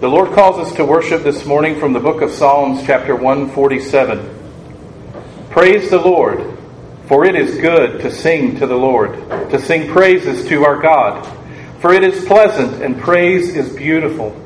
The 0.00 0.08
Lord 0.08 0.32
calls 0.32 0.64
us 0.64 0.76
to 0.76 0.84
worship 0.84 1.24
this 1.24 1.44
morning 1.44 1.80
from 1.80 1.92
the 1.92 1.98
book 1.98 2.22
of 2.22 2.30
Psalms, 2.30 2.86
chapter 2.86 3.16
147. 3.16 5.48
Praise 5.50 5.90
the 5.90 5.98
Lord, 5.98 6.56
for 7.08 7.24
it 7.24 7.34
is 7.34 7.58
good 7.58 8.00
to 8.02 8.12
sing 8.12 8.60
to 8.60 8.68
the 8.68 8.76
Lord, 8.76 9.14
to 9.50 9.60
sing 9.60 9.90
praises 9.90 10.46
to 10.50 10.64
our 10.64 10.80
God. 10.80 11.26
For 11.80 11.92
it 11.92 12.04
is 12.04 12.24
pleasant 12.26 12.80
and 12.80 13.00
praise 13.00 13.56
is 13.56 13.74
beautiful. 13.74 14.40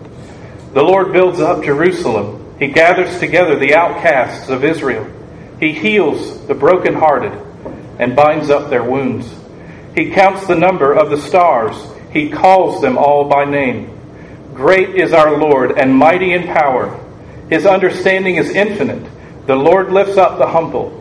The 0.72 0.82
Lord 0.82 1.12
builds 1.12 1.40
up 1.40 1.62
Jerusalem. 1.62 2.56
He 2.58 2.68
gathers 2.68 3.18
together 3.18 3.58
the 3.58 3.74
outcasts 3.74 4.48
of 4.48 4.64
Israel. 4.64 5.06
He 5.60 5.72
heals 5.72 6.46
the 6.46 6.54
brokenhearted 6.54 7.34
and 7.98 8.16
binds 8.16 8.48
up 8.48 8.70
their 8.70 8.84
wounds. 8.84 9.30
He 9.94 10.12
counts 10.12 10.46
the 10.46 10.56
number 10.56 10.94
of 10.94 11.10
the 11.10 11.20
stars. 11.20 11.76
He 12.10 12.30
calls 12.30 12.80
them 12.80 12.96
all 12.96 13.28
by 13.28 13.44
name. 13.44 13.91
Great 14.54 14.96
is 14.96 15.12
our 15.12 15.38
Lord 15.38 15.78
and 15.78 15.94
mighty 15.94 16.32
in 16.32 16.44
power. 16.44 16.98
His 17.48 17.66
understanding 17.66 18.36
is 18.36 18.50
infinite. 18.50 19.10
The 19.46 19.56
Lord 19.56 19.92
lifts 19.92 20.16
up 20.16 20.38
the 20.38 20.46
humble. 20.46 20.98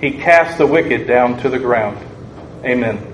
He 0.00 0.12
casts 0.12 0.58
the 0.58 0.66
wicked 0.66 1.06
down 1.06 1.38
to 1.38 1.48
the 1.48 1.58
ground. 1.58 1.98
Amen. 2.64 3.10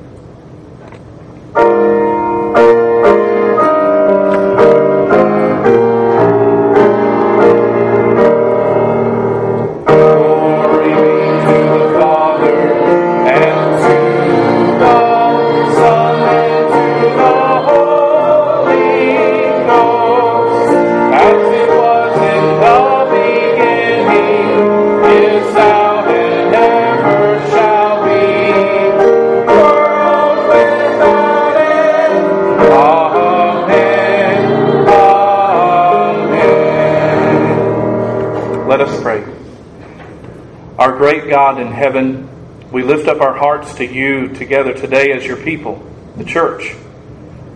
Great 41.10 41.28
God 41.28 41.60
in 41.60 41.72
heaven, 41.72 42.28
we 42.70 42.84
lift 42.84 43.08
up 43.08 43.20
our 43.20 43.36
hearts 43.36 43.74
to 43.74 43.84
you 43.84 44.28
together 44.28 44.72
today 44.72 45.10
as 45.10 45.26
your 45.26 45.36
people, 45.36 45.84
the 46.16 46.22
church. 46.22 46.72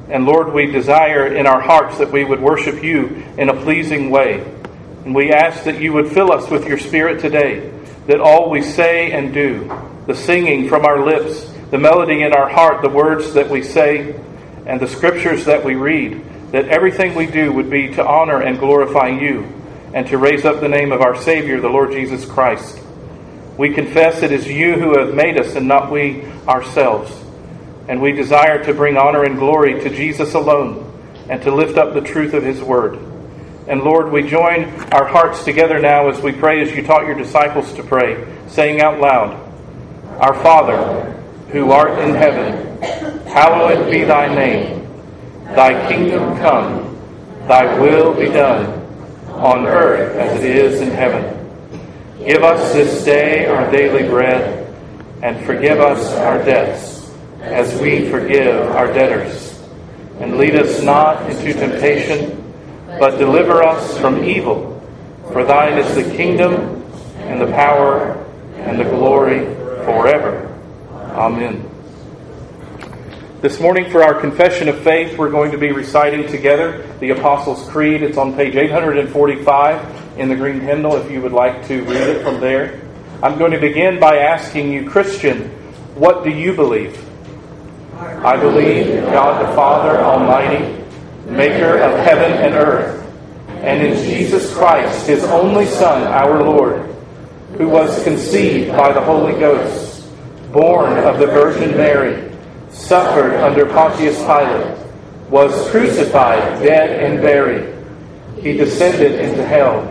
And 0.09 0.27
Lord, 0.27 0.53
we 0.53 0.67
desire 0.67 1.33
in 1.33 1.47
our 1.47 1.61
hearts 1.61 1.99
that 1.99 2.11
we 2.11 2.25
would 2.25 2.41
worship 2.41 2.83
you 2.83 3.23
in 3.39 3.49
a 3.49 3.63
pleasing 3.63 4.11
way. 4.11 4.41
And 5.05 5.15
we 5.15 5.31
ask 5.31 5.63
that 5.65 5.81
you 5.81 5.93
would 5.93 6.11
fill 6.11 6.33
us 6.33 6.51
with 6.51 6.67
your 6.67 6.79
Spirit 6.79 7.21
today, 7.21 7.73
that 8.09 8.19
all 8.19 8.51
we 8.51 8.61
say 8.61 9.13
and 9.13 9.33
do, 9.33 9.71
the 10.09 10.17
singing 10.17 10.69
from 10.69 10.85
our 10.85 11.05
lips, 11.05 11.49
the 11.71 11.79
melody 11.79 12.23
in 12.23 12.33
our 12.33 12.49
heart, 12.49 12.83
the 12.83 12.89
words 12.89 13.35
that 13.35 13.49
we 13.49 13.63
say, 13.63 14.21
and 14.67 14.81
the 14.81 14.89
scriptures 14.89 15.45
that 15.45 15.65
we 15.65 15.77
read, 15.77 16.25
that 16.51 16.67
everything 16.71 17.15
we 17.15 17.27
do 17.27 17.53
would 17.53 17.71
be 17.71 17.95
to 17.95 18.05
honor 18.05 18.43
and 18.43 18.59
glorify 18.59 19.11
you 19.11 19.45
and 19.95 20.09
to 20.09 20.19
raise 20.19 20.45
up 20.45 20.61
the 20.61 20.69
name 20.69 20.91
of 20.91 21.03
our 21.03 21.15
Savior, 21.15 21.61
the 21.61 21.69
Lord 21.69 21.93
Jesus 21.93 22.25
Christ. 22.25 22.81
We 23.57 23.73
confess 23.73 24.23
it 24.23 24.33
is 24.33 24.49
you 24.49 24.75
who 24.75 24.99
have 24.99 25.15
made 25.15 25.39
us 25.39 25.55
and 25.55 25.69
not 25.69 25.91
we 25.91 26.25
ourselves. 26.49 27.13
And 27.89 28.01
we 28.01 28.13
desire 28.13 28.65
to 28.65 28.75
bring 28.75 28.97
honor 28.97 29.25
and 29.25 29.39
glory 29.39 29.81
to 29.81 29.91
Jesus 29.91 30.35
alone 30.35 30.91
and 31.29 31.41
to 31.43 31.55
lift 31.55 31.79
up 31.79 31.95
the 31.95 32.01
truth 32.01 32.35
of 32.35 32.43
his 32.43 32.61
word. 32.61 32.99
And 33.67 33.83
Lord, 33.83 34.11
we 34.11 34.29
join 34.29 34.65
our 34.93 35.07
hearts 35.07 35.45
together 35.45 35.79
now 35.79 36.09
as 36.09 36.21
we 36.21 36.33
pray 36.33 36.61
as 36.63 36.73
you 36.73 36.83
taught 36.83 37.07
your 37.07 37.15
disciples 37.15 37.73
to 37.75 37.83
pray, 37.83 38.27
saying 38.49 38.81
out 38.81 39.01
loud, 39.01 39.41
Our 40.21 40.35
Father, 40.43 41.13
who 41.51 41.71
art 41.71 41.99
in 41.99 42.15
heaven, 42.15 42.83
hallowed 43.27 43.91
be 43.91 44.05
thy 44.05 44.35
name. 44.35 44.83
Thy 45.45 45.89
kingdom 45.89 46.37
come, 46.39 46.99
thy 47.47 47.79
will 47.79 48.13
be 48.15 48.27
done, 48.27 48.67
on 49.29 49.67
earth 49.67 50.17
as 50.17 50.43
it 50.43 50.57
is 50.57 50.81
in 50.81 50.91
heaven. 50.91 51.34
Give 52.25 52.43
us 52.43 52.73
this 52.73 53.05
day 53.05 53.45
our 53.45 53.71
daily 53.71 54.09
bread, 54.09 54.75
and 55.23 55.45
forgive 55.45 55.79
us 55.79 56.11
our 56.15 56.43
debts, 56.43 57.13
as 57.43 57.79
we 57.83 58.09
forgive 58.09 58.71
our 58.71 58.87
debtors. 58.87 59.63
And 60.21 60.39
lead 60.39 60.55
us 60.55 60.83
not 60.83 61.31
into 61.31 61.53
temptation, 61.53 62.55
but 62.99 63.19
deliver 63.19 63.63
us 63.63 63.99
from 63.99 64.25
evil. 64.25 64.81
For 65.33 65.45
thine 65.45 65.77
is 65.77 65.95
the 65.95 66.17
kingdom, 66.17 66.83
and 67.19 67.43
the 67.43 67.49
power, 67.49 68.13
and 68.57 68.81
the 68.81 68.85
glory 68.85 69.41
forever. 69.85 70.51
Amen. 71.13 71.69
This 73.43 73.61
morning, 73.61 73.91
for 73.91 74.03
our 74.03 74.19
confession 74.19 74.71
of 74.71 74.81
faith, 74.81 75.19
we're 75.19 75.31
going 75.31 75.53
to 75.53 75.59
be 75.59 75.73
reciting 75.73 76.27
together 76.27 76.91
the 77.01 77.11
Apostles' 77.11 77.69
Creed. 77.69 78.03
It's 78.03 78.17
on 78.17 78.35
page 78.35 78.57
845 78.57 80.04
in 80.17 80.29
the 80.29 80.37
green 80.37 80.61
hymnal 80.61 80.97
if 80.97 81.11
you 81.11 81.21
would 81.21 81.33
like 81.33 81.67
to 81.67 81.83
read 81.85 82.09
it 82.09 82.23
from 82.23 82.41
there. 82.41 82.81
I'm 83.23 83.39
going 83.39 83.53
to 83.53 83.59
begin 83.59 83.99
by 83.99 84.19
asking 84.19 84.73
you, 84.73 84.89
Christian, 84.89 85.49
what 85.95 86.25
do 86.25 86.31
you 86.31 86.55
believe? 86.55 87.01
I 87.99 88.37
believe 88.37 89.03
God 89.05 89.47
the 89.47 89.55
Father 89.55 90.01
Almighty, 90.01 90.83
maker 91.27 91.79
of 91.79 91.99
heaven 92.05 92.33
and 92.33 92.55
earth, 92.55 93.01
and 93.49 93.83
in 93.83 93.97
Jesus 94.05 94.55
Christ, 94.55 95.07
his 95.07 95.25
only 95.25 95.67
Son, 95.67 96.03
our 96.03 96.43
Lord, 96.43 96.83
who 97.57 97.69
was 97.69 98.03
conceived 98.05 98.73
by 98.73 98.93
the 98.93 99.01
Holy 99.01 99.33
Ghost, 99.39 100.07
born 100.53 100.99
of 100.99 101.19
the 101.19 101.27
Virgin 101.27 101.77
Mary, 101.77 102.33
suffered 102.71 103.35
under 103.37 103.67
Pontius 103.67 104.19
Pilate, 104.19 104.77
was 105.31 105.71
crucified, 105.71 106.63
dead, 106.63 107.03
and 107.03 107.23
buried. 107.23 107.75
He 108.41 108.53
descended 108.53 109.21
into 109.21 109.45
hell 109.47 109.91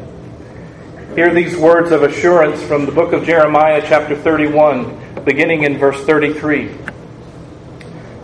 Hear 1.15 1.33
these 1.33 1.57
words 1.57 1.91
of 1.91 2.03
assurance 2.03 2.63
from 2.63 2.85
the 2.85 2.91
book 2.93 3.11
of 3.11 3.25
Jeremiah, 3.25 3.83
chapter 3.85 4.15
31, 4.15 5.25
beginning 5.25 5.63
in 5.63 5.77
verse 5.77 6.01
33. 6.05 6.73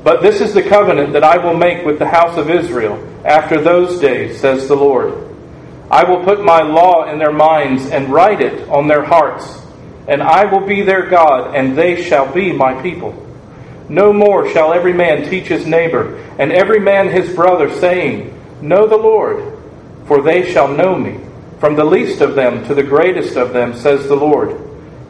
But 0.06 0.22
this 0.22 0.40
is 0.40 0.54
the 0.54 0.64
covenant 0.64 1.12
that 1.12 1.24
I 1.26 1.38
will 1.38 1.58
make 1.58 1.86
with 1.86 2.00
the 2.00 2.08
house 2.08 2.38
of 2.38 2.50
Israel 2.50 3.06
after 3.26 3.60
those 3.60 4.00
days, 4.00 4.40
says 4.40 4.70
the 4.70 4.78
Lord. 4.78 5.36
I 5.92 6.06
will 6.06 6.24
put 6.24 6.46
my 6.46 6.62
law 6.62 7.12
in 7.12 7.20
their 7.20 7.34
minds 7.34 7.88
and 7.88 8.08
write 8.08 8.40
it 8.40 8.70
on 8.70 8.88
their 8.88 9.04
hearts, 9.04 9.62
and 10.08 10.24
I 10.24 10.46
will 10.46 10.66
be 10.66 10.82
their 10.82 11.08
God, 11.08 11.58
and 11.58 11.78
they 11.78 12.02
shall 12.02 12.32
be 12.32 12.54
my 12.54 12.82
people. 12.82 13.12
No 13.90 14.14
more 14.14 14.50
shall 14.52 14.72
every 14.72 14.94
man 14.94 15.30
teach 15.30 15.48
his 15.48 15.66
neighbor, 15.66 16.16
and 16.40 16.54
every 16.54 16.80
man 16.80 17.10
his 17.10 17.36
brother, 17.36 17.70
saying, 17.82 18.34
Know 18.62 18.88
the 18.88 18.96
Lord, 18.96 19.60
for 20.06 20.22
they 20.22 20.54
shall 20.54 20.70
know 20.70 20.96
me 20.96 21.27
from 21.60 21.76
the 21.76 21.86
least 21.86 22.22
of 22.22 22.36
them 22.36 22.66
to 22.68 22.76
the 22.76 22.84
greatest 22.84 23.36
of 23.36 23.54
them, 23.54 23.76
says 23.76 24.08
the 24.08 24.16
Lord. 24.16 24.62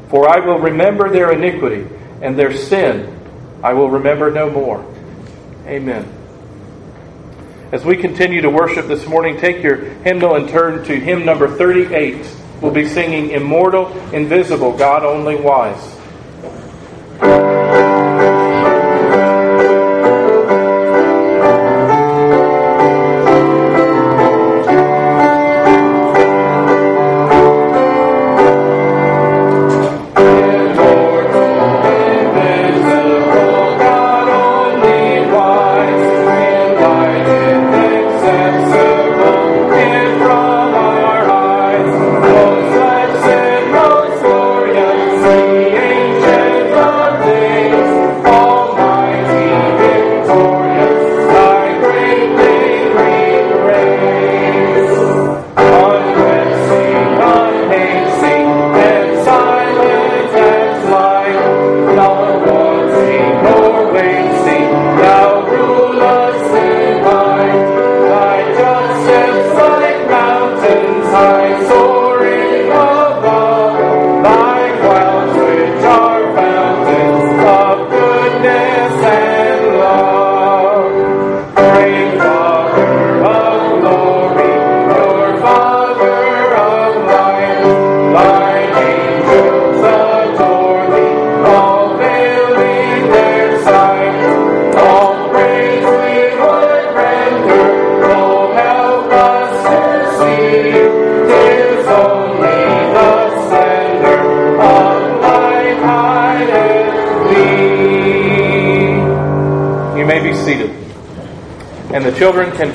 For 0.10 0.30
I 0.30 0.40
will 0.40 0.60
remember 0.60 1.10
their 1.10 1.32
iniquity, 1.32 1.88
and 2.22 2.38
their 2.38 2.56
sin 2.56 3.14
I 3.64 3.74
will 3.74 3.90
remember 3.90 4.32
no 4.32 4.50
more. 4.50 4.86
Amen. 5.66 6.14
As 7.72 7.84
we 7.84 7.98
continue 7.98 8.42
to 8.42 8.50
worship 8.50 8.88
this 8.88 9.06
morning, 9.08 9.38
take 9.38 9.62
your 9.62 9.76
hymnal 9.76 10.36
and 10.36 10.48
turn 10.48 10.86
to 10.86 10.98
hymn 10.98 11.26
number 11.26 11.50
38. 11.50 12.26
We'll 12.62 12.72
be 12.72 12.88
singing 12.88 13.32
Immortal, 13.32 13.92
Invisible, 14.14 14.78
God 14.78 15.04
Only 15.04 15.36
Wise. 15.36 15.97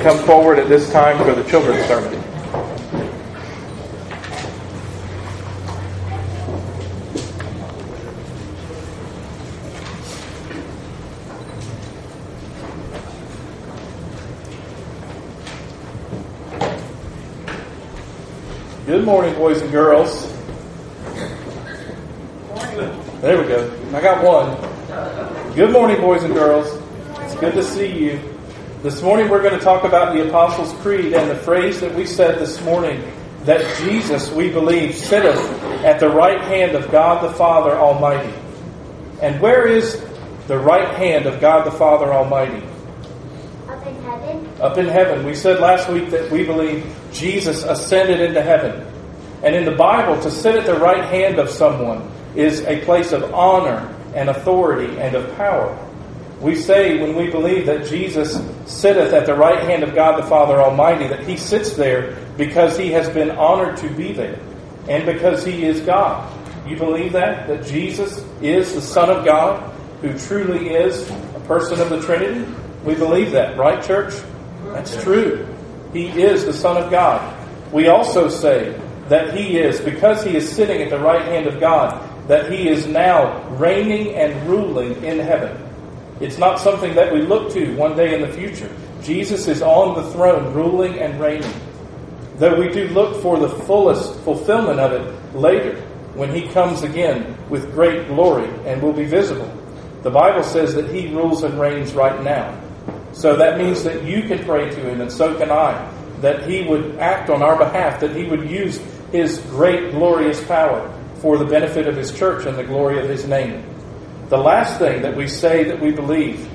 Come 0.03 0.19
forward 0.25 0.59
at 0.59 0.67
this 0.67 0.91
time 0.91 1.17
for 1.19 1.33
the 1.33 1.49
children's 1.49 1.85
sermon. 1.85 2.11
Good 18.85 19.05
morning, 19.05 19.33
boys 19.35 19.61
and 19.61 19.71
girls. 19.71 20.29
There 23.21 23.41
we 23.41 23.47
go. 23.47 23.73
I 23.93 24.01
got 24.01 24.21
one. 24.21 25.55
Good 25.55 25.71
morning, 25.71 26.01
boys 26.01 26.23
and 26.23 26.33
girls. 26.33 26.67
It's 27.19 27.35
good 27.35 27.53
to 27.53 27.63
see 27.63 27.87
you. 27.87 28.32
This 28.83 29.01
morning 29.01 29.29
we're 29.29 29.41
going 29.41 29.57
to 29.57 29.63
talk 29.63 29.85
about 29.85 30.13
the 30.13 30.27
Apostles' 30.27 30.73
Creed 30.81 31.13
and 31.13 31.31
the 31.31 31.37
phrase 31.37 31.79
that 31.79 31.95
we 31.95 32.05
said 32.05 32.37
this 32.37 32.61
morning 32.63 33.01
that 33.45 33.77
Jesus, 33.77 34.29
we 34.29 34.49
believe, 34.49 34.93
sitteth 34.93 35.39
at 35.85 36.01
the 36.01 36.09
right 36.09 36.41
hand 36.41 36.75
of 36.75 36.91
God 36.91 37.23
the 37.23 37.33
Father 37.33 37.77
Almighty. 37.77 38.33
And 39.21 39.39
where 39.39 39.65
is 39.65 40.03
the 40.47 40.59
right 40.59 40.95
hand 40.95 41.27
of 41.27 41.39
God 41.39 41.65
the 41.65 41.71
Father 41.71 42.13
Almighty? 42.13 42.61
Up 43.69 43.87
in 43.87 43.95
heaven. 44.03 44.49
Up 44.59 44.77
in 44.77 44.87
heaven. 44.89 45.25
We 45.25 45.33
said 45.33 45.61
last 45.61 45.87
week 45.87 46.09
that 46.09 46.29
we 46.29 46.43
believe 46.43 46.93
Jesus 47.13 47.63
ascended 47.63 48.19
into 48.19 48.41
heaven. 48.41 48.85
And 49.43 49.55
in 49.55 49.63
the 49.63 49.77
Bible, 49.77 50.21
to 50.23 50.29
sit 50.29 50.55
at 50.55 50.65
the 50.65 50.75
right 50.75 51.05
hand 51.05 51.39
of 51.39 51.49
someone 51.49 52.11
is 52.35 52.59
a 52.65 52.83
place 52.83 53.13
of 53.13 53.33
honor 53.33 53.95
and 54.13 54.29
authority 54.29 54.99
and 54.99 55.15
of 55.15 55.33
power. 55.37 55.73
We 56.41 56.57
say 56.57 56.99
when 56.99 57.15
we 57.15 57.31
believe 57.31 57.67
that 57.67 57.85
Jesus 57.85 58.35
sitteth 58.65 59.13
at 59.13 59.25
the 59.25 59.35
right 59.35 59.63
hand 59.63 59.83
of 59.83 59.93
God 59.93 60.21
the 60.21 60.27
Father 60.27 60.61
Almighty, 60.61 61.07
that 61.07 61.23
he 61.23 61.37
sits 61.37 61.73
there 61.73 62.15
because 62.37 62.77
he 62.77 62.91
has 62.91 63.09
been 63.09 63.31
honored 63.31 63.77
to 63.77 63.89
be 63.89 64.13
there 64.13 64.39
and 64.87 65.05
because 65.05 65.45
he 65.45 65.65
is 65.65 65.81
God. 65.81 66.31
You 66.67 66.77
believe 66.77 67.11
that? 67.13 67.47
That 67.47 67.65
Jesus 67.65 68.23
is 68.41 68.73
the 68.73 68.81
Son 68.81 69.09
of 69.09 69.25
God 69.25 69.71
who 70.01 70.17
truly 70.17 70.69
is 70.69 71.09
a 71.09 71.41
person 71.47 71.79
of 71.79 71.89
the 71.89 72.01
Trinity? 72.01 72.45
We 72.83 72.95
believe 72.95 73.31
that, 73.31 73.57
right, 73.57 73.81
church? 73.81 74.13
That's 74.65 75.01
true. 75.01 75.47
He 75.93 76.07
is 76.21 76.45
the 76.45 76.53
Son 76.53 76.75
of 76.75 76.91
God. 76.91 77.39
We 77.71 77.87
also 77.87 78.27
say 78.27 78.79
that 79.07 79.35
he 79.35 79.57
is, 79.57 79.79
because 79.79 80.23
he 80.23 80.35
is 80.35 80.49
sitting 80.49 80.81
at 80.81 80.89
the 80.89 80.99
right 80.99 81.21
hand 81.21 81.47
of 81.47 81.59
God, 81.59 82.09
that 82.27 82.51
he 82.51 82.67
is 82.67 82.87
now 82.87 83.47
reigning 83.49 84.15
and 84.15 84.47
ruling 84.47 85.03
in 85.03 85.19
heaven. 85.19 85.57
It's 86.23 86.37
not 86.37 86.57
something 86.57 86.95
that 86.95 87.11
we 87.11 87.21
look 87.21 87.51
to 87.51 87.75
one 87.75 87.97
day 87.97 88.15
in 88.15 88.21
the 88.21 88.29
future. 88.29 88.73
Jesus 89.01 89.49
is 89.49 89.61
on 89.61 90.01
the 90.01 90.09
throne, 90.11 90.53
ruling 90.53 90.97
and 90.99 91.19
reigning. 91.19 91.53
Though 92.37 92.57
we 92.57 92.69
do 92.69 92.87
look 92.87 93.21
for 93.21 93.37
the 93.37 93.49
fullest 93.49 94.17
fulfillment 94.21 94.79
of 94.79 94.93
it 94.93 95.35
later, 95.35 95.75
when 96.15 96.33
he 96.33 96.47
comes 96.47 96.83
again 96.83 97.35
with 97.49 97.73
great 97.73 98.07
glory 98.07 98.49
and 98.65 98.81
will 98.81 98.93
be 98.93 99.03
visible. 99.03 99.51
The 100.03 100.11
Bible 100.11 100.43
says 100.43 100.73
that 100.75 100.89
he 100.95 101.13
rules 101.13 101.43
and 101.43 101.59
reigns 101.59 101.91
right 101.93 102.23
now. 102.23 102.57
So 103.11 103.35
that 103.35 103.57
means 103.57 103.83
that 103.83 104.03
you 104.03 104.23
can 104.23 104.45
pray 104.45 104.69
to 104.69 104.79
him, 104.79 105.01
and 105.01 105.11
so 105.11 105.37
can 105.37 105.51
I, 105.51 105.91
that 106.21 106.49
he 106.49 106.63
would 106.63 106.99
act 106.99 107.29
on 107.29 107.43
our 107.43 107.57
behalf, 107.57 107.99
that 107.99 108.15
he 108.15 108.23
would 108.23 108.49
use 108.49 108.79
his 109.11 109.39
great, 109.49 109.91
glorious 109.91 110.41
power 110.45 110.89
for 111.15 111.37
the 111.37 111.45
benefit 111.45 111.85
of 111.85 111.97
his 111.97 112.17
church 112.17 112.45
and 112.45 112.57
the 112.57 112.63
glory 112.63 112.99
of 112.99 113.09
his 113.09 113.27
name. 113.27 113.72
The 114.33 114.39
last 114.39 114.79
thing 114.79 115.03
that 115.03 115.15
we 115.15 115.27
say 115.27 115.63
that 115.65 115.79
we 115.79 115.91
believe 115.91 116.49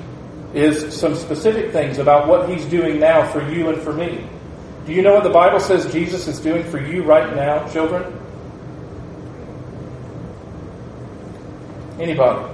is 0.52 0.98
some 0.98 1.14
specific 1.14 1.70
things 1.70 1.98
about 1.98 2.26
what 2.26 2.48
he's 2.48 2.64
doing 2.64 2.98
now 2.98 3.30
for 3.30 3.40
you 3.48 3.68
and 3.68 3.80
for 3.80 3.92
me. 3.92 4.26
Do 4.84 4.92
you 4.92 5.00
know 5.00 5.14
what 5.14 5.22
the 5.22 5.30
Bible 5.30 5.60
says 5.60 5.92
Jesus 5.92 6.26
is 6.26 6.40
doing 6.40 6.64
for 6.72 6.80
you 6.80 7.04
right 7.04 7.36
now, 7.36 7.68
children? 7.68 8.02
Anybody? 12.00 12.52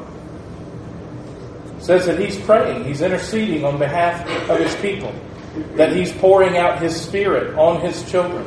Says 1.79 2.05
that 2.05 2.21
he's 2.21 2.39
praying, 2.41 2.85
he's 2.85 3.01
interceding 3.01 3.65
on 3.65 3.79
behalf 3.79 4.29
of 4.51 4.59
his 4.59 4.77
people, 4.77 5.15
that 5.77 5.97
he's 5.97 6.13
pouring 6.13 6.59
out 6.59 6.83
his 6.83 6.95
spirit 6.95 7.57
on 7.57 7.81
his 7.81 8.05
children, 8.11 8.47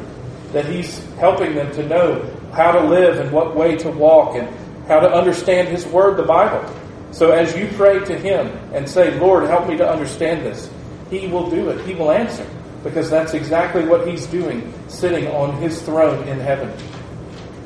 that 0.51 0.65
he's 0.67 1.03
helping 1.15 1.55
them 1.55 1.73
to 1.73 1.87
know 1.87 2.31
how 2.53 2.71
to 2.71 2.81
live 2.81 3.19
and 3.19 3.31
what 3.31 3.55
way 3.55 3.75
to 3.77 3.89
walk 3.89 4.35
and 4.35 4.47
how 4.87 4.99
to 4.99 5.09
understand 5.11 5.67
His 5.67 5.85
Word, 5.85 6.17
the 6.17 6.23
Bible. 6.23 6.67
So 7.11 7.31
as 7.31 7.55
you 7.55 7.69
pray 7.75 7.99
to 8.05 8.17
Him 8.17 8.47
and 8.73 8.89
say, 8.89 9.17
Lord, 9.19 9.43
help 9.45 9.67
me 9.67 9.77
to 9.77 9.89
understand 9.89 10.45
this, 10.45 10.69
He 11.09 11.27
will 11.27 11.49
do 11.49 11.69
it. 11.69 11.85
He 11.85 11.93
will 11.93 12.11
answer 12.11 12.47
because 12.83 13.09
that's 13.09 13.33
exactly 13.33 13.85
what 13.85 14.07
He's 14.07 14.25
doing, 14.27 14.73
sitting 14.87 15.27
on 15.27 15.57
His 15.61 15.81
throne 15.81 16.27
in 16.27 16.39
heaven. 16.39 16.71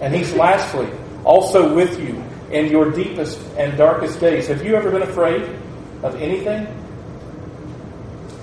And 0.02 0.14
He's 0.14 0.34
lastly 0.34 0.90
also 1.24 1.74
with 1.74 2.00
you 2.00 2.24
in 2.52 2.68
your 2.68 2.92
deepest 2.92 3.40
and 3.58 3.78
darkest 3.78 4.20
days. 4.20 4.48
Have 4.48 4.66
you 4.66 4.76
ever 4.76 4.92
been 4.92 5.04
afraid 5.04 5.44
of 6.04 6.16
anything? 6.22 6.68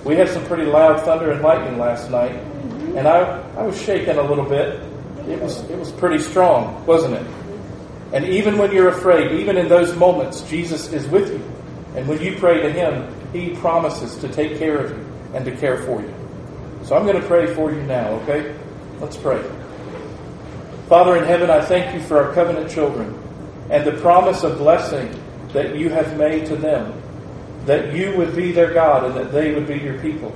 We 0.03 0.15
had 0.15 0.29
some 0.29 0.45
pretty 0.45 0.65
loud 0.65 1.01
thunder 1.01 1.31
and 1.31 1.41
lightning 1.41 1.77
last 1.77 2.09
night, 2.09 2.31
and 2.95 3.07
I, 3.07 3.41
I 3.57 3.63
was 3.63 3.79
shaken 3.81 4.17
a 4.17 4.23
little 4.23 4.45
bit. 4.45 4.81
It 5.27 5.39
was, 5.41 5.61
it 5.69 5.77
was 5.77 5.91
pretty 5.91 6.19
strong, 6.19 6.85
wasn't 6.85 7.15
it? 7.15 7.27
And 8.11 8.25
even 8.25 8.57
when 8.57 8.71
you're 8.71 8.89
afraid, 8.89 9.39
even 9.39 9.57
in 9.57 9.67
those 9.67 9.95
moments, 9.95 10.41
Jesus 10.41 10.91
is 10.91 11.07
with 11.07 11.29
you. 11.29 11.43
And 11.95 12.07
when 12.07 12.21
you 12.21 12.37
pray 12.37 12.61
to 12.61 12.71
Him, 12.71 13.13
He 13.33 13.55
promises 13.55 14.15
to 14.17 14.27
take 14.27 14.57
care 14.57 14.77
of 14.77 14.97
you 14.97 15.05
and 15.33 15.45
to 15.45 15.55
care 15.55 15.83
for 15.83 16.01
you. 16.01 16.13
So 16.83 16.95
I'm 16.95 17.05
going 17.05 17.21
to 17.21 17.27
pray 17.27 17.53
for 17.53 17.71
you 17.71 17.83
now, 17.83 18.09
okay? 18.21 18.55
Let's 18.99 19.17
pray. 19.17 19.43
Father 20.87 21.17
in 21.17 21.23
heaven, 21.25 21.51
I 21.51 21.61
thank 21.61 21.93
you 21.93 22.01
for 22.01 22.23
our 22.23 22.33
covenant 22.33 22.71
children 22.71 23.15
and 23.69 23.85
the 23.85 24.01
promise 24.01 24.43
of 24.43 24.57
blessing 24.57 25.13
that 25.53 25.75
you 25.75 25.89
have 25.89 26.17
made 26.17 26.47
to 26.47 26.55
them, 26.55 26.99
that 27.65 27.93
you 27.93 28.15
would 28.17 28.35
be 28.35 28.51
their 28.51 28.73
God 28.73 29.05
and 29.05 29.15
that 29.15 29.31
they 29.31 29.53
would 29.53 29.67
be 29.67 29.77
your 29.77 29.99
people. 29.99 30.33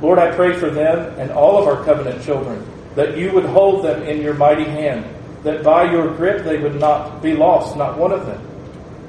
Lord, 0.00 0.18
I 0.18 0.34
pray 0.34 0.54
for 0.54 0.70
them 0.70 1.18
and 1.18 1.30
all 1.30 1.58
of 1.58 1.68
our 1.68 1.84
covenant 1.84 2.24
children 2.24 2.68
that 2.96 3.16
you 3.16 3.32
would 3.32 3.44
hold 3.44 3.84
them 3.84 4.02
in 4.02 4.20
your 4.20 4.34
mighty 4.34 4.64
hand 4.64 5.04
that 5.44 5.62
by 5.62 5.90
your 5.90 6.12
grip 6.14 6.44
they 6.44 6.58
would 6.58 6.74
not 6.74 7.22
be 7.22 7.34
lost, 7.34 7.76
not 7.76 7.96
one 7.96 8.12
of 8.12 8.26
them. 8.26 8.44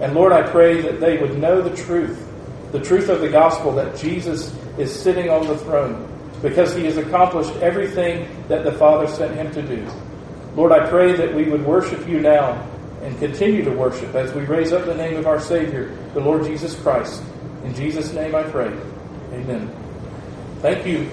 And 0.02 0.14
Lord, 0.14 0.32
I 0.32 0.44
pray 0.44 0.82
that 0.82 1.00
they 1.00 1.18
would 1.18 1.38
know 1.38 1.62
the 1.62 1.76
truth, 1.76 2.28
the 2.72 2.80
truth 2.80 3.10
of 3.10 3.22
the 3.22 3.30
gospel 3.30 3.72
that 3.74 3.98
Jesus 3.98 4.56
is 4.78 4.94
sitting 4.94 5.30
on 5.30 5.48
the 5.48 5.58
throne 5.58 6.12
because 6.42 6.76
he 6.76 6.86
has 6.86 6.98
accomplished 6.98 7.56
everything 7.56 8.28
that 8.50 8.64
the 8.64 8.74
Father 8.74 9.08
sent 9.08 9.36
him 9.36 9.52
to 9.54 9.62
do. 9.62 9.90
Lord, 10.56 10.72
I 10.72 10.88
pray 10.90 11.14
that 11.14 11.34
we 11.34 11.46
would 11.46 11.66
worship 11.66 12.08
you 12.08 12.20
now 12.20 12.62
and 13.02 13.18
continue 13.20 13.64
to 13.64 13.72
worship 13.72 14.14
as 14.16 14.34
we 14.34 14.44
raise 14.44 14.74
up 14.74 14.86
the 14.86 14.96
name 14.96 15.16
of 15.16 15.28
our 15.28 15.40
Savior, 15.40 15.96
the 16.14 16.20
Lord 16.20 16.44
Jesus 16.44 16.80
Christ. 16.82 17.24
In 17.64 17.74
Jesus' 17.74 18.14
name 18.14 18.36
I 18.36 18.44
pray. 18.44 18.68
Amen. 19.32 19.74
Thank 20.62 20.86
you. 20.86 21.10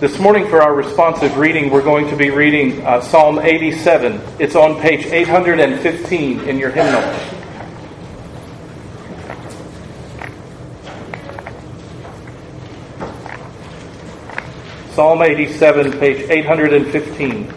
This 0.00 0.18
morning, 0.18 0.48
for 0.48 0.62
our 0.62 0.74
responsive 0.74 1.36
reading, 1.36 1.68
we're 1.68 1.82
going 1.82 2.08
to 2.08 2.16
be 2.16 2.30
reading 2.30 2.80
uh, 2.86 3.02
Psalm 3.02 3.38
87. 3.38 4.18
It's 4.38 4.56
on 4.56 4.80
page 4.80 5.04
815 5.04 6.40
in 6.40 6.58
your 6.58 6.70
hymnal. 6.70 7.02
Psalm 14.94 15.20
87, 15.20 15.92
page 15.98 16.30
815. 16.30 17.54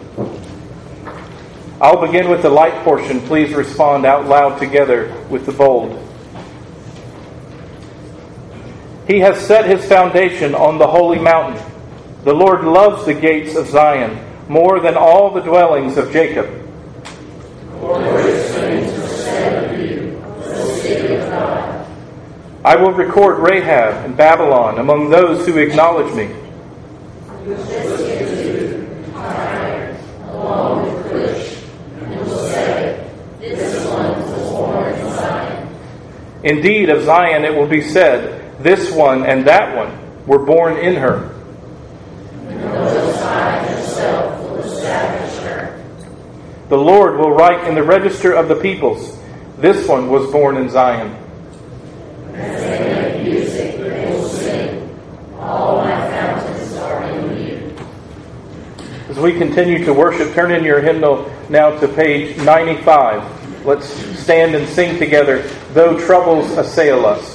I'll 1.80 2.06
begin 2.06 2.28
with 2.28 2.42
the 2.42 2.50
light 2.50 2.74
portion. 2.84 3.22
Please 3.22 3.54
respond 3.54 4.04
out 4.04 4.26
loud 4.26 4.58
together 4.58 5.18
with 5.30 5.46
the 5.46 5.52
bold. 5.52 5.98
He 9.08 9.20
has 9.20 9.40
set 9.46 9.64
his 9.64 9.82
foundation 9.88 10.54
on 10.54 10.76
the 10.76 10.86
holy 10.86 11.18
mountain. 11.18 11.73
The 12.24 12.32
Lord 12.32 12.64
loves 12.64 13.04
the 13.04 13.12
gates 13.12 13.54
of 13.54 13.68
Zion 13.68 14.18
more 14.48 14.80
than 14.80 14.96
all 14.96 15.30
the 15.30 15.42
dwellings 15.42 15.98
of 15.98 16.10
Jacob. 16.10 16.48
I 22.64 22.76
will 22.76 22.92
record 22.92 23.40
Rahab 23.40 24.06
and 24.06 24.16
Babylon 24.16 24.78
among 24.78 25.10
those 25.10 25.46
who 25.46 25.58
acknowledge 25.58 26.14
me. 26.14 26.34
Indeed, 36.42 36.88
of 36.88 37.04
Zion 37.04 37.44
it 37.44 37.54
will 37.54 37.66
be 37.66 37.82
said, 37.82 38.62
This 38.62 38.90
one 38.92 39.26
and 39.26 39.46
that 39.46 39.76
one 39.76 40.26
were 40.26 40.38
born 40.38 40.78
in 40.78 40.96
her. 40.96 41.33
The 46.68 46.78
Lord 46.78 47.18
will 47.18 47.30
write 47.30 47.68
in 47.68 47.74
the 47.74 47.82
register 47.82 48.32
of 48.32 48.48
the 48.48 48.56
peoples, 48.56 49.18
This 49.58 49.86
one 49.86 50.08
was 50.08 50.30
born 50.32 50.56
in 50.56 50.70
Zion. 50.70 51.14
As 59.08 59.18
we 59.18 59.32
continue 59.38 59.84
to 59.84 59.92
worship, 59.92 60.32
turn 60.32 60.50
in 60.50 60.64
your 60.64 60.80
hymnal 60.80 61.30
now 61.48 61.78
to 61.78 61.86
page 61.86 62.36
95. 62.38 63.66
Let's 63.66 63.86
stand 64.18 64.54
and 64.54 64.66
sing 64.68 64.98
together, 64.98 65.42
Though 65.72 65.98
Troubles 66.00 66.50
Assail 66.52 67.04
Us. 67.04 67.33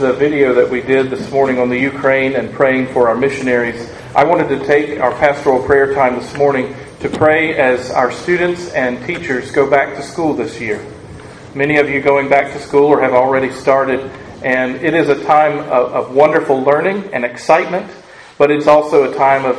The 0.00 0.12
video 0.14 0.54
that 0.54 0.70
we 0.70 0.80
did 0.80 1.10
this 1.10 1.30
morning 1.30 1.58
on 1.58 1.68
the 1.68 1.78
Ukraine 1.78 2.34
and 2.34 2.50
praying 2.50 2.86
for 2.86 3.10
our 3.10 3.14
missionaries, 3.14 3.92
I 4.16 4.24
wanted 4.24 4.48
to 4.48 4.64
take 4.64 4.98
our 4.98 5.10
pastoral 5.10 5.62
prayer 5.62 5.92
time 5.92 6.14
this 6.14 6.34
morning 6.38 6.74
to 7.00 7.10
pray 7.10 7.54
as 7.58 7.90
our 7.90 8.10
students 8.10 8.70
and 8.70 9.04
teachers 9.06 9.50
go 9.50 9.68
back 9.68 9.96
to 9.96 10.02
school 10.02 10.32
this 10.32 10.58
year. 10.58 10.82
Many 11.54 11.76
of 11.76 11.90
you 11.90 12.00
going 12.00 12.30
back 12.30 12.54
to 12.54 12.60
school 12.60 12.86
or 12.86 13.02
have 13.02 13.12
already 13.12 13.52
started, 13.52 14.10
and 14.42 14.76
it 14.76 14.94
is 14.94 15.10
a 15.10 15.22
time 15.22 15.58
of, 15.58 15.92
of 15.92 16.14
wonderful 16.14 16.62
learning 16.62 17.10
and 17.12 17.22
excitement, 17.22 17.92
but 18.38 18.50
it's 18.50 18.66
also 18.66 19.12
a 19.12 19.14
time 19.14 19.44
of 19.44 19.56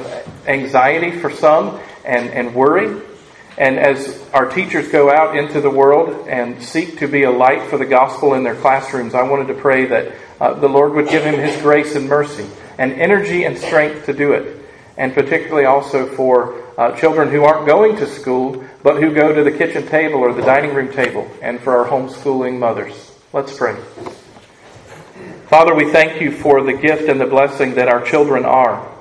anxiety 0.47 1.11
for 1.19 1.29
some 1.29 1.79
and, 2.03 2.31
and 2.31 2.55
worry. 2.55 2.99
And 3.59 3.77
as 3.77 4.27
our 4.33 4.49
teachers 4.49 4.87
go 4.87 5.11
out 5.11 5.37
into 5.37 5.61
the 5.61 5.69
world 5.69 6.27
and 6.27 6.63
seek 6.63 6.97
to 6.97 7.07
be 7.07 7.23
a 7.23 7.31
light 7.31 7.69
for 7.69 7.77
the 7.77 7.85
gospel 7.85 8.33
in 8.33 8.43
their 8.43 8.55
classrooms, 8.55 9.13
I 9.13 9.21
wanted 9.21 9.47
to 9.49 9.53
pray 9.53 9.85
that 9.85 10.15
uh, 10.41 10.55
the 10.55 10.67
Lord 10.67 10.93
would 10.93 11.07
give 11.07 11.23
him 11.23 11.35
his 11.39 11.61
grace 11.61 11.95
and 11.95 12.09
mercy 12.09 12.49
and 12.79 12.93
energy 12.93 13.43
and 13.43 13.55
strength 13.55 14.07
to 14.07 14.13
do 14.13 14.33
it. 14.33 14.57
And 14.97 15.13
particularly 15.13 15.65
also 15.65 16.07
for 16.07 16.63
uh, 16.79 16.97
children 16.97 17.29
who 17.29 17.43
aren't 17.43 17.67
going 17.67 17.95
to 17.97 18.07
school, 18.07 18.63
but 18.81 18.99
who 18.99 19.13
go 19.13 19.31
to 19.33 19.43
the 19.43 19.51
kitchen 19.51 19.85
table 19.87 20.19
or 20.19 20.33
the 20.33 20.41
dining 20.41 20.73
room 20.73 20.91
table, 20.91 21.29
and 21.43 21.59
for 21.59 21.77
our 21.77 21.87
homeschooling 21.87 22.57
mothers. 22.57 23.11
Let's 23.33 23.55
pray. 23.55 23.75
Father, 25.47 25.75
we 25.75 25.91
thank 25.91 26.19
you 26.19 26.31
for 26.31 26.63
the 26.63 26.73
gift 26.73 27.07
and 27.07 27.21
the 27.21 27.27
blessing 27.27 27.75
that 27.75 27.87
our 27.87 28.03
children 28.03 28.43
are. 28.43 28.91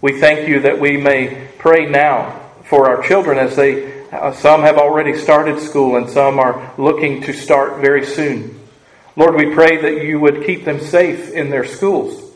We 0.00 0.18
thank 0.18 0.48
you 0.48 0.58
that 0.60 0.80
we 0.80 0.96
may 0.96 1.50
pray 1.56 1.86
now 1.86 2.40
for 2.64 2.90
our 2.90 3.00
children 3.06 3.38
as 3.38 3.54
they, 3.54 4.08
uh, 4.10 4.32
some 4.32 4.62
have 4.62 4.78
already 4.78 5.16
started 5.16 5.60
school 5.60 5.96
and 5.96 6.10
some 6.10 6.40
are 6.40 6.74
looking 6.78 7.22
to 7.22 7.32
start 7.32 7.80
very 7.80 8.04
soon. 8.04 8.63
Lord, 9.16 9.36
we 9.36 9.54
pray 9.54 9.76
that 9.76 10.04
you 10.04 10.18
would 10.18 10.44
keep 10.44 10.64
them 10.64 10.80
safe 10.80 11.30
in 11.30 11.50
their 11.50 11.64
schools, 11.64 12.32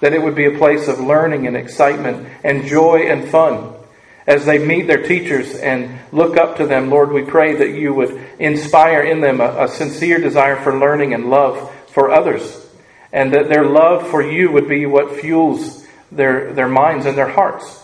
that 0.00 0.12
it 0.12 0.22
would 0.22 0.36
be 0.36 0.46
a 0.46 0.58
place 0.58 0.86
of 0.86 1.00
learning 1.00 1.46
and 1.46 1.56
excitement 1.56 2.28
and 2.44 2.66
joy 2.66 3.06
and 3.08 3.28
fun. 3.28 3.72
As 4.24 4.46
they 4.46 4.64
meet 4.64 4.86
their 4.86 5.02
teachers 5.02 5.56
and 5.56 5.98
look 6.12 6.36
up 6.36 6.58
to 6.58 6.66
them, 6.66 6.88
Lord, 6.90 7.10
we 7.10 7.22
pray 7.22 7.56
that 7.56 7.74
you 7.74 7.92
would 7.92 8.24
inspire 8.38 9.02
in 9.02 9.20
them 9.20 9.40
a, 9.40 9.64
a 9.64 9.68
sincere 9.68 10.18
desire 10.18 10.54
for 10.56 10.78
learning 10.78 11.14
and 11.14 11.28
love 11.28 11.74
for 11.88 12.12
others, 12.12 12.64
and 13.12 13.34
that 13.34 13.48
their 13.48 13.64
love 13.64 14.08
for 14.08 14.22
you 14.22 14.52
would 14.52 14.68
be 14.68 14.86
what 14.86 15.20
fuels 15.20 15.84
their, 16.12 16.52
their 16.52 16.68
minds 16.68 17.06
and 17.06 17.18
their 17.18 17.28
hearts. 17.28 17.80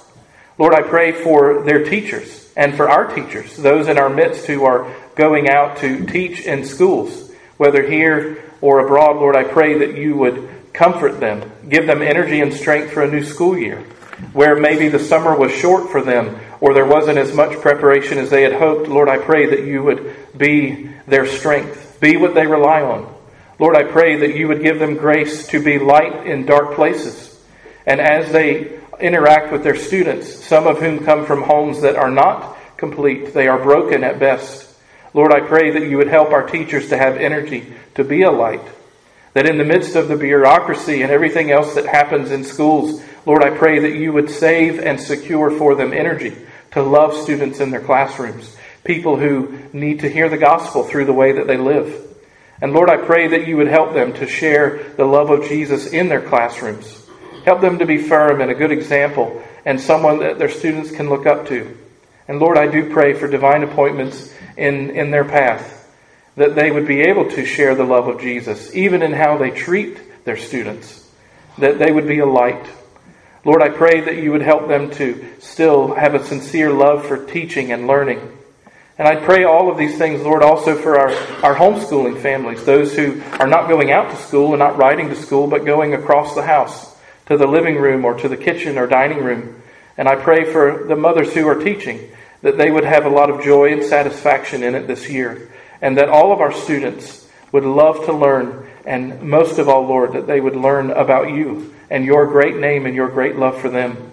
Lord, 0.57 0.75
I 0.75 0.83
pray 0.83 1.11
for 1.11 1.64
their 1.64 1.85
teachers 1.85 2.52
and 2.57 2.76
for 2.76 2.88
our 2.88 3.12
teachers, 3.12 3.57
those 3.57 3.88
in 3.88 3.99
our 3.99 4.09
midst 4.09 4.47
who 4.47 4.64
are 4.64 4.95
going 5.17 5.49
out 5.49 5.78
to 5.78 6.07
teach 6.07 6.40
in 6.40 6.64
schools, 6.64 7.28
whether 7.59 7.83
here 7.83 8.43
or 8.61 8.81
abroad. 8.81 9.17
Lord, 9.17 9.37
I 9.37 9.45
pray 9.45 9.79
that 9.79 9.97
you 9.97 10.17
would 10.17 10.49
comfort 10.73 11.21
them, 11.21 11.53
give 11.69 11.87
them 11.87 12.03
energy 12.03 12.41
and 12.41 12.53
strength 12.53 12.93
for 12.93 13.03
a 13.03 13.11
new 13.11 13.23
school 13.23 13.59
year, 13.59 13.85
where 14.33 14.57
maybe 14.57 14.88
the 14.88 14.99
summer 14.99 15.37
was 15.37 15.53
short 15.53 15.91
for 15.91 16.03
them 16.03 16.41
or 16.61 16.75
there 16.75 16.87
wasn't 16.87 17.19
as 17.19 17.33
much 17.33 17.61
preparation 17.61 18.19
as 18.19 18.31
they 18.31 18.43
had 18.43 18.55
hoped. 18.55 18.88
Lord, 18.88 19.09
I 19.09 19.19
pray 19.19 19.47
that 19.50 19.65
you 19.65 19.83
would 19.83 20.15
be 20.37 20.91
their 21.07 21.27
strength, 21.27 21.99
be 22.00 22.17
what 22.17 22.35
they 22.35 22.47
rely 22.47 22.83
on. 22.83 23.15
Lord, 23.59 23.77
I 23.77 23.85
pray 23.85 24.17
that 24.17 24.37
you 24.37 24.49
would 24.49 24.62
give 24.62 24.79
them 24.79 24.97
grace 24.97 25.47
to 25.49 25.62
be 25.62 25.79
light 25.79 26.27
in 26.27 26.47
dark 26.47 26.75
places. 26.75 27.41
And 27.87 28.00
as 28.00 28.31
they 28.33 28.79
interact 29.00 29.53
with 29.53 29.62
their 29.62 29.77
students, 29.77 30.45
some 30.45 30.67
of 30.67 30.79
whom 30.79 31.05
come 31.05 31.27
from 31.27 31.43
homes 31.43 31.83
that 31.83 31.97
are 31.97 32.11
not 32.11 32.57
complete. 32.77 33.35
They 33.35 33.49
are 33.49 33.59
broken 33.59 34.05
at 34.05 34.19
best. 34.19 34.68
Lord, 35.19 35.35
I 35.35 35.41
pray 35.41 35.73
that 35.73 35.89
you 35.89 35.97
would 35.97 36.07
help 36.07 36.31
our 36.31 36.47
teachers 36.47 36.91
to 36.91 36.97
have 36.97 37.17
energy 37.17 37.75
to 37.97 38.05
be 38.05 38.23
a 38.23 38.31
light. 38.31 38.63
That 39.33 39.49
in 39.49 39.59
the 39.59 39.65
midst 39.65 39.97
of 39.97 40.07
the 40.07 40.15
bureaucracy 40.15 41.03
and 41.03 41.11
everything 41.11 41.51
else 41.51 41.75
that 41.75 41.87
happens 41.87 42.31
in 42.31 42.45
schools, 42.45 43.03
Lord, 43.27 43.43
I 43.43 43.51
pray 43.51 43.81
that 43.81 43.97
you 43.97 44.13
would 44.13 44.31
save 44.31 44.79
and 44.79 45.01
secure 45.01 45.51
for 45.51 45.75
them 45.75 45.93
energy 45.93 46.37
to 46.71 46.85
love 46.85 47.17
students 47.17 47.59
in 47.59 47.73
their 47.73 47.81
classrooms, 47.81 48.57
people 48.85 49.17
who 49.17 49.59
need 49.73 49.99
to 50.01 50.09
hear 50.09 50.29
the 50.29 50.39
gospel 50.39 50.85
through 50.85 51.07
the 51.07 51.13
way 51.13 51.33
that 51.33 51.49
they 51.49 51.57
live. 51.57 51.93
And 52.63 52.73
Lord, 52.73 52.89
I 52.89 52.99
pray 52.99 53.27
that 53.27 53.49
you 53.49 53.57
would 53.57 53.67
help 53.67 53.95
them 53.95 54.13
to 54.13 54.29
share 54.29 54.85
the 54.97 55.05
love 55.05 55.31
of 55.31 55.49
Jesus 55.49 55.89
in 55.89 56.09
their 56.09 56.23
classrooms. 56.23 57.05
Help 57.45 57.61
them 57.61 57.81
to 57.81 57.87
be 57.87 57.99
firm 57.99 58.41
and 58.41 58.53
a 58.53 58.55
good 58.55 58.71
example 58.71 59.43
and 59.65 59.81
someone 59.81 60.21
that 60.21 60.39
their 60.39 60.49
students 60.49 60.93
can 60.93 61.09
look 61.09 61.27
up 61.27 61.49
to. 61.49 61.77
And 62.29 62.39
Lord, 62.39 62.57
I 62.57 62.69
do 62.69 62.93
pray 62.93 63.15
for 63.15 63.27
divine 63.27 63.65
appointments 63.65 64.33
in, 64.59 64.91
in 64.91 65.11
their 65.11 65.25
path, 65.25 65.75
that 66.37 66.55
they 66.55 66.71
would 66.71 66.87
be 66.87 67.03
able 67.03 67.31
to 67.31 67.47
share 67.47 67.75
the 67.75 67.85
love 67.85 68.09
of 68.09 68.21
Jesus, 68.21 68.75
even 68.75 69.03
in 69.03 69.12
how 69.12 69.38
they 69.38 69.50
treat 69.50 70.25
their 70.25 70.37
students, 70.37 71.09
that 71.59 71.79
they 71.79 71.91
would 71.91 72.07
be 72.07 72.19
a 72.19 72.27
light. 72.27 72.67
Lord, 73.45 73.62
I 73.62 73.71
pray 73.71 74.00
that 74.00 74.17
you 74.17 74.33
would 74.33 74.43
help 74.43 74.69
them 74.69 74.91
to 74.93 75.25
still 75.38 75.95
have 75.95 76.15
a 76.15 76.25
sincere 76.25 76.71
love 76.71 77.07
for 77.07 77.25
teaching 77.25 77.73
and 77.73 77.87
learning. 77.87 78.37
And 78.99 79.07
I 79.07 79.15
pray 79.25 79.45
all 79.45 79.71
of 79.71 79.79
these 79.79 79.97
things, 79.97 80.23
Lord, 80.23 80.43
also 80.43 80.75
for 80.75 80.99
our, 80.99 81.11
our 81.45 81.55
homeschooling 81.55 82.21
families, 82.21 82.65
those 82.65 82.97
who 82.97 83.23
are 83.38 83.47
not 83.47 83.69
going 83.69 83.93
out 83.93 84.11
to 84.11 84.17
school 84.17 84.49
and 84.49 84.59
not 84.59 84.77
riding 84.77 85.09
to 85.09 85.17
school, 85.17 85.47
but 85.47 85.65
going 85.65 85.95
across 85.95 86.35
the 86.35 86.43
house 86.43 86.97
to 87.27 87.37
the 87.37 87.47
living 87.47 87.77
room 87.77 88.05
or 88.05 88.15
to 88.15 88.29
the 88.29 88.37
kitchen 88.37 88.77
or 88.77 88.88
dining 88.88 89.23
room. 89.23 89.62
And 89.97 90.09
I 90.09 90.17
pray 90.17 90.53
for 90.53 90.85
the 90.88 90.97
mothers 90.97 91.33
who 91.33 91.47
are 91.47 91.62
teaching 91.62 92.11
that 92.42 92.57
they 92.57 92.71
would 92.71 92.85
have 92.85 93.04
a 93.04 93.11
lot 93.11 93.30
of 93.30 93.42
joy 93.42 93.73
and 93.73 93.83
satisfaction 93.83 94.62
in 94.62 94.75
it 94.75 94.87
this 94.87 95.09
year, 95.09 95.50
and 95.80 95.97
that 95.99 96.09
all 96.09 96.33
of 96.33 96.40
our 96.40 96.52
students 96.52 97.28
would 97.52 97.64
love 97.64 98.04
to 98.07 98.12
learn, 98.12 98.68
and 98.87 99.23
most 99.23 99.59
of 99.59 99.68
all, 99.68 99.87
Lord, 99.87 100.12
that 100.12 100.26
they 100.26 100.40
would 100.40 100.57
learn 100.57 100.90
about 100.90 101.30
you 101.30 101.75
and 101.90 102.04
your 102.04 102.26
great 102.26 102.57
name 102.57 102.87
and 102.87 102.95
your 102.95 103.09
great 103.09 103.37
love 103.37 103.61
for 103.61 103.68
them. 103.68 104.12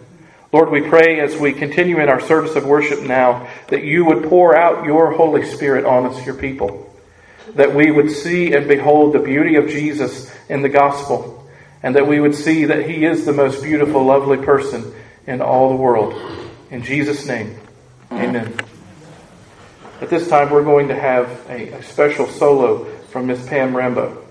Lord, 0.51 0.69
we 0.69 0.81
pray 0.81 1.19
as 1.19 1.35
we 1.35 1.51
continue 1.51 1.99
in 1.99 2.07
our 2.07 2.21
service 2.21 2.55
of 2.55 2.65
worship 2.65 3.01
now 3.01 3.49
that 3.67 3.83
you 3.83 4.05
would 4.05 4.29
pour 4.29 4.55
out 4.55 4.85
your 4.85 5.11
Holy 5.11 5.45
Spirit 5.45 5.85
on 5.85 6.05
us, 6.05 6.25
your 6.25 6.35
people, 6.35 6.93
that 7.55 7.75
we 7.75 7.91
would 7.91 8.09
see 8.09 8.53
and 8.53 8.67
behold 8.67 9.13
the 9.13 9.19
beauty 9.19 9.55
of 9.55 9.67
Jesus 9.67 10.33
in 10.47 10.61
the 10.61 10.69
gospel, 10.69 11.45
and 11.83 11.95
that 11.95 12.07
we 12.07 12.19
would 12.19 12.35
see 12.35 12.65
that 12.65 12.89
he 12.89 13.05
is 13.05 13.25
the 13.25 13.33
most 13.33 13.61
beautiful, 13.61 14.03
lovely 14.03 14.37
person 14.37 14.93
in 15.27 15.41
all 15.41 15.69
the 15.69 15.75
world. 15.75 16.13
In 16.71 16.83
Jesus' 16.83 17.25
name. 17.25 17.59
Amen. 18.15 18.53
At 20.01 20.09
this 20.09 20.27
time, 20.27 20.49
we're 20.49 20.63
going 20.63 20.87
to 20.87 20.95
have 20.95 21.29
a, 21.49 21.73
a 21.73 21.83
special 21.83 22.27
solo 22.27 22.85
from 23.09 23.27
Miss 23.27 23.45
Pam 23.47 23.75
Rambo. 23.75 24.23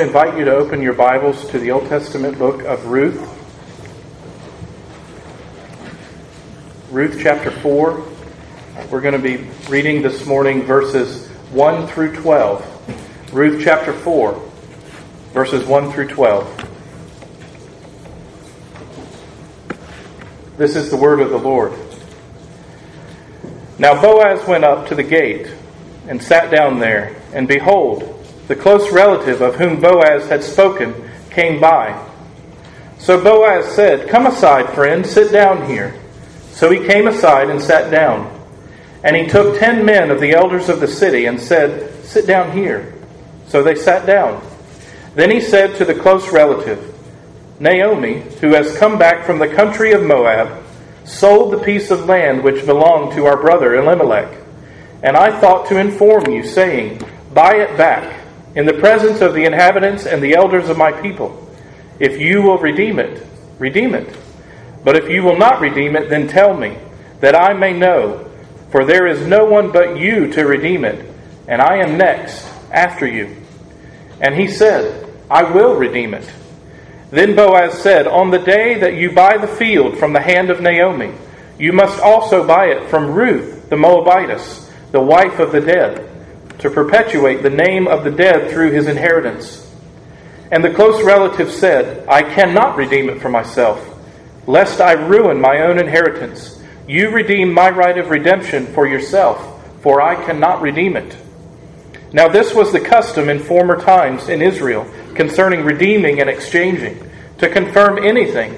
To 0.00 0.06
invite 0.06 0.38
you 0.38 0.46
to 0.46 0.54
open 0.54 0.80
your 0.80 0.94
Bibles 0.94 1.46
to 1.50 1.58
the 1.58 1.72
Old 1.72 1.86
Testament 1.90 2.38
book 2.38 2.62
of 2.62 2.86
Ruth. 2.86 3.20
Ruth 6.90 7.18
chapter 7.22 7.50
4. 7.50 8.02
We're 8.90 9.02
going 9.02 9.12
to 9.12 9.18
be 9.18 9.46
reading 9.68 10.00
this 10.00 10.24
morning 10.24 10.62
verses 10.62 11.28
1 11.50 11.86
through 11.88 12.16
12. 12.16 13.34
Ruth 13.34 13.62
chapter 13.62 13.92
4, 13.92 14.50
verses 15.34 15.66
1 15.66 15.92
through 15.92 16.08
12. 16.08 16.68
This 20.56 20.76
is 20.76 20.88
the 20.88 20.96
word 20.96 21.20
of 21.20 21.28
the 21.28 21.38
Lord. 21.38 21.74
Now 23.78 24.00
Boaz 24.00 24.48
went 24.48 24.64
up 24.64 24.88
to 24.88 24.94
the 24.94 25.02
gate 25.02 25.52
and 26.08 26.22
sat 26.22 26.50
down 26.50 26.78
there, 26.78 27.20
and 27.34 27.46
behold, 27.46 28.09
the 28.50 28.56
close 28.56 28.90
relative 28.90 29.42
of 29.42 29.54
whom 29.54 29.80
Boaz 29.80 30.28
had 30.28 30.42
spoken 30.42 31.08
came 31.30 31.60
by. 31.60 32.04
So 32.98 33.22
Boaz 33.22 33.76
said, 33.76 34.08
Come 34.08 34.26
aside, 34.26 34.74
friend, 34.74 35.06
sit 35.06 35.30
down 35.30 35.70
here. 35.70 35.94
So 36.50 36.68
he 36.68 36.84
came 36.84 37.06
aside 37.06 37.48
and 37.48 37.62
sat 37.62 37.92
down. 37.92 38.28
And 39.04 39.14
he 39.14 39.28
took 39.28 39.60
ten 39.60 39.84
men 39.84 40.10
of 40.10 40.20
the 40.20 40.32
elders 40.32 40.68
of 40.68 40.80
the 40.80 40.88
city 40.88 41.26
and 41.26 41.40
said, 41.40 42.04
Sit 42.04 42.26
down 42.26 42.50
here. 42.50 42.92
So 43.46 43.62
they 43.62 43.76
sat 43.76 44.04
down. 44.04 44.44
Then 45.14 45.30
he 45.30 45.40
said 45.40 45.76
to 45.76 45.84
the 45.84 45.94
close 45.94 46.32
relative, 46.32 46.92
Naomi, 47.60 48.22
who 48.40 48.54
has 48.54 48.76
come 48.78 48.98
back 48.98 49.26
from 49.26 49.38
the 49.38 49.54
country 49.54 49.92
of 49.92 50.02
Moab, 50.02 50.60
sold 51.04 51.52
the 51.52 51.62
piece 51.62 51.92
of 51.92 52.06
land 52.06 52.42
which 52.42 52.66
belonged 52.66 53.12
to 53.12 53.26
our 53.26 53.36
brother 53.36 53.76
Elimelech. 53.76 54.36
And 55.04 55.16
I 55.16 55.38
thought 55.38 55.68
to 55.68 55.78
inform 55.78 56.32
you, 56.32 56.42
saying, 56.42 57.00
Buy 57.32 57.54
it 57.54 57.78
back 57.78 58.19
in 58.54 58.66
the 58.66 58.74
presence 58.74 59.20
of 59.20 59.34
the 59.34 59.44
inhabitants 59.44 60.06
and 60.06 60.22
the 60.22 60.34
elders 60.34 60.68
of 60.68 60.76
my 60.76 60.92
people. 60.92 61.48
If 61.98 62.20
you 62.20 62.42
will 62.42 62.58
redeem 62.58 62.98
it, 62.98 63.26
redeem 63.58 63.94
it. 63.94 64.16
But 64.82 64.96
if 64.96 65.08
you 65.08 65.22
will 65.22 65.36
not 65.36 65.60
redeem 65.60 65.94
it, 65.96 66.08
then 66.08 66.26
tell 66.26 66.56
me, 66.56 66.76
that 67.20 67.34
I 67.34 67.52
may 67.52 67.72
know, 67.72 68.30
for 68.70 68.84
there 68.84 69.06
is 69.06 69.26
no 69.26 69.44
one 69.44 69.70
but 69.72 69.98
you 69.98 70.32
to 70.32 70.44
redeem 70.46 70.84
it, 70.84 71.06
and 71.46 71.60
I 71.60 71.76
am 71.76 71.98
next 71.98 72.46
after 72.72 73.06
you. 73.06 73.36
And 74.20 74.34
he 74.34 74.48
said, 74.48 75.06
I 75.30 75.42
will 75.42 75.74
redeem 75.76 76.14
it. 76.14 76.28
Then 77.10 77.36
Boaz 77.36 77.80
said, 77.82 78.06
On 78.06 78.30
the 78.30 78.38
day 78.38 78.78
that 78.80 78.94
you 78.94 79.12
buy 79.12 79.36
the 79.36 79.48
field 79.48 79.98
from 79.98 80.12
the 80.12 80.20
hand 80.20 80.50
of 80.50 80.60
Naomi, 80.60 81.12
you 81.58 81.72
must 81.72 82.00
also 82.00 82.46
buy 82.46 82.66
it 82.66 82.88
from 82.88 83.10
Ruth 83.12 83.68
the 83.68 83.76
Moabitess, 83.76 84.70
the 84.92 85.00
wife 85.00 85.38
of 85.38 85.52
the 85.52 85.60
dead 85.60 86.09
to 86.60 86.70
perpetuate 86.70 87.42
the 87.42 87.50
name 87.50 87.88
of 87.88 88.04
the 88.04 88.10
dead 88.10 88.50
through 88.50 88.70
his 88.70 88.86
inheritance. 88.86 89.66
And 90.52 90.62
the 90.62 90.72
close 90.74 91.02
relative 91.02 91.50
said, 91.50 92.06
I 92.08 92.22
cannot 92.22 92.76
redeem 92.76 93.08
it 93.08 93.20
for 93.20 93.28
myself, 93.28 93.82
lest 94.46 94.80
I 94.80 94.92
ruin 94.92 95.40
my 95.40 95.62
own 95.62 95.78
inheritance. 95.78 96.62
You 96.86 97.10
redeem 97.10 97.52
my 97.52 97.70
right 97.70 97.96
of 97.96 98.10
redemption 98.10 98.66
for 98.66 98.86
yourself, 98.86 99.62
for 99.82 100.02
I 100.02 100.16
cannot 100.26 100.60
redeem 100.60 100.96
it. 100.96 101.16
Now, 102.12 102.28
this 102.28 102.52
was 102.52 102.72
the 102.72 102.80
custom 102.80 103.28
in 103.28 103.38
former 103.38 103.80
times 103.80 104.28
in 104.28 104.42
Israel 104.42 104.90
concerning 105.14 105.64
redeeming 105.64 106.20
and 106.20 106.28
exchanging. 106.28 107.08
To 107.38 107.48
confirm 107.48 108.04
anything, 108.04 108.52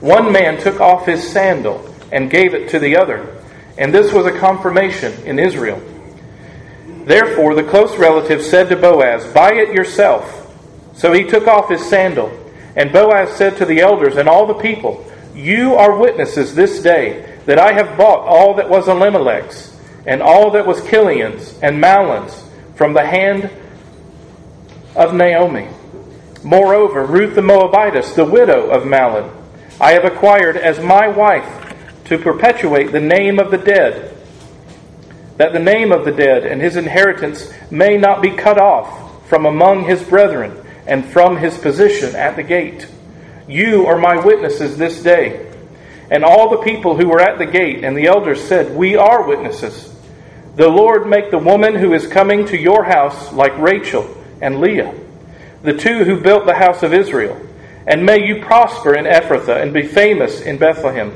one 0.00 0.32
man 0.32 0.60
took 0.60 0.80
off 0.80 1.06
his 1.06 1.30
sandal 1.30 1.94
and 2.10 2.30
gave 2.30 2.54
it 2.54 2.70
to 2.70 2.78
the 2.78 2.96
other. 2.96 3.42
And 3.76 3.92
this 3.94 4.12
was 4.12 4.26
a 4.26 4.38
confirmation 4.38 5.12
in 5.24 5.38
Israel. 5.38 5.80
Therefore, 7.04 7.54
the 7.54 7.64
close 7.64 7.96
relative 7.96 8.42
said 8.42 8.68
to 8.70 8.76
Boaz, 8.76 9.26
Buy 9.32 9.54
it 9.54 9.74
yourself. 9.74 10.40
So 10.94 11.12
he 11.12 11.24
took 11.24 11.46
off 11.46 11.68
his 11.68 11.84
sandal. 11.84 12.40
And 12.76 12.92
Boaz 12.92 13.36
said 13.36 13.56
to 13.58 13.64
the 13.64 13.80
elders 13.80 14.16
and 14.16 14.28
all 14.28 14.46
the 14.46 14.54
people, 14.54 15.04
You 15.34 15.74
are 15.74 15.96
witnesses 15.98 16.54
this 16.54 16.80
day 16.82 17.38
that 17.46 17.58
I 17.58 17.72
have 17.72 17.98
bought 17.98 18.26
all 18.26 18.54
that 18.54 18.70
was 18.70 18.88
Elimelech's, 18.88 19.76
and 20.06 20.22
all 20.22 20.50
that 20.52 20.66
was 20.66 20.80
Chilion's 20.82 21.58
and 21.60 21.82
Mahlon's 21.82 22.42
from 22.74 22.94
the 22.94 23.06
hand 23.06 23.50
of 24.96 25.14
Naomi. 25.14 25.68
Moreover, 26.42 27.04
Ruth 27.04 27.34
the 27.34 27.42
Moabitess, 27.42 28.14
the 28.14 28.24
widow 28.24 28.70
of 28.70 28.84
Mahlon, 28.84 29.30
I 29.80 29.92
have 29.92 30.04
acquired 30.04 30.56
as 30.56 30.80
my 30.80 31.08
wife 31.08 31.74
to 32.04 32.18
perpetuate 32.18 32.92
the 32.92 33.00
name 33.00 33.38
of 33.38 33.50
the 33.50 33.58
dead 33.58 34.13
that 35.36 35.52
the 35.52 35.58
name 35.58 35.92
of 35.92 36.04
the 36.04 36.12
dead 36.12 36.44
and 36.44 36.60
his 36.60 36.76
inheritance 36.76 37.52
may 37.70 37.96
not 37.96 38.22
be 38.22 38.30
cut 38.30 38.58
off 38.58 39.28
from 39.28 39.46
among 39.46 39.84
his 39.84 40.02
brethren 40.02 40.64
and 40.86 41.04
from 41.04 41.36
his 41.36 41.58
position 41.58 42.14
at 42.14 42.36
the 42.36 42.42
gate. 42.42 42.86
You 43.48 43.86
are 43.86 43.98
my 43.98 44.24
witnesses 44.24 44.76
this 44.76 45.02
day. 45.02 45.50
And 46.10 46.24
all 46.24 46.50
the 46.50 46.62
people 46.62 46.96
who 46.96 47.08
were 47.08 47.20
at 47.20 47.38
the 47.38 47.46
gate 47.46 47.82
and 47.82 47.96
the 47.96 48.06
elders 48.06 48.42
said, 48.42 48.76
We 48.76 48.96
are 48.96 49.26
witnesses. 49.26 49.92
The 50.56 50.68
Lord 50.68 51.08
make 51.08 51.30
the 51.30 51.38
woman 51.38 51.74
who 51.74 51.94
is 51.94 52.06
coming 52.06 52.46
to 52.46 52.56
your 52.56 52.84
house 52.84 53.32
like 53.32 53.58
Rachel 53.58 54.08
and 54.40 54.60
Leah, 54.60 54.94
the 55.62 55.76
two 55.76 56.04
who 56.04 56.20
built 56.20 56.46
the 56.46 56.54
house 56.54 56.82
of 56.82 56.94
Israel. 56.94 57.40
And 57.86 58.06
may 58.06 58.24
you 58.24 58.42
prosper 58.42 58.94
in 58.94 59.04
Ephrathah 59.04 59.60
and 59.60 59.72
be 59.74 59.82
famous 59.82 60.40
in 60.40 60.58
Bethlehem. 60.58 61.12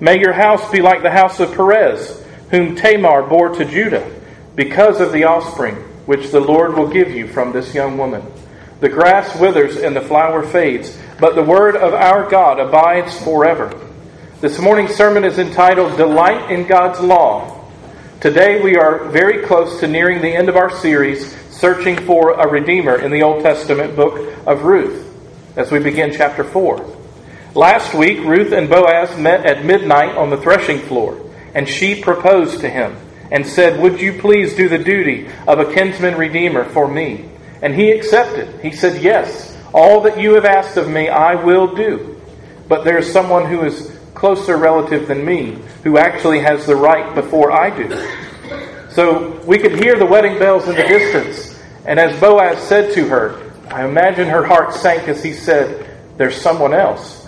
May 0.00 0.18
your 0.18 0.32
house 0.32 0.70
be 0.70 0.82
like 0.82 1.02
the 1.02 1.10
house 1.10 1.38
of 1.38 1.54
Perez 1.54 2.22
whom 2.56 2.74
Tamar 2.74 3.22
bore 3.22 3.50
to 3.50 3.64
Judah, 3.66 4.10
because 4.54 4.98
of 4.98 5.12
the 5.12 5.24
offspring 5.24 5.74
which 6.06 6.30
the 6.30 6.40
Lord 6.40 6.74
will 6.74 6.88
give 6.88 7.10
you 7.10 7.28
from 7.28 7.52
this 7.52 7.74
young 7.74 7.98
woman. 7.98 8.22
The 8.80 8.88
grass 8.88 9.38
withers 9.38 9.76
and 9.76 9.94
the 9.94 10.00
flower 10.00 10.42
fades, 10.42 10.96
but 11.20 11.34
the 11.34 11.42
word 11.42 11.76
of 11.76 11.92
our 11.92 12.30
God 12.30 12.58
abides 12.58 13.22
forever. 13.22 13.78
This 14.40 14.58
morning's 14.58 14.94
sermon 14.94 15.24
is 15.24 15.38
entitled 15.38 15.98
Delight 15.98 16.50
in 16.50 16.66
God's 16.66 17.00
Law. 17.00 17.62
Today 18.20 18.62
we 18.62 18.76
are 18.76 19.04
very 19.08 19.44
close 19.44 19.78
to 19.80 19.86
nearing 19.86 20.22
the 20.22 20.34
end 20.34 20.48
of 20.48 20.56
our 20.56 20.70
series, 20.78 21.36
Searching 21.50 21.96
for 22.04 22.32
a 22.32 22.48
Redeemer 22.48 22.96
in 22.96 23.10
the 23.10 23.22
Old 23.22 23.42
Testament 23.42 23.96
book 23.96 24.34
of 24.46 24.62
Ruth, 24.62 25.14
as 25.56 25.70
we 25.70 25.78
begin 25.78 26.12
chapter 26.12 26.44
4. 26.44 26.96
Last 27.54 27.94
week, 27.94 28.18
Ruth 28.18 28.52
and 28.52 28.68
Boaz 28.68 29.18
met 29.18 29.46
at 29.46 29.64
midnight 29.64 30.14
on 30.16 30.28
the 30.28 30.36
threshing 30.36 30.80
floor 30.80 31.25
and 31.56 31.66
she 31.66 32.02
proposed 32.02 32.60
to 32.60 32.68
him 32.68 32.94
and 33.30 33.46
said, 33.46 33.80
Would 33.80 33.98
you 33.98 34.20
please 34.20 34.54
do 34.54 34.68
the 34.68 34.78
duty 34.78 35.26
of 35.48 35.58
a 35.58 35.72
kinsman 35.72 36.16
redeemer 36.16 36.64
for 36.66 36.86
me? 36.86 37.30
And 37.62 37.74
he 37.74 37.92
accepted. 37.92 38.60
He 38.60 38.72
said, 38.72 39.02
Yes, 39.02 39.56
all 39.72 40.02
that 40.02 40.20
you 40.20 40.34
have 40.34 40.44
asked 40.44 40.76
of 40.76 40.86
me, 40.86 41.08
I 41.08 41.34
will 41.34 41.74
do. 41.74 42.20
But 42.68 42.84
there 42.84 42.98
is 42.98 43.10
someone 43.10 43.46
who 43.46 43.64
is 43.64 43.98
closer 44.12 44.58
relative 44.58 45.08
than 45.08 45.24
me 45.24 45.58
who 45.82 45.96
actually 45.96 46.40
has 46.40 46.66
the 46.66 46.76
right 46.76 47.14
before 47.14 47.50
I 47.50 47.70
do. 47.70 48.06
So 48.90 49.40
we 49.46 49.58
could 49.58 49.82
hear 49.82 49.98
the 49.98 50.06
wedding 50.06 50.38
bells 50.38 50.68
in 50.68 50.76
the 50.76 50.82
distance. 50.82 51.58
And 51.86 51.98
as 51.98 52.20
Boaz 52.20 52.58
said 52.58 52.92
to 52.94 53.08
her, 53.08 53.50
I 53.70 53.86
imagine 53.86 54.28
her 54.28 54.44
heart 54.44 54.74
sank 54.74 55.08
as 55.08 55.22
he 55.22 55.32
said, 55.32 55.88
There's 56.18 56.38
someone 56.38 56.74
else. 56.74 57.25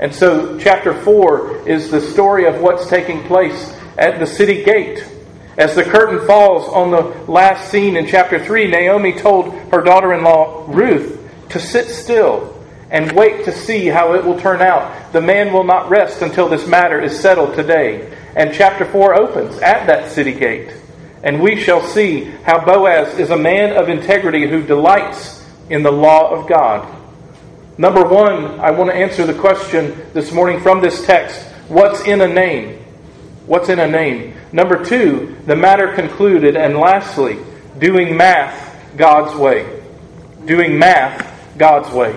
And 0.00 0.14
so, 0.14 0.58
chapter 0.58 0.94
4 0.94 1.68
is 1.68 1.90
the 1.90 2.00
story 2.00 2.46
of 2.46 2.60
what's 2.60 2.88
taking 2.88 3.24
place 3.24 3.74
at 3.96 4.20
the 4.20 4.26
city 4.26 4.62
gate. 4.62 5.04
As 5.56 5.74
the 5.74 5.82
curtain 5.82 6.24
falls 6.24 6.68
on 6.68 6.92
the 6.92 7.30
last 7.30 7.68
scene 7.70 7.96
in 7.96 8.06
chapter 8.06 8.42
3, 8.42 8.68
Naomi 8.68 9.12
told 9.12 9.52
her 9.72 9.82
daughter 9.82 10.14
in 10.14 10.22
law, 10.22 10.64
Ruth, 10.68 11.18
to 11.48 11.58
sit 11.58 11.88
still 11.88 12.54
and 12.90 13.10
wait 13.12 13.44
to 13.44 13.52
see 13.52 13.86
how 13.86 14.14
it 14.14 14.24
will 14.24 14.38
turn 14.38 14.62
out. 14.62 15.12
The 15.12 15.20
man 15.20 15.52
will 15.52 15.64
not 15.64 15.90
rest 15.90 16.22
until 16.22 16.48
this 16.48 16.66
matter 16.68 17.00
is 17.00 17.18
settled 17.18 17.56
today. 17.56 18.16
And 18.36 18.54
chapter 18.54 18.84
4 18.84 19.14
opens 19.20 19.58
at 19.58 19.88
that 19.88 20.12
city 20.12 20.32
gate. 20.32 20.72
And 21.24 21.42
we 21.42 21.60
shall 21.60 21.82
see 21.82 22.24
how 22.44 22.64
Boaz 22.64 23.18
is 23.18 23.30
a 23.30 23.36
man 23.36 23.76
of 23.76 23.88
integrity 23.88 24.48
who 24.48 24.62
delights 24.62 25.44
in 25.68 25.82
the 25.82 25.90
law 25.90 26.30
of 26.30 26.48
God. 26.48 26.97
Number 27.80 28.02
one, 28.02 28.58
I 28.58 28.72
want 28.72 28.90
to 28.90 28.96
answer 28.96 29.24
the 29.24 29.38
question 29.38 30.04
this 30.12 30.32
morning 30.32 30.60
from 30.60 30.80
this 30.80 31.06
text 31.06 31.40
what's 31.68 32.00
in 32.00 32.20
a 32.20 32.26
name? 32.26 32.84
What's 33.46 33.68
in 33.68 33.78
a 33.78 33.86
name? 33.86 34.34
Number 34.50 34.84
two, 34.84 35.36
the 35.46 35.54
matter 35.54 35.94
concluded. 35.94 36.56
And 36.56 36.76
lastly, 36.76 37.38
doing 37.78 38.16
math 38.16 38.96
God's 38.96 39.36
way. 39.36 39.80
Doing 40.44 40.76
math 40.76 41.56
God's 41.56 41.88
way. 41.94 42.16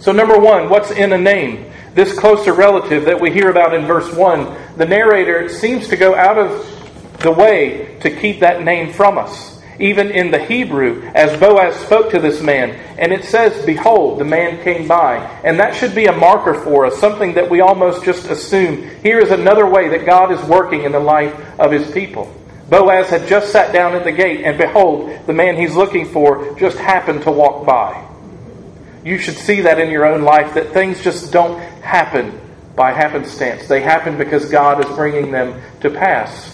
So, 0.00 0.12
number 0.12 0.38
one, 0.38 0.68
what's 0.68 0.90
in 0.90 1.14
a 1.14 1.18
name? 1.18 1.72
This 1.94 2.16
closer 2.18 2.52
relative 2.52 3.06
that 3.06 3.18
we 3.18 3.30
hear 3.30 3.48
about 3.48 3.72
in 3.72 3.86
verse 3.86 4.12
1, 4.12 4.76
the 4.76 4.84
narrator 4.84 5.48
seems 5.48 5.88
to 5.88 5.96
go 5.96 6.14
out 6.14 6.36
of 6.36 7.20
the 7.20 7.30
way 7.30 7.96
to 8.00 8.14
keep 8.14 8.40
that 8.40 8.62
name 8.62 8.92
from 8.92 9.16
us 9.16 9.53
even 9.78 10.10
in 10.10 10.30
the 10.30 10.44
Hebrew, 10.44 11.02
as 11.14 11.38
Boaz 11.38 11.74
spoke 11.76 12.10
to 12.10 12.20
this 12.20 12.40
man. 12.40 12.70
And 12.98 13.12
it 13.12 13.24
says, 13.24 13.64
Behold, 13.64 14.18
the 14.18 14.24
man 14.24 14.62
came 14.62 14.86
by. 14.86 15.16
And 15.44 15.58
that 15.58 15.74
should 15.74 15.94
be 15.94 16.06
a 16.06 16.12
marker 16.12 16.54
for 16.54 16.86
us, 16.86 16.98
something 16.98 17.34
that 17.34 17.50
we 17.50 17.60
almost 17.60 18.04
just 18.04 18.26
assume. 18.26 18.88
Here 19.02 19.18
is 19.18 19.30
another 19.30 19.66
way 19.66 19.88
that 19.88 20.06
God 20.06 20.32
is 20.32 20.42
working 20.48 20.84
in 20.84 20.92
the 20.92 21.00
life 21.00 21.34
of 21.58 21.72
his 21.72 21.90
people. 21.90 22.32
Boaz 22.68 23.08
had 23.08 23.28
just 23.28 23.52
sat 23.52 23.72
down 23.72 23.94
at 23.94 24.04
the 24.04 24.12
gate, 24.12 24.44
and 24.44 24.56
behold, 24.56 25.26
the 25.26 25.32
man 25.32 25.56
he's 25.56 25.74
looking 25.74 26.06
for 26.06 26.54
just 26.58 26.78
happened 26.78 27.22
to 27.22 27.30
walk 27.30 27.66
by. 27.66 28.04
You 29.04 29.18
should 29.18 29.36
see 29.36 29.62
that 29.62 29.78
in 29.78 29.90
your 29.90 30.06
own 30.06 30.22
life, 30.22 30.54
that 30.54 30.72
things 30.72 31.02
just 31.02 31.30
don't 31.30 31.58
happen 31.82 32.40
by 32.74 32.92
happenstance. 32.92 33.68
They 33.68 33.80
happen 33.80 34.16
because 34.16 34.46
God 34.46 34.84
is 34.84 34.96
bringing 34.96 35.30
them 35.30 35.60
to 35.80 35.90
pass. 35.90 36.53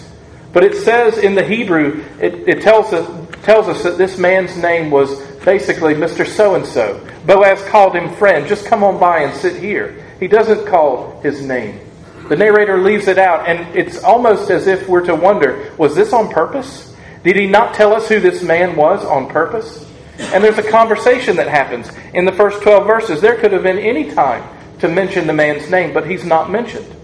But 0.53 0.63
it 0.63 0.75
says 0.75 1.17
in 1.17 1.35
the 1.35 1.43
Hebrew, 1.43 2.03
it, 2.19 2.47
it 2.47 2.61
tells, 2.61 2.91
us, 2.93 3.07
tells 3.43 3.67
us 3.67 3.83
that 3.83 3.97
this 3.97 4.17
man's 4.17 4.57
name 4.57 4.91
was 4.91 5.19
basically 5.45 5.93
Mr. 5.93 6.27
So 6.27 6.55
and 6.55 6.65
so. 6.65 7.05
Boaz 7.25 7.63
called 7.69 7.95
him 7.95 8.13
friend. 8.15 8.47
Just 8.47 8.65
come 8.65 8.83
on 8.83 8.99
by 8.99 9.19
and 9.19 9.35
sit 9.35 9.61
here. 9.61 10.05
He 10.19 10.27
doesn't 10.27 10.67
call 10.67 11.19
his 11.21 11.41
name. 11.41 11.79
The 12.27 12.35
narrator 12.35 12.77
leaves 12.77 13.07
it 13.07 13.17
out, 13.17 13.47
and 13.47 13.75
it's 13.75 14.03
almost 14.03 14.49
as 14.51 14.67
if 14.67 14.87
we're 14.87 15.05
to 15.05 15.15
wonder 15.15 15.73
was 15.77 15.95
this 15.95 16.13
on 16.13 16.29
purpose? 16.29 16.95
Did 17.23 17.35
he 17.35 17.47
not 17.47 17.73
tell 17.73 17.93
us 17.93 18.07
who 18.07 18.19
this 18.19 18.41
man 18.41 18.75
was 18.75 19.03
on 19.05 19.29
purpose? 19.29 19.85
And 20.17 20.43
there's 20.43 20.57
a 20.57 20.69
conversation 20.69 21.35
that 21.37 21.47
happens 21.47 21.91
in 22.13 22.25
the 22.25 22.31
first 22.31 22.61
12 22.61 22.85
verses. 22.85 23.21
There 23.21 23.35
could 23.35 23.51
have 23.51 23.63
been 23.63 23.79
any 23.79 24.11
time 24.11 24.43
to 24.79 24.87
mention 24.87 25.27
the 25.27 25.33
man's 25.33 25.69
name, 25.69 25.93
but 25.93 26.09
he's 26.09 26.23
not 26.23 26.51
mentioned. 26.51 26.95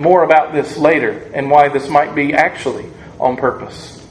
More 0.00 0.24
about 0.24 0.52
this 0.52 0.76
later 0.76 1.30
and 1.34 1.50
why 1.50 1.68
this 1.68 1.88
might 1.88 2.14
be 2.14 2.32
actually 2.32 2.90
on 3.20 3.36
purpose. 3.36 4.04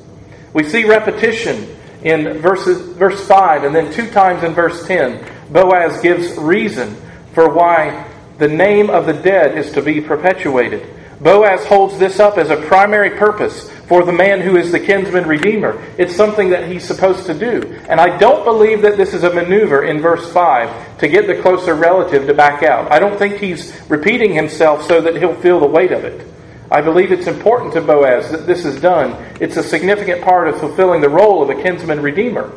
We 0.54 0.63
see 0.63 0.86
repetition 0.86 1.75
in 2.04 2.38
verses, 2.38 2.95
verse 2.95 3.28
5 3.28 3.63
and 3.63 3.75
then 3.75 3.91
two 3.91 4.10
times 4.10 4.43
in 4.43 4.54
verse 4.54 4.88
10. 4.88 5.25
Boaz 5.52 5.99
gives 6.02 6.38
reason 6.38 6.95
for 7.34 7.49
why 7.49 8.08
the 8.38 8.47
name 8.47 8.89
of 8.89 9.06
the 9.06 9.13
dead 9.13 9.58
is 9.58 9.71
to 9.73 9.82
be 9.82 9.99
perpetuated. 9.99 10.88
Boaz 11.21 11.65
holds 11.65 11.99
this 11.99 12.19
up 12.19 12.38
as 12.38 12.49
a 12.49 12.55
primary 12.55 13.12
purpose 13.12 13.69
for 13.88 14.03
the 14.03 14.13
man 14.13 14.39
who 14.39 14.55
is 14.55 14.71
the 14.71 14.79
kinsman 14.79 15.27
redeemer. 15.27 15.84
It's 15.97 16.15
something 16.15 16.51
that 16.51 16.71
he's 16.71 16.86
supposed 16.86 17.25
to 17.25 17.34
do. 17.34 17.62
And 17.89 17.99
I 17.99 18.17
don't 18.17 18.45
believe 18.45 18.82
that 18.84 18.95
this 18.95 19.13
is 19.13 19.23
a 19.23 19.34
maneuver 19.34 19.84
in 19.84 19.99
verse 19.99 20.32
5 20.32 20.99
to 20.99 21.08
get 21.08 21.27
the 21.27 21.41
closer 21.41 21.75
relative 21.75 22.27
to 22.27 22.34
back 22.34 22.63
out. 22.63 22.91
I 22.91 22.99
don't 22.99 23.17
think 23.17 23.38
he's 23.38 23.77
repeating 23.89 24.34
himself 24.34 24.86
so 24.86 25.01
that 25.01 25.17
he'll 25.17 25.36
feel 25.41 25.60
the 25.60 25.67
weight 25.67 25.91
of 25.91 26.05
it. 26.05 26.25
I 26.71 26.82
believe 26.82 27.12
it's 27.12 27.27
important 27.27 27.73
to 27.73 27.82
Boaz 27.82 28.32
that 28.32 28.45
this 28.45 28.63
is 28.63 28.79
done. 28.79 29.12
It's 29.41 29.58
a 29.58 29.63
significant 29.63 30.21
part 30.21 30.47
of 30.47 30.60
fulfilling 30.60 31.01
the 31.01 31.10
role 31.10 31.41
of 31.41 31.49
a 31.49 31.62
kinsman 31.62 32.01
redeemer. 32.01 32.53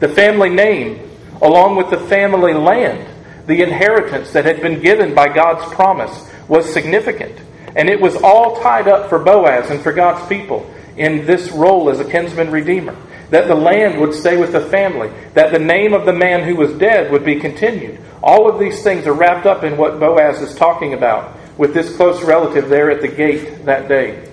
The 0.00 0.08
family 0.08 0.50
name, 0.50 1.10
along 1.40 1.76
with 1.76 1.90
the 1.90 1.98
family 1.98 2.52
land, 2.52 3.08
the 3.46 3.62
inheritance 3.62 4.32
that 4.32 4.44
had 4.44 4.60
been 4.60 4.80
given 4.80 5.14
by 5.14 5.32
God's 5.32 5.64
promise, 5.74 6.30
was 6.46 6.70
significant. 6.70 7.38
And 7.76 7.88
it 7.88 8.00
was 8.00 8.16
all 8.16 8.60
tied 8.60 8.88
up 8.88 9.08
for 9.08 9.18
Boaz 9.18 9.70
and 9.70 9.80
for 9.80 9.92
God's 9.92 10.26
people 10.28 10.70
in 10.96 11.26
this 11.26 11.50
role 11.50 11.90
as 11.90 12.00
a 12.00 12.04
kinsman 12.04 12.50
redeemer. 12.50 12.96
That 13.30 13.48
the 13.48 13.54
land 13.54 14.00
would 14.00 14.14
stay 14.14 14.36
with 14.36 14.52
the 14.52 14.60
family, 14.60 15.10
that 15.32 15.50
the 15.50 15.58
name 15.58 15.92
of 15.92 16.06
the 16.06 16.12
man 16.12 16.44
who 16.44 16.54
was 16.54 16.72
dead 16.74 17.10
would 17.10 17.24
be 17.24 17.40
continued. 17.40 17.98
All 18.22 18.48
of 18.48 18.60
these 18.60 18.82
things 18.82 19.06
are 19.06 19.12
wrapped 19.12 19.46
up 19.46 19.64
in 19.64 19.76
what 19.76 19.98
Boaz 19.98 20.40
is 20.40 20.54
talking 20.54 20.94
about 20.94 21.36
with 21.58 21.74
this 21.74 21.96
close 21.96 22.22
relative 22.22 22.68
there 22.68 22.90
at 22.90 23.00
the 23.00 23.08
gate 23.08 23.64
that 23.64 23.88
day. 23.88 24.28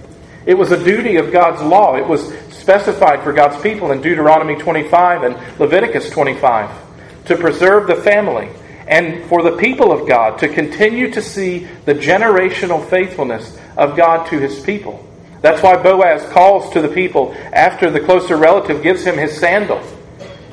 It 0.46 0.58
was 0.58 0.72
a 0.72 0.84
duty 0.84 1.18
of 1.18 1.32
God's 1.32 1.62
law. 1.62 1.96
It 1.96 2.08
was 2.08 2.34
specified 2.50 3.24
for 3.24 3.34
God's 3.34 3.62
people 3.62 3.92
in 3.92 4.02
Deuteronomy 4.02 4.56
25 4.56 5.24
and 5.24 5.60
Leviticus 5.60 6.10
25 6.10 7.26
to 7.26 7.38
preserve 7.38 7.88
the 7.88 7.96
family 7.96 8.50
and 8.92 9.24
for 9.30 9.42
the 9.42 9.56
people 9.56 9.94
of 9.94 10.06
God 10.06 10.38
to 10.40 10.50
continue 10.50 11.10
to 11.12 11.22
see 11.22 11.66
the 11.86 11.94
generational 11.94 12.88
faithfulness 12.90 13.58
of 13.78 13.96
God 13.96 14.28
to 14.28 14.38
his 14.38 14.60
people. 14.60 15.08
That's 15.40 15.64
why 15.64 15.82
Boaz 15.82 16.30
calls 16.34 16.72
to 16.74 16.82
the 16.82 16.90
people 16.90 17.34
after 17.54 17.90
the 17.90 18.02
closer 18.02 18.36
relative 18.36 18.84
gives 18.84 19.06
him 19.06 19.18
his 19.18 19.36
sandal. 19.40 19.82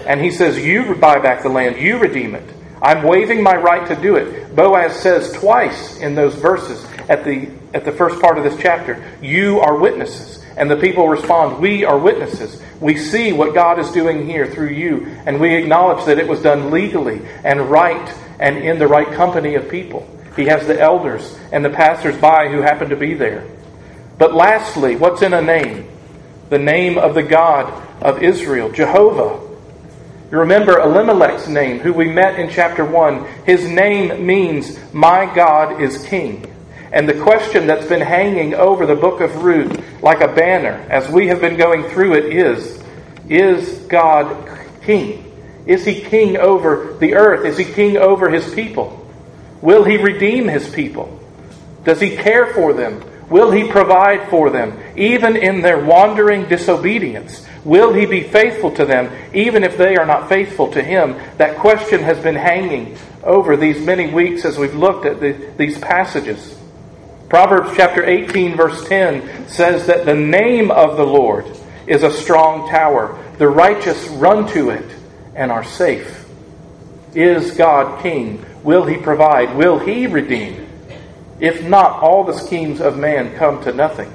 And 0.07 0.21
he 0.21 0.31
says, 0.31 0.57
You 0.57 0.95
buy 0.95 1.19
back 1.19 1.43
the 1.43 1.49
land, 1.49 1.79
you 1.79 1.99
redeem 1.99 2.37
it. 2.37 2.49
I'm 2.81 3.03
waiving 3.03 3.43
my 3.43 3.57
right 3.57 3.87
to 3.89 4.01
do 4.01 4.15
it. 4.15 4.55
Boaz 4.55 4.95
says 4.95 5.33
twice 5.33 5.99
in 5.99 6.15
those 6.15 6.37
verses 6.37 6.85
at 7.09 7.25
the, 7.25 7.51
at 7.75 7.85
the 7.85 7.93
first 7.93 8.21
part 8.21 8.39
of 8.39 8.45
this 8.45 8.57
chapter, 8.63 9.05
You 9.21 9.59
are 9.59 9.77
witnesses. 9.77 10.45
And 10.57 10.71
the 10.71 10.77
people 10.77 11.09
respond, 11.09 11.61
We 11.61 11.85
are 11.85 11.99
witnesses. 11.99 12.63
We 12.81 12.97
see 12.97 13.33
what 13.33 13.53
God 13.53 13.81
is 13.81 13.91
doing 13.91 14.27
here 14.27 14.47
through 14.47 14.71
you, 14.71 15.07
and 15.27 15.41
we 15.41 15.57
acknowledge 15.57 16.05
that 16.07 16.19
it 16.19 16.29
was 16.29 16.41
done 16.41 16.71
legally 16.71 17.21
and 17.43 17.69
right 17.69 18.15
and 18.39 18.57
in 18.59 18.79
the 18.79 18.87
right 18.87 19.11
company 19.13 19.55
of 19.55 19.69
people. 19.69 20.09
He 20.37 20.47
has 20.47 20.67
the 20.67 20.81
elders 20.81 21.37
and 21.53 21.65
the 21.65 21.71
passers-by 21.71 22.49
who 22.49 22.61
happen 22.61 22.91
to 22.91 22.97
be 22.97 23.15
there. 23.15 23.45
But 24.19 24.35
lastly, 24.35 24.97
what's 24.97 25.23
in 25.23 25.33
a 25.33 25.43
name? 25.43 25.89
The 26.49 26.59
name 26.59 26.99
of 26.99 27.15
the 27.15 27.23
God 27.23 27.73
of 28.03 28.23
Israel, 28.23 28.71
Jehovah. 28.71 29.47
You 30.31 30.39
remember 30.39 30.79
Elimelech's 30.79 31.49
name, 31.49 31.79
who 31.79 31.93
we 31.93 32.11
met 32.11 32.39
in 32.39 32.51
chapter 32.51 32.85
1. 32.85 33.25
His 33.47 33.67
name 33.69 34.27
means, 34.27 34.79
My 34.93 35.33
God 35.35 35.81
is 35.81 36.05
King. 36.05 36.55
And 36.93 37.09
the 37.09 37.21
question 37.23 37.67
that's 37.67 37.87
been 37.87 38.01
hanging 38.01 38.55
over 38.55 38.87
the 38.87 38.95
book 38.95 39.21
of 39.21 39.43
Ruth 39.43 40.03
like 40.03 40.21
a 40.21 40.33
banner 40.33 40.87
as 40.91 41.09
we 41.09 41.29
have 41.29 41.41
been 41.41 41.57
going 41.57 41.85
through 41.91 42.15
it 42.15 42.27
is 42.27 42.83
Is 43.29 43.79
God 43.89 44.59
King? 44.83 45.28
Is 45.69 45.85
he 45.85 46.01
king 46.01 46.39
over 46.39 46.95
the 46.95 47.15
earth? 47.15 47.45
Is 47.45 47.59
he 47.59 47.65
king 47.65 47.99
over 47.99 48.31
his 48.31 48.53
people? 48.55 49.07
Will 49.61 49.85
he 49.85 49.99
redeem 49.99 50.49
his 50.49 50.67
people? 50.69 51.21
Does 51.85 52.01
he 52.01 52.17
care 52.17 52.55
for 52.55 52.73
them? 52.73 53.05
Will 53.29 53.51
he 53.51 53.71
provide 53.71 54.31
for 54.31 54.49
them, 54.49 54.81
even 54.97 55.37
in 55.37 55.61
their 55.61 55.85
wandering 55.85 56.49
disobedience? 56.49 57.47
Will 57.65 57.93
he 57.93 58.07
be 58.07 58.23
faithful 58.23 58.71
to 58.77 58.87
them, 58.87 59.13
even 59.35 59.63
if 59.63 59.77
they 59.77 59.97
are 59.97 60.07
not 60.07 60.31
faithful 60.31 60.73
to 60.73 60.83
him? 60.83 61.17
That 61.37 61.59
question 61.59 62.01
has 62.01 62.19
been 62.19 62.35
hanging 62.35 62.97
over 63.23 63.55
these 63.55 63.79
many 63.79 64.09
weeks 64.09 64.47
as 64.47 64.57
we've 64.57 64.75
looked 64.75 65.05
at 65.05 65.21
the, 65.21 65.53
these 65.59 65.79
passages. 65.79 66.59
Proverbs 67.29 67.73
chapter 67.77 68.03
18, 68.03 68.57
verse 68.57 68.89
10 68.89 69.49
says 69.49 69.87
that 69.89 70.07
the 70.07 70.15
name 70.15 70.71
of 70.71 70.97
the 70.97 71.05
Lord 71.05 71.45
is 71.87 72.03
a 72.03 72.11
strong 72.11 72.71
tower. 72.71 73.23
The 73.37 73.49
righteous 73.49 74.09
run 74.09 74.49
to 74.53 74.71
it 74.71 74.98
and 75.39 75.53
are 75.53 75.65
safe. 75.65 76.27
Is 77.15 77.53
God 77.53 78.03
king? 78.03 78.45
Will 78.63 78.85
he 78.85 78.97
provide? 78.97 79.57
Will 79.57 79.79
he 79.79 80.07
redeem? 80.07 80.69
If 81.41 81.63
not, 81.65 82.03
all 82.03 82.25
the 82.25 82.39
schemes 82.39 82.81
of 82.81 82.99
man 82.99 83.37
come 83.37 83.63
to 83.63 83.73
nothing. 83.73 84.13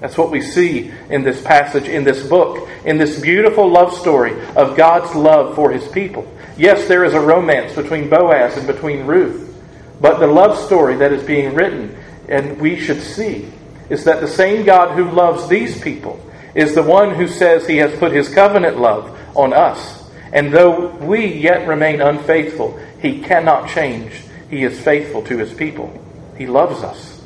That's 0.00 0.18
what 0.18 0.30
we 0.30 0.42
see 0.42 0.92
in 1.08 1.22
this 1.22 1.40
passage, 1.42 1.88
in 1.88 2.04
this 2.04 2.26
book, 2.26 2.68
in 2.84 2.98
this 2.98 3.20
beautiful 3.20 3.70
love 3.70 3.96
story 3.96 4.38
of 4.56 4.76
God's 4.76 5.14
love 5.14 5.54
for 5.54 5.70
his 5.70 5.86
people. 5.88 6.30
Yes, 6.56 6.88
there 6.88 7.04
is 7.04 7.14
a 7.14 7.20
romance 7.20 7.74
between 7.74 8.10
Boaz 8.10 8.56
and 8.56 8.66
between 8.66 9.06
Ruth, 9.06 9.56
but 10.00 10.18
the 10.18 10.26
love 10.26 10.58
story 10.58 10.96
that 10.96 11.12
is 11.12 11.22
being 11.22 11.54
written 11.54 11.96
and 12.28 12.60
we 12.60 12.78
should 12.78 13.00
see 13.00 13.50
is 13.88 14.04
that 14.04 14.20
the 14.20 14.28
same 14.28 14.64
God 14.64 14.96
who 14.96 15.10
loves 15.10 15.48
these 15.48 15.80
people 15.80 16.20
is 16.54 16.74
the 16.74 16.82
one 16.82 17.14
who 17.14 17.26
says 17.26 17.66
he 17.66 17.78
has 17.78 17.96
put 17.98 18.12
his 18.12 18.28
covenant 18.28 18.78
love 18.78 19.16
on 19.36 19.52
us. 19.52 19.97
And 20.32 20.52
though 20.52 20.88
we 20.88 21.26
yet 21.26 21.66
remain 21.66 22.00
unfaithful, 22.00 22.78
he 23.00 23.20
cannot 23.20 23.70
change. 23.70 24.12
He 24.50 24.62
is 24.62 24.80
faithful 24.80 25.22
to 25.24 25.38
his 25.38 25.52
people. 25.52 25.92
He 26.36 26.46
loves 26.46 26.82
us. 26.82 27.20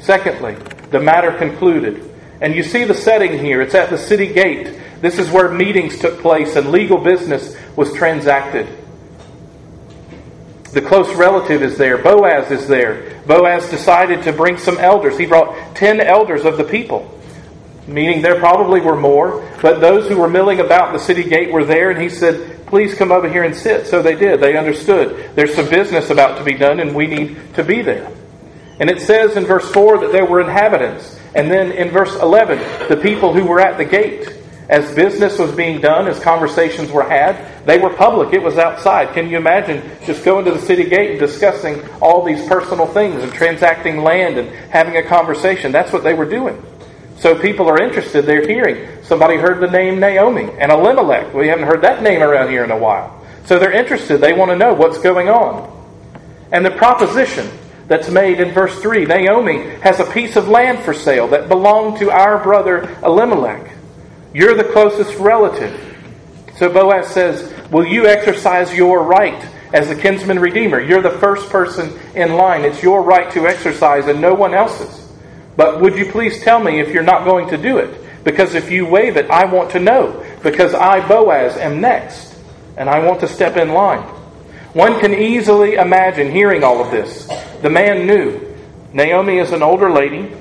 Secondly, 0.00 0.54
the 0.90 1.00
matter 1.00 1.32
concluded. 1.32 2.04
And 2.40 2.54
you 2.54 2.62
see 2.62 2.84
the 2.84 2.94
setting 2.94 3.38
here. 3.38 3.60
It's 3.60 3.74
at 3.74 3.90
the 3.90 3.98
city 3.98 4.32
gate. 4.32 4.78
This 5.00 5.18
is 5.18 5.30
where 5.30 5.48
meetings 5.48 5.98
took 5.98 6.20
place 6.20 6.56
and 6.56 6.70
legal 6.70 6.98
business 6.98 7.56
was 7.76 7.92
transacted. 7.92 8.66
The 10.72 10.82
close 10.82 11.12
relative 11.14 11.62
is 11.62 11.78
there. 11.78 11.98
Boaz 11.98 12.50
is 12.50 12.68
there. 12.68 13.20
Boaz 13.26 13.70
decided 13.70 14.22
to 14.24 14.32
bring 14.32 14.58
some 14.58 14.78
elders. 14.78 15.16
He 15.16 15.26
brought 15.26 15.76
10 15.76 16.00
elders 16.00 16.44
of 16.44 16.56
the 16.56 16.64
people, 16.64 17.17
meaning 17.88 18.22
there 18.22 18.38
probably 18.38 18.80
were 18.80 18.96
more, 18.96 19.48
but 19.60 19.80
those 19.80 20.08
who 20.08 20.18
were 20.18 20.28
milling 20.28 20.60
about 20.60 20.92
the 20.92 20.98
city 20.98 21.24
gate 21.24 21.52
were 21.52 21.64
there, 21.64 21.90
and 21.90 22.00
he 22.00 22.08
said, 22.08 22.66
Please 22.66 22.94
come 22.94 23.10
over 23.10 23.28
here 23.28 23.44
and 23.44 23.56
sit. 23.56 23.86
So 23.86 24.02
they 24.02 24.14
did. 24.14 24.40
They 24.40 24.54
understood. 24.56 25.34
There's 25.34 25.54
some 25.54 25.70
business 25.70 26.10
about 26.10 26.36
to 26.36 26.44
be 26.44 26.52
done, 26.52 26.80
and 26.80 26.94
we 26.94 27.06
need 27.06 27.54
to 27.54 27.64
be 27.64 27.80
there. 27.80 28.12
And 28.78 28.90
it 28.90 29.00
says 29.00 29.36
in 29.36 29.44
verse 29.46 29.68
4 29.72 30.00
that 30.00 30.12
there 30.12 30.26
were 30.26 30.40
inhabitants. 30.40 31.18
And 31.34 31.50
then 31.50 31.72
in 31.72 31.88
verse 31.88 32.14
11, 32.14 32.88
the 32.88 32.96
people 32.96 33.32
who 33.32 33.46
were 33.46 33.58
at 33.58 33.78
the 33.78 33.84
gate 33.84 34.34
as 34.68 34.94
business 34.94 35.38
was 35.38 35.50
being 35.52 35.80
done, 35.80 36.08
as 36.08 36.20
conversations 36.20 36.90
were 36.90 37.02
had, 37.02 37.64
they 37.64 37.78
were 37.78 37.90
public. 37.90 38.34
It 38.34 38.42
was 38.42 38.58
outside. 38.58 39.14
Can 39.14 39.30
you 39.30 39.38
imagine 39.38 39.82
just 40.04 40.24
going 40.24 40.44
to 40.44 40.50
the 40.50 40.60
city 40.60 40.84
gate 40.84 41.12
and 41.12 41.18
discussing 41.18 41.82
all 42.00 42.22
these 42.22 42.46
personal 42.46 42.86
things 42.86 43.22
and 43.22 43.32
transacting 43.32 44.02
land 44.02 44.36
and 44.36 44.50
having 44.70 44.96
a 44.96 45.02
conversation? 45.02 45.72
That's 45.72 45.90
what 45.90 46.04
they 46.04 46.12
were 46.12 46.26
doing. 46.26 46.62
So 47.18 47.38
people 47.38 47.68
are 47.68 47.82
interested. 47.82 48.26
They're 48.26 48.46
hearing. 48.46 49.02
Somebody 49.02 49.36
heard 49.36 49.60
the 49.60 49.70
name 49.70 49.98
Naomi 49.98 50.50
and 50.58 50.70
Elimelech. 50.70 51.34
We 51.34 51.48
haven't 51.48 51.66
heard 51.66 51.82
that 51.82 52.02
name 52.02 52.22
around 52.22 52.50
here 52.50 52.64
in 52.64 52.70
a 52.70 52.78
while. 52.78 53.24
So 53.44 53.58
they're 53.58 53.72
interested. 53.72 54.18
They 54.18 54.32
want 54.32 54.50
to 54.50 54.56
know 54.56 54.74
what's 54.74 54.98
going 54.98 55.28
on. 55.28 55.74
And 56.52 56.64
the 56.64 56.70
proposition, 56.70 57.50
that's 57.88 58.10
made 58.10 58.38
in 58.38 58.52
verse 58.52 58.78
3. 58.80 59.06
Naomi 59.06 59.70
has 59.80 59.98
a 59.98 60.04
piece 60.04 60.36
of 60.36 60.46
land 60.46 60.80
for 60.80 60.92
sale 60.92 61.26
that 61.28 61.48
belonged 61.48 61.98
to 61.98 62.10
our 62.10 62.40
brother 62.42 62.96
Elimelech. 63.02 63.74
You're 64.34 64.54
the 64.54 64.64
closest 64.72 65.18
relative. 65.18 65.84
So 66.56 66.70
Boaz 66.70 67.08
says, 67.08 67.52
Will 67.70 67.86
you 67.86 68.06
exercise 68.06 68.74
your 68.74 69.02
right 69.02 69.42
as 69.72 69.88
the 69.88 69.96
kinsman 69.96 70.38
redeemer? 70.38 70.80
You're 70.80 71.02
the 71.02 71.18
first 71.18 71.48
person 71.50 71.98
in 72.14 72.34
line. 72.34 72.64
It's 72.64 72.82
your 72.82 73.02
right 73.02 73.30
to 73.32 73.46
exercise 73.46 74.06
and 74.06 74.20
no 74.20 74.34
one 74.34 74.54
else's. 74.54 75.07
But 75.58 75.80
would 75.80 75.96
you 75.96 76.06
please 76.12 76.40
tell 76.40 76.60
me 76.60 76.78
if 76.78 76.94
you're 76.94 77.02
not 77.02 77.24
going 77.24 77.48
to 77.48 77.58
do 77.58 77.78
it? 77.78 78.22
Because 78.22 78.54
if 78.54 78.70
you 78.70 78.86
waive 78.86 79.16
it, 79.16 79.28
I 79.28 79.44
want 79.44 79.72
to 79.72 79.80
know. 79.80 80.24
Because 80.40 80.72
I, 80.72 81.06
Boaz, 81.06 81.56
am 81.56 81.80
next. 81.80 82.32
And 82.76 82.88
I 82.88 83.04
want 83.04 83.18
to 83.20 83.26
step 83.28 83.56
in 83.56 83.70
line. 83.70 84.04
One 84.72 85.00
can 85.00 85.12
easily 85.12 85.74
imagine 85.74 86.30
hearing 86.30 86.62
all 86.62 86.80
of 86.80 86.92
this. 86.92 87.28
The 87.60 87.70
man 87.70 88.06
knew 88.06 88.54
Naomi 88.92 89.38
is 89.38 89.50
an 89.50 89.64
older 89.64 89.90
lady. 89.90 90.32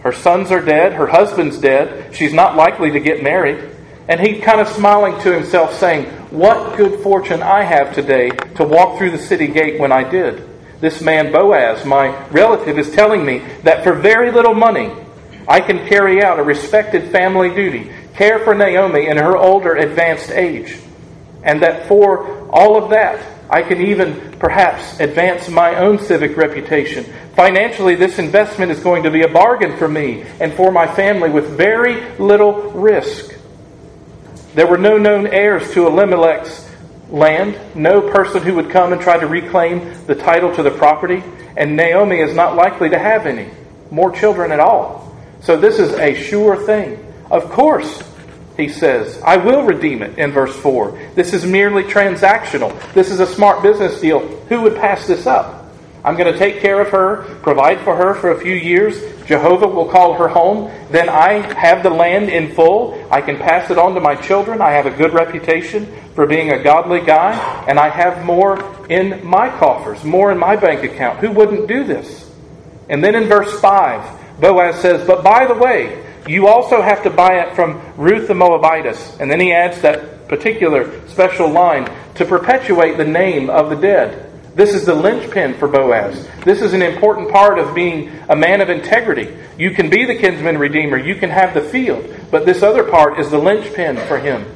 Her 0.00 0.10
sons 0.10 0.50
are 0.50 0.60
dead. 0.60 0.94
Her 0.94 1.06
husband's 1.06 1.58
dead. 1.58 2.12
She's 2.16 2.34
not 2.34 2.56
likely 2.56 2.90
to 2.90 2.98
get 2.98 3.22
married. 3.22 3.70
And 4.08 4.18
he 4.18 4.40
kind 4.40 4.60
of 4.60 4.66
smiling 4.66 5.20
to 5.20 5.32
himself, 5.32 5.78
saying, 5.78 6.06
What 6.30 6.76
good 6.76 7.04
fortune 7.04 7.40
I 7.40 7.62
have 7.62 7.94
today 7.94 8.30
to 8.56 8.64
walk 8.64 8.98
through 8.98 9.12
the 9.12 9.18
city 9.18 9.46
gate 9.46 9.78
when 9.78 9.92
I 9.92 10.02
did. 10.02 10.55
This 10.80 11.00
man 11.00 11.32
Boaz, 11.32 11.84
my 11.84 12.26
relative, 12.28 12.78
is 12.78 12.90
telling 12.90 13.24
me 13.24 13.38
that 13.62 13.82
for 13.82 13.94
very 13.94 14.30
little 14.30 14.54
money, 14.54 14.92
I 15.48 15.60
can 15.60 15.86
carry 15.88 16.22
out 16.22 16.38
a 16.38 16.42
respected 16.42 17.10
family 17.10 17.54
duty, 17.54 17.90
care 18.14 18.40
for 18.40 18.54
Naomi 18.54 19.06
in 19.06 19.16
her 19.16 19.36
older 19.36 19.74
advanced 19.74 20.30
age. 20.30 20.76
And 21.42 21.62
that 21.62 21.86
for 21.86 22.50
all 22.50 22.82
of 22.82 22.90
that, 22.90 23.24
I 23.48 23.62
can 23.62 23.80
even 23.80 24.32
perhaps 24.38 24.98
advance 24.98 25.48
my 25.48 25.76
own 25.76 26.00
civic 26.00 26.36
reputation. 26.36 27.04
Financially, 27.36 27.94
this 27.94 28.18
investment 28.18 28.72
is 28.72 28.80
going 28.80 29.04
to 29.04 29.10
be 29.10 29.22
a 29.22 29.28
bargain 29.28 29.76
for 29.76 29.86
me 29.86 30.24
and 30.40 30.52
for 30.54 30.72
my 30.72 30.86
family 30.86 31.30
with 31.30 31.56
very 31.56 32.10
little 32.18 32.72
risk. 32.72 33.34
There 34.54 34.66
were 34.66 34.78
no 34.78 34.98
known 34.98 35.26
heirs 35.26 35.70
to 35.74 35.86
Elimelech's 35.86 36.65
land, 37.10 37.58
no 37.74 38.00
person 38.00 38.42
who 38.42 38.54
would 38.54 38.70
come 38.70 38.92
and 38.92 39.00
try 39.00 39.18
to 39.18 39.26
reclaim 39.26 39.94
the 40.06 40.14
title 40.14 40.54
to 40.54 40.62
the 40.62 40.70
property, 40.70 41.22
and 41.56 41.76
Naomi 41.76 42.20
is 42.20 42.34
not 42.34 42.56
likely 42.56 42.90
to 42.90 42.98
have 42.98 43.26
any 43.26 43.50
more 43.90 44.10
children 44.10 44.52
at 44.52 44.60
all. 44.60 45.16
So 45.42 45.56
this 45.56 45.78
is 45.78 45.92
a 45.92 46.14
sure 46.14 46.56
thing. 46.56 47.02
Of 47.30 47.50
course, 47.50 48.02
he 48.56 48.68
says, 48.68 49.20
I 49.22 49.36
will 49.36 49.62
redeem 49.62 50.02
it 50.02 50.18
in 50.18 50.32
verse 50.32 50.54
4. 50.56 51.10
This 51.14 51.32
is 51.32 51.44
merely 51.44 51.84
transactional. 51.84 52.74
This 52.94 53.10
is 53.10 53.20
a 53.20 53.26
smart 53.26 53.62
business 53.62 54.00
deal. 54.00 54.20
Who 54.48 54.62
would 54.62 54.76
pass 54.76 55.06
this 55.06 55.26
up? 55.26 55.64
I'm 56.04 56.16
going 56.16 56.32
to 56.32 56.38
take 56.38 56.60
care 56.60 56.80
of 56.80 56.88
her, 56.90 57.24
provide 57.42 57.80
for 57.80 57.96
her 57.96 58.14
for 58.14 58.30
a 58.30 58.40
few 58.40 58.54
years. 58.54 58.96
Jehovah 59.26 59.66
will 59.66 59.88
call 59.88 60.14
her 60.14 60.28
home. 60.28 60.70
Then 60.90 61.08
I 61.08 61.52
have 61.54 61.82
the 61.82 61.90
land 61.90 62.28
in 62.30 62.54
full. 62.54 63.06
I 63.10 63.20
can 63.20 63.36
pass 63.36 63.70
it 63.70 63.78
on 63.78 63.94
to 63.94 64.00
my 64.00 64.14
children. 64.14 64.60
I 64.62 64.70
have 64.70 64.86
a 64.86 64.90
good 64.90 65.12
reputation 65.12 65.92
for 66.16 66.26
being 66.26 66.50
a 66.50 66.60
godly 66.60 67.00
guy. 67.00 67.34
And 67.68 67.78
I 67.78 67.88
have 67.90 68.24
more 68.24 68.58
in 68.88 69.24
my 69.24 69.48
coffers, 69.58 70.02
more 70.02 70.32
in 70.32 70.38
my 70.38 70.56
bank 70.56 70.82
account. 70.82 71.20
Who 71.20 71.30
wouldn't 71.30 71.68
do 71.68 71.84
this? 71.84 72.28
And 72.88 73.04
then 73.04 73.14
in 73.14 73.24
verse 73.24 73.60
5, 73.60 74.40
Boaz 74.40 74.80
says, 74.80 75.06
But 75.06 75.22
by 75.22 75.46
the 75.46 75.54
way, 75.54 76.04
you 76.26 76.48
also 76.48 76.82
have 76.82 77.04
to 77.04 77.10
buy 77.10 77.40
it 77.40 77.54
from 77.54 77.80
Ruth 77.96 78.26
the 78.26 78.34
Moabitess. 78.34 79.20
And 79.20 79.30
then 79.30 79.38
he 79.38 79.52
adds 79.52 79.80
that 79.82 80.28
particular 80.28 81.06
special 81.08 81.48
line 81.48 81.88
to 82.14 82.24
perpetuate 82.24 82.96
the 82.96 83.04
name 83.04 83.50
of 83.50 83.70
the 83.70 83.76
dead. 83.76 84.22
This 84.56 84.72
is 84.72 84.86
the 84.86 84.94
linchpin 84.94 85.52
for 85.58 85.68
Boaz. 85.68 86.26
This 86.44 86.62
is 86.62 86.72
an 86.72 86.80
important 86.80 87.30
part 87.30 87.58
of 87.58 87.74
being 87.74 88.10
a 88.30 88.34
man 88.34 88.62
of 88.62 88.70
integrity. 88.70 89.36
You 89.58 89.70
can 89.72 89.90
be 89.90 90.06
the 90.06 90.16
kinsman 90.16 90.56
redeemer, 90.56 90.96
you 90.96 91.14
can 91.16 91.28
have 91.28 91.52
the 91.52 91.60
field, 91.60 92.12
but 92.30 92.46
this 92.46 92.62
other 92.62 92.82
part 92.82 93.20
is 93.20 93.30
the 93.30 93.38
linchpin 93.38 93.98
for 94.08 94.18
him. 94.18 94.46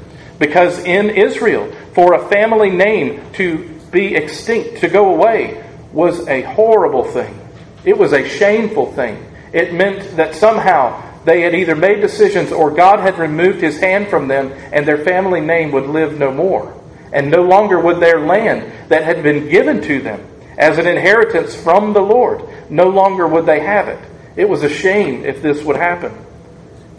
Because 0.40 0.78
in 0.80 1.10
Israel, 1.10 1.70
for 1.92 2.14
a 2.14 2.28
family 2.28 2.70
name 2.70 3.22
to 3.34 3.68
be 3.92 4.16
extinct, 4.16 4.80
to 4.80 4.88
go 4.88 5.14
away, 5.14 5.62
was 5.92 6.26
a 6.26 6.40
horrible 6.40 7.04
thing. 7.04 7.38
It 7.84 7.96
was 7.96 8.12
a 8.12 8.26
shameful 8.26 8.92
thing. 8.92 9.24
It 9.52 9.74
meant 9.74 10.16
that 10.16 10.34
somehow 10.34 11.22
they 11.24 11.42
had 11.42 11.54
either 11.54 11.76
made 11.76 12.00
decisions 12.00 12.52
or 12.52 12.70
God 12.70 13.00
had 13.00 13.18
removed 13.18 13.60
his 13.60 13.78
hand 13.78 14.08
from 14.08 14.28
them 14.28 14.52
and 14.72 14.86
their 14.86 15.04
family 15.04 15.42
name 15.42 15.72
would 15.72 15.86
live 15.86 16.18
no 16.18 16.32
more. 16.32 16.74
And 17.12 17.30
no 17.30 17.42
longer 17.42 17.78
would 17.78 18.00
their 18.00 18.20
land 18.20 18.88
that 18.88 19.04
had 19.04 19.22
been 19.22 19.48
given 19.48 19.82
to 19.82 20.00
them 20.00 20.26
as 20.56 20.78
an 20.78 20.86
inheritance 20.86 21.54
from 21.54 21.92
the 21.92 22.00
Lord, 22.00 22.42
no 22.70 22.88
longer 22.88 23.26
would 23.26 23.46
they 23.46 23.60
have 23.60 23.88
it. 23.88 23.98
It 24.36 24.48
was 24.48 24.62
a 24.62 24.68
shame 24.68 25.24
if 25.24 25.42
this 25.42 25.62
would 25.64 25.76
happen. 25.76 26.16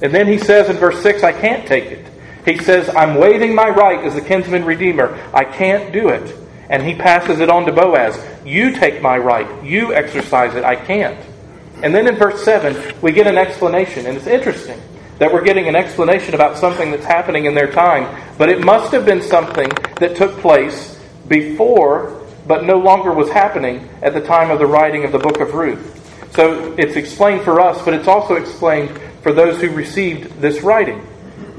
And 0.01 0.13
then 0.13 0.27
he 0.27 0.37
says 0.37 0.69
in 0.69 0.77
verse 0.77 1.01
6, 1.01 1.23
I 1.23 1.31
can't 1.31 1.67
take 1.67 1.85
it. 1.85 2.10
He 2.45 2.57
says, 2.57 2.89
I'm 2.95 3.15
waiving 3.15 3.53
my 3.53 3.69
right 3.69 4.03
as 4.03 4.15
the 4.15 4.21
kinsman 4.21 4.65
redeemer. 4.65 5.17
I 5.33 5.45
can't 5.45 5.93
do 5.93 6.09
it. 6.09 6.35
And 6.69 6.83
he 6.83 6.95
passes 6.95 7.39
it 7.39 7.49
on 7.49 7.65
to 7.65 7.71
Boaz. 7.71 8.17
You 8.45 8.71
take 8.71 9.01
my 9.01 9.17
right. 9.17 9.63
You 9.63 9.93
exercise 9.93 10.55
it. 10.55 10.63
I 10.63 10.75
can't. 10.75 11.19
And 11.83 11.93
then 11.93 12.07
in 12.07 12.15
verse 12.15 12.43
7, 12.43 12.95
we 13.01 13.11
get 13.11 13.27
an 13.27 13.37
explanation. 13.37 14.05
And 14.05 14.17
it's 14.17 14.27
interesting 14.27 14.79
that 15.19 15.31
we're 15.31 15.43
getting 15.43 15.67
an 15.67 15.75
explanation 15.75 16.33
about 16.33 16.57
something 16.57 16.89
that's 16.89 17.05
happening 17.05 17.45
in 17.45 17.53
their 17.53 17.71
time, 17.71 18.07
but 18.39 18.49
it 18.49 18.65
must 18.65 18.91
have 18.91 19.05
been 19.05 19.21
something 19.21 19.69
that 19.99 20.15
took 20.15 20.35
place 20.39 20.99
before, 21.27 22.25
but 22.47 22.65
no 22.65 22.79
longer 22.79 23.13
was 23.13 23.29
happening 23.29 23.87
at 24.01 24.15
the 24.15 24.21
time 24.21 24.49
of 24.49 24.57
the 24.57 24.65
writing 24.65 25.03
of 25.03 25.11
the 25.11 25.19
book 25.19 25.39
of 25.39 25.53
Ruth. 25.53 25.99
So 26.33 26.73
it's 26.77 26.95
explained 26.95 27.43
for 27.43 27.59
us, 27.61 27.83
but 27.83 27.93
it's 27.93 28.07
also 28.07 28.35
explained 28.35 28.99
for 29.21 29.31
those 29.31 29.61
who 29.61 29.69
received 29.69 30.41
this 30.41 30.61
writing. 30.61 31.05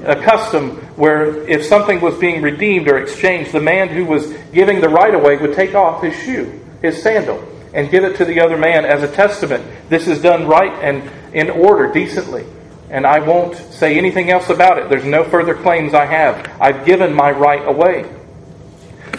A 0.05 0.17
custom 0.17 0.77
where 0.97 1.49
if 1.49 1.65
something 1.65 2.01
was 2.01 2.17
being 2.19 2.43
redeemed 2.43 2.89
or 2.89 2.99
exchanged, 2.99 3.53
the 3.53 3.61
man 3.61 3.89
who 3.89 4.05
was 4.05 4.33
giving 4.53 4.81
the 4.81 4.89
right 4.89 5.15
away 5.15 5.37
would 5.37 5.55
take 5.55 5.75
off 5.75 6.03
his 6.03 6.15
shoe, 6.15 6.61
his 6.81 7.03
sandal, 7.03 7.43
and 7.75 7.91
give 7.91 8.05
it 8.05 8.17
to 8.17 8.25
the 8.25 8.41
other 8.41 8.57
man 8.57 8.85
as 8.85 9.03
a 9.03 9.13
testament. 9.13 9.65
This 9.89 10.09
is 10.09 10.21
done 10.21 10.47
right 10.47 10.73
and 10.83 11.11
in 11.35 11.51
order, 11.51 11.93
decently. 11.93 12.45
And 12.91 13.07
I 13.07 13.21
won't 13.21 13.57
say 13.73 13.97
anything 13.97 14.31
else 14.31 14.51
about 14.51 14.79
it. 14.79 14.91
There's 14.91 15.05
no 15.05 15.25
further 15.25 15.55
claims 15.55 15.95
I 15.95 16.05
have. 16.05 16.51
I've 16.61 16.85
given 16.85 17.15
my 17.15 17.31
right 17.31 17.67
away. 17.67 18.05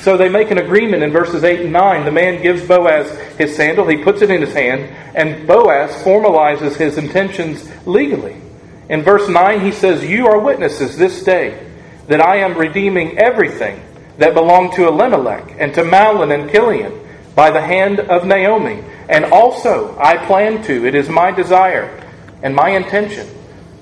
So 0.02 0.18
they 0.18 0.30
make 0.30 0.52
an 0.52 0.58
agreement 0.58 1.02
in 1.02 1.12
verses 1.12 1.44
8 1.44 1.62
and 1.62 1.74
9. 1.74 2.06
The 2.06 2.12
man 2.12 2.44
gives 2.44 2.68
Boaz 2.68 3.10
his 3.38 3.56
sandal, 3.56 3.88
he 3.88 3.98
puts 3.98 4.22
it 4.22 4.30
in 4.30 4.42
his 4.42 4.54
hand, 4.54 4.84
and 5.16 5.48
Boaz 5.48 5.92
formalizes 6.04 6.76
his 6.76 6.98
intentions 6.98 7.68
legally. 7.88 8.43
In 8.90 9.02
verse 9.02 9.30
9, 9.30 9.62
he 9.62 9.72
says, 9.72 10.04
You 10.04 10.28
are 10.28 10.40
witnesses 10.40 10.98
this 10.98 11.24
day 11.24 11.70
that 12.08 12.22
I 12.22 12.38
am 12.38 12.58
redeeming 12.58 13.18
everything 13.18 13.82
that 14.18 14.34
belonged 14.34 14.74
to 14.74 14.88
Elimelech 14.88 15.56
and 15.58 15.74
to 15.74 15.84
Mahlon 15.84 16.34
and 16.34 16.52
Chilion 16.52 17.00
by 17.36 17.50
the 17.50 17.62
hand 17.62 18.00
of 18.00 18.26
Naomi. 18.26 18.84
And 19.10 19.26
also, 19.26 19.98
I 20.00 20.18
plan 20.26 20.64
to, 20.64 20.86
it 20.86 20.96
is 20.96 21.10
my 21.10 21.32
desire 21.32 22.00
and 22.42 22.56
my 22.56 22.70
intention 22.70 23.28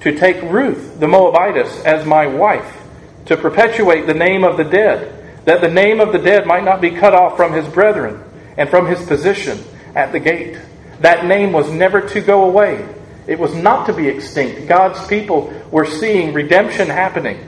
to 0.01 0.17
take 0.17 0.41
Ruth 0.43 0.99
the 0.99 1.07
Moabitess 1.07 1.83
as 1.83 2.05
my 2.05 2.25
wife, 2.27 2.77
to 3.25 3.37
perpetuate 3.37 4.07
the 4.07 4.13
name 4.13 4.43
of 4.43 4.57
the 4.57 4.63
dead, 4.63 5.45
that 5.45 5.61
the 5.61 5.69
name 5.69 5.99
of 5.99 6.11
the 6.11 6.19
dead 6.19 6.45
might 6.45 6.63
not 6.63 6.81
be 6.81 6.91
cut 6.91 7.13
off 7.13 7.35
from 7.35 7.53
his 7.53 7.67
brethren 7.67 8.23
and 8.57 8.69
from 8.69 8.87
his 8.87 9.03
position 9.05 9.63
at 9.95 10.11
the 10.11 10.19
gate. 10.19 10.57
That 10.99 11.25
name 11.25 11.51
was 11.51 11.71
never 11.71 12.01
to 12.09 12.21
go 12.21 12.45
away. 12.45 12.87
It 13.31 13.39
was 13.39 13.55
not 13.55 13.85
to 13.85 13.93
be 13.93 14.09
extinct. 14.09 14.67
God's 14.67 15.07
people 15.07 15.53
were 15.71 15.85
seeing 15.85 16.33
redemption 16.33 16.89
happening. 16.89 17.39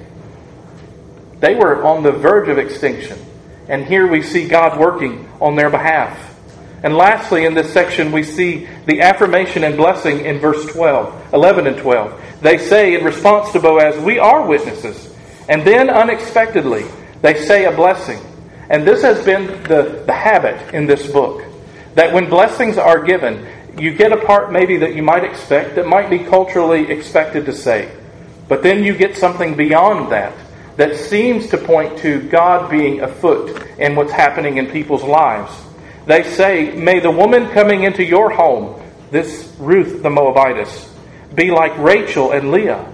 They 1.42 1.56
were 1.56 1.84
on 1.84 2.04
the 2.04 2.14
verge 2.14 2.48
of 2.48 2.58
extinction. 2.58 3.20
And 3.68 3.86
here 3.86 4.08
we 4.08 4.22
see 4.22 4.48
God 4.48 4.80
working 4.80 5.30
on 5.42 5.58
their 5.58 5.70
behalf. 5.70 6.18
And 6.84 6.96
lastly, 6.96 7.44
in 7.44 7.54
this 7.54 7.74
section, 7.74 8.14
we 8.14 8.24
see 8.24 8.66
the 8.86 9.02
affirmation 9.02 9.66
and 9.66 9.76
blessing 9.76 10.22
in 10.22 10.40
verse 10.40 10.66
12, 10.72 11.34
11 11.34 11.68
and 11.68 11.78
12. 11.78 12.22
They 12.40 12.60
say 12.60 12.96
in 12.96 13.04
response 13.04 13.52
to 13.52 13.60
Boaz, 13.60 14.02
We 14.02 14.20
are 14.20 14.48
witnesses. 14.48 15.14
And 15.50 15.68
then 15.68 15.90
unexpectedly, 15.90 16.86
they 17.22 17.44
say 17.44 17.66
a 17.66 17.76
blessing. 17.76 18.22
And 18.70 18.88
this 18.88 19.02
has 19.02 19.26
been 19.26 19.48
the, 19.64 20.02
the 20.06 20.14
habit 20.14 20.74
in 20.74 20.86
this 20.86 21.12
book 21.12 21.44
that 21.96 22.14
when 22.14 22.30
blessings 22.30 22.78
are 22.78 23.04
given, 23.04 23.46
you 23.78 23.94
get 23.94 24.12
a 24.12 24.18
part 24.26 24.52
maybe 24.52 24.78
that 24.78 24.96
you 24.96 25.04
might 25.04 25.24
expect 25.24 25.76
that 25.76 25.88
might 25.88 26.10
be 26.10 26.20
culturally 26.20 26.92
expected 26.92 27.46
to 27.46 27.54
say. 27.54 27.92
But 28.48 28.62
then 28.62 28.84
you 28.84 28.96
get 28.96 29.18
something 29.18 29.56
beyond 29.56 30.12
that 30.12 30.34
that 30.78 30.96
seems 30.96 31.48
to 31.50 31.58
point 31.58 31.98
to 32.00 32.22
God 32.30 32.70
being 32.70 33.02
afoot 33.02 33.66
in 33.78 33.96
what's 33.96 34.12
happening 34.12 34.58
in 34.58 34.68
people's 34.68 35.04
lives. 35.04 35.52
They 36.06 36.24
say, 36.24 36.76
May 36.76 37.00
the 37.00 37.12
woman 37.12 37.50
coming 37.50 37.84
into 37.84 38.04
your 38.04 38.30
home, 38.30 38.82
this 39.12 39.54
Ruth 39.58 40.04
the 40.04 40.10
Moabitess, 40.10 40.90
be 41.34 41.52
like 41.52 41.78
Rachel 41.78 42.32
and 42.32 42.52
Leah. 42.52 42.92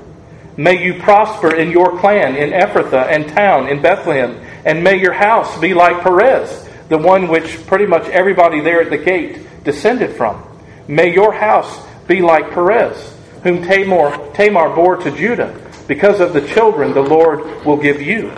May 0.58 0.84
you 0.84 1.00
prosper 1.02 1.56
in 1.56 1.72
your 1.72 1.98
clan 2.00 2.36
in 2.36 2.52
Ephrathah 2.52 3.08
and 3.08 3.30
town 3.30 3.70
in 3.70 3.82
Bethlehem, 3.82 4.46
and 4.66 4.84
may 4.84 5.00
your 5.00 5.14
house 5.14 5.58
be 5.60 5.74
like 5.74 6.04
Perez, 6.04 6.68
the 6.90 6.98
one 6.98 7.30
which 7.30 7.66
pretty 7.66 7.86
much 7.86 8.04
everybody 8.10 8.60
there 8.62 8.82
at 8.82 8.90
the 8.90 8.98
gate 8.98 9.64
descended 9.64 10.16
from. 10.18 10.49
May 10.90 11.14
your 11.14 11.32
house 11.32 11.86
be 12.08 12.20
like 12.20 12.50
Perez, 12.50 13.16
whom 13.44 13.62
Tamar, 13.62 14.34
Tamar 14.34 14.76
bore 14.76 14.98
to 14.98 15.12
Judah, 15.12 15.56
because 15.88 16.20
of 16.20 16.34
the 16.34 16.42
children 16.48 16.94
the 16.94 17.04
Lord 17.04 17.64
will 17.64 17.78
give 17.78 18.02
you. 18.02 18.34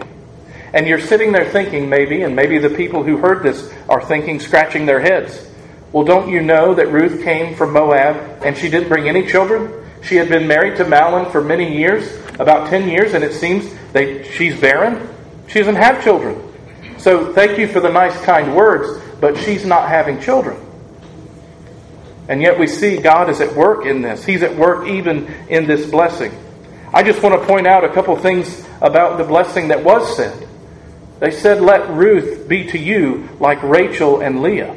And 0.74 0.86
you're 0.86 0.99
sitting 0.99 1.32
there 1.32 1.49
thinking, 1.49 1.88
maybe, 1.88 2.24
and 2.24 2.36
maybe 2.36 2.58
the 2.58 2.70
people 2.70 3.04
who 3.04 3.16
heard 3.16 3.41
this 3.41 3.72
are 3.88 4.04
thinking, 4.04 4.41
scratching 4.41 4.86
their 4.86 4.99
heads. 4.99 5.47
Well, 5.93 6.04
don't 6.04 6.30
you 6.30 6.41
know 6.41 6.74
that 6.76 6.91
Ruth 6.91 7.24
came 7.24 7.56
from 7.56 7.72
Moab 7.72 8.43
and 8.43 8.58
she 8.58 8.70
didn't 8.70 8.89
bring 8.89 9.08
any 9.08 9.26
children? 9.26 9.74
She 10.04 10.18
had 10.18 10.28
been 10.28 10.45
married 10.45 10.76
to 10.76 10.84
Mahlon 10.84 11.32
for 11.32 11.41
many 11.41 11.78
years, 11.78 12.14
about 12.38 12.70
10 12.70 12.89
years, 12.89 13.14
and 13.14 13.24
it 13.24 13.32
seems 13.32 13.74
they, 13.93 14.30
she's 14.30 14.60
barren. 14.60 15.08
She 15.47 15.60
doesn't 15.60 15.76
have 15.76 16.04
children. 16.04 16.38
So 16.97 17.32
thank 17.32 17.58
you 17.58 17.70
for 17.70 17.80
the 17.80 17.89
nice, 17.89 18.20
kind 18.24 18.54
words, 18.54 19.02
but 19.22 19.38
she's 19.38 19.66
not 19.66 19.88
having 19.88 20.20
children. 20.20 20.58
And 22.32 22.41
yet 22.41 22.57
we 22.57 22.65
see 22.65 22.95
God 22.95 23.29
is 23.29 23.41
at 23.41 23.57
work 23.57 23.86
in 23.86 24.01
this. 24.01 24.23
He's 24.23 24.41
at 24.41 24.55
work 24.55 24.88
even 24.88 25.27
in 25.49 25.67
this 25.67 25.86
blessing. 25.86 26.32
I 26.93 27.03
just 27.03 27.21
want 27.21 27.38
to 27.38 27.45
point 27.45 27.67
out 27.67 27.84
a 27.84 27.91
couple 27.91 28.15
things 28.15 28.65
about 28.82 29.17
the 29.17 29.25
blessing 29.25 29.67
that 29.67 29.84
was 29.84 30.15
said. 30.15 30.47
They 31.19 31.32
said, 31.32 31.59
Let 31.59 31.89
Ruth 31.89 32.47
be 32.47 32.67
to 32.67 32.77
you 32.77 33.27
like 33.41 33.61
Rachel 33.61 34.21
and 34.21 34.41
Leah. 34.41 34.73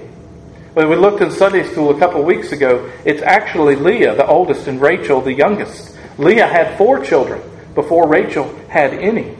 When 0.72 0.88
we 0.88 0.96
looked 0.96 1.22
in 1.22 1.30
Sunday 1.30 1.62
school 1.70 1.94
a 1.94 1.98
couple 2.00 2.24
weeks 2.24 2.50
ago, 2.50 2.90
it's 3.05 3.22
actually 3.22 3.76
Leah, 3.76 4.16
the 4.16 4.26
oldest, 4.26 4.66
and 4.66 4.80
Rachel, 4.80 5.20
the 5.20 5.32
youngest. 5.32 5.96
Leah 6.18 6.48
had 6.48 6.76
four 6.76 7.05
children 7.05 7.40
before 7.76 8.09
Rachel 8.09 8.52
had 8.66 8.94
any. 8.94 9.36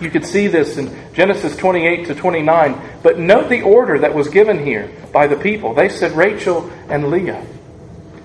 You 0.00 0.10
could 0.10 0.26
see 0.26 0.48
this 0.48 0.76
in 0.76 1.12
Genesis 1.14 1.56
28 1.56 2.06
to 2.06 2.14
29. 2.14 2.98
But 3.02 3.18
note 3.18 3.48
the 3.48 3.62
order 3.62 3.98
that 4.00 4.14
was 4.14 4.28
given 4.28 4.64
here 4.64 4.90
by 5.12 5.26
the 5.26 5.36
people. 5.36 5.74
They 5.74 5.88
said 5.88 6.12
Rachel 6.12 6.70
and 6.88 7.10
Leah. 7.10 7.44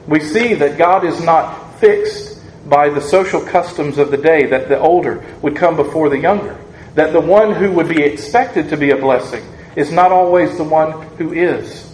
We 0.07 0.19
see 0.19 0.55
that 0.55 0.77
God 0.77 1.05
is 1.05 1.21
not 1.21 1.79
fixed 1.79 2.41
by 2.67 2.89
the 2.89 3.01
social 3.01 3.41
customs 3.41 3.97
of 3.97 4.11
the 4.11 4.17
day, 4.17 4.47
that 4.47 4.67
the 4.67 4.79
older 4.79 5.23
would 5.41 5.55
come 5.55 5.75
before 5.75 6.09
the 6.09 6.17
younger. 6.17 6.57
That 6.95 7.13
the 7.13 7.21
one 7.21 7.53
who 7.53 7.71
would 7.73 7.87
be 7.87 8.01
expected 8.01 8.69
to 8.69 8.77
be 8.77 8.89
a 8.89 8.97
blessing 8.97 9.43
is 9.75 9.91
not 9.91 10.11
always 10.11 10.57
the 10.57 10.63
one 10.63 10.91
who 11.17 11.33
is. 11.33 11.85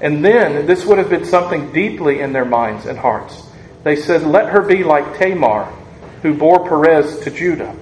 And 0.00 0.24
then 0.24 0.66
this 0.66 0.84
would 0.84 0.98
have 0.98 1.10
been 1.10 1.24
something 1.24 1.72
deeply 1.72 2.20
in 2.20 2.32
their 2.32 2.44
minds 2.44 2.86
and 2.86 2.98
hearts. 2.98 3.42
They 3.84 3.96
said, 3.96 4.22
Let 4.22 4.50
her 4.50 4.62
be 4.62 4.84
like 4.84 5.18
Tamar, 5.18 5.64
who 6.22 6.34
bore 6.34 6.66
Perez 6.66 7.20
to 7.20 7.30
Judah. 7.30 7.74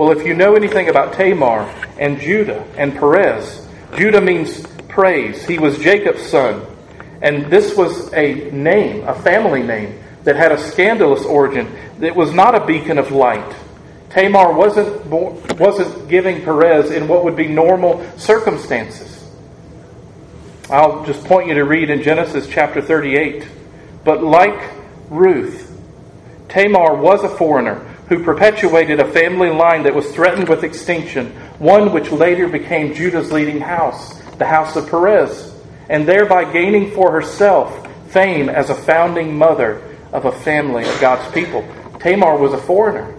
Well, 0.00 0.12
if 0.12 0.26
you 0.26 0.32
know 0.32 0.54
anything 0.54 0.88
about 0.88 1.12
Tamar 1.12 1.64
and 1.98 2.18
Judah 2.18 2.66
and 2.78 2.94
Perez, 2.94 3.68
Judah 3.98 4.22
means 4.22 4.66
praise. 4.88 5.44
He 5.44 5.58
was 5.58 5.76
Jacob's 5.76 6.22
son. 6.22 6.64
And 7.20 7.52
this 7.52 7.76
was 7.76 8.10
a 8.14 8.50
name, 8.50 9.06
a 9.06 9.14
family 9.14 9.62
name, 9.62 10.02
that 10.24 10.36
had 10.36 10.52
a 10.52 10.58
scandalous 10.58 11.26
origin. 11.26 11.76
It 12.00 12.16
was 12.16 12.32
not 12.32 12.54
a 12.54 12.64
beacon 12.64 12.96
of 12.96 13.12
light. 13.12 13.54
Tamar 14.08 14.54
wasn't, 14.54 15.04
wasn't 15.60 16.08
giving 16.08 16.44
Perez 16.44 16.90
in 16.90 17.06
what 17.06 17.22
would 17.22 17.36
be 17.36 17.48
normal 17.48 18.02
circumstances. 18.16 19.22
I'll 20.70 21.04
just 21.04 21.22
point 21.26 21.46
you 21.46 21.52
to 21.52 21.64
read 21.66 21.90
in 21.90 22.02
Genesis 22.02 22.48
chapter 22.48 22.80
38. 22.80 23.46
But 24.02 24.24
like 24.24 24.72
Ruth, 25.10 25.78
Tamar 26.48 26.94
was 26.94 27.22
a 27.22 27.28
foreigner 27.28 27.86
who 28.10 28.24
perpetuated 28.24 28.98
a 28.98 29.12
family 29.12 29.50
line 29.50 29.84
that 29.84 29.94
was 29.94 30.10
threatened 30.10 30.48
with 30.48 30.64
extinction, 30.64 31.28
one 31.60 31.92
which 31.92 32.10
later 32.10 32.48
became 32.48 32.92
Judah's 32.92 33.30
leading 33.30 33.60
house, 33.60 34.20
the 34.36 34.44
house 34.44 34.74
of 34.74 34.90
Perez, 34.90 35.54
and 35.88 36.06
thereby 36.06 36.52
gaining 36.52 36.90
for 36.90 37.12
herself 37.12 37.88
fame 38.10 38.48
as 38.48 38.68
a 38.68 38.74
founding 38.74 39.38
mother 39.38 39.96
of 40.12 40.24
a 40.24 40.32
family 40.32 40.82
of 40.82 41.00
God's 41.00 41.32
people. 41.32 41.62
Tamar 42.00 42.36
was 42.36 42.52
a 42.52 42.58
foreigner. 42.58 43.16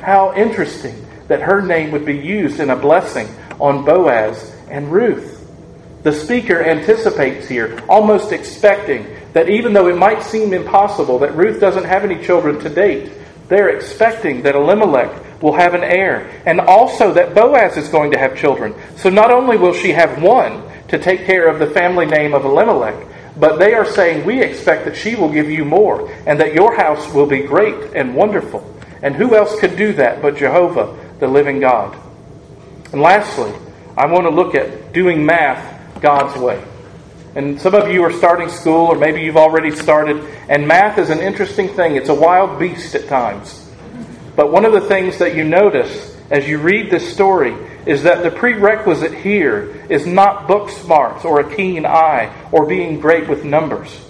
How 0.00 0.34
interesting 0.34 1.06
that 1.28 1.42
her 1.42 1.62
name 1.62 1.92
would 1.92 2.04
be 2.04 2.18
used 2.18 2.58
in 2.58 2.70
a 2.70 2.76
blessing 2.76 3.28
on 3.60 3.84
Boaz 3.84 4.52
and 4.70 4.90
Ruth. 4.90 5.48
The 6.02 6.12
speaker 6.12 6.60
anticipates 6.64 7.48
here, 7.48 7.80
almost 7.88 8.32
expecting 8.32 9.06
that 9.34 9.48
even 9.48 9.72
though 9.72 9.86
it 9.86 9.96
might 9.96 10.24
seem 10.24 10.52
impossible 10.52 11.20
that 11.20 11.36
Ruth 11.36 11.60
doesn't 11.60 11.84
have 11.84 12.02
any 12.02 12.20
children 12.24 12.58
to 12.58 12.68
date, 12.68 13.12
they're 13.48 13.76
expecting 13.76 14.42
that 14.42 14.54
Elimelech 14.54 15.42
will 15.42 15.52
have 15.52 15.74
an 15.74 15.84
heir, 15.84 16.30
and 16.46 16.60
also 16.60 17.12
that 17.12 17.34
Boaz 17.34 17.76
is 17.76 17.88
going 17.88 18.10
to 18.12 18.18
have 18.18 18.36
children. 18.36 18.74
So 18.96 19.10
not 19.10 19.30
only 19.30 19.56
will 19.56 19.74
she 19.74 19.92
have 19.92 20.22
one 20.22 20.62
to 20.88 20.98
take 20.98 21.26
care 21.26 21.48
of 21.48 21.58
the 21.58 21.66
family 21.66 22.06
name 22.06 22.34
of 22.34 22.44
Elimelech, 22.44 23.06
but 23.36 23.58
they 23.58 23.74
are 23.74 23.84
saying, 23.84 24.24
We 24.24 24.42
expect 24.42 24.84
that 24.86 24.96
she 24.96 25.16
will 25.16 25.30
give 25.30 25.50
you 25.50 25.64
more, 25.64 26.10
and 26.26 26.40
that 26.40 26.54
your 26.54 26.76
house 26.76 27.12
will 27.12 27.26
be 27.26 27.40
great 27.40 27.92
and 27.94 28.14
wonderful. 28.14 28.70
And 29.02 29.14
who 29.14 29.34
else 29.34 29.58
could 29.60 29.76
do 29.76 29.92
that 29.94 30.22
but 30.22 30.36
Jehovah, 30.36 30.96
the 31.18 31.28
living 31.28 31.60
God? 31.60 31.96
And 32.92 33.02
lastly, 33.02 33.52
I 33.96 34.06
want 34.06 34.24
to 34.24 34.30
look 34.30 34.54
at 34.54 34.92
doing 34.92 35.26
math 35.26 36.00
God's 36.00 36.38
way. 36.40 36.64
And 37.34 37.60
some 37.60 37.74
of 37.74 37.90
you 37.90 38.02
are 38.04 38.12
starting 38.12 38.48
school, 38.48 38.86
or 38.86 38.96
maybe 38.96 39.22
you've 39.22 39.36
already 39.36 39.74
started, 39.74 40.24
and 40.48 40.68
math 40.68 40.98
is 40.98 41.10
an 41.10 41.18
interesting 41.18 41.68
thing. 41.68 41.96
It's 41.96 42.08
a 42.08 42.14
wild 42.14 42.60
beast 42.60 42.94
at 42.94 43.08
times. 43.08 43.68
But 44.36 44.52
one 44.52 44.64
of 44.64 44.72
the 44.72 44.80
things 44.80 45.18
that 45.18 45.34
you 45.34 45.44
notice 45.44 46.16
as 46.30 46.48
you 46.48 46.58
read 46.58 46.90
this 46.90 47.12
story 47.12 47.54
is 47.86 48.04
that 48.04 48.22
the 48.22 48.30
prerequisite 48.30 49.14
here 49.14 49.84
is 49.88 50.06
not 50.06 50.46
book 50.46 50.70
smarts 50.70 51.24
or 51.24 51.40
a 51.40 51.56
keen 51.56 51.84
eye 51.84 52.32
or 52.50 52.66
being 52.66 53.00
great 53.00 53.28
with 53.28 53.44
numbers, 53.44 54.00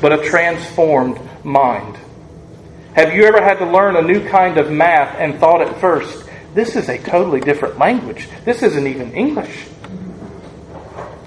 but 0.00 0.12
a 0.12 0.28
transformed 0.28 1.20
mind. 1.44 1.96
Have 2.94 3.14
you 3.14 3.24
ever 3.24 3.42
had 3.42 3.58
to 3.58 3.66
learn 3.66 3.96
a 3.96 4.02
new 4.02 4.26
kind 4.28 4.58
of 4.58 4.70
math 4.70 5.16
and 5.18 5.38
thought 5.38 5.62
at 5.62 5.80
first, 5.80 6.28
this 6.54 6.76
is 6.76 6.88
a 6.88 6.98
totally 6.98 7.40
different 7.40 7.78
language? 7.78 8.28
This 8.44 8.62
isn't 8.62 8.86
even 8.86 9.12
English. 9.12 9.66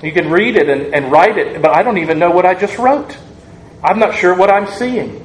You 0.05 0.11
can 0.11 0.29
read 0.29 0.55
it 0.55 0.69
and, 0.69 0.93
and 0.93 1.11
write 1.11 1.39
it, 1.39 1.59
but 1.63 1.71
I 1.71 1.81
don't 1.81 1.97
even 1.97 2.19
know 2.19 2.29
what 2.29 2.45
I 2.45 2.53
just 2.53 2.77
wrote. 2.77 3.17
I'm 3.83 3.97
not 3.97 4.13
sure 4.13 4.35
what 4.35 4.51
I'm 4.51 4.67
seeing. 4.67 5.21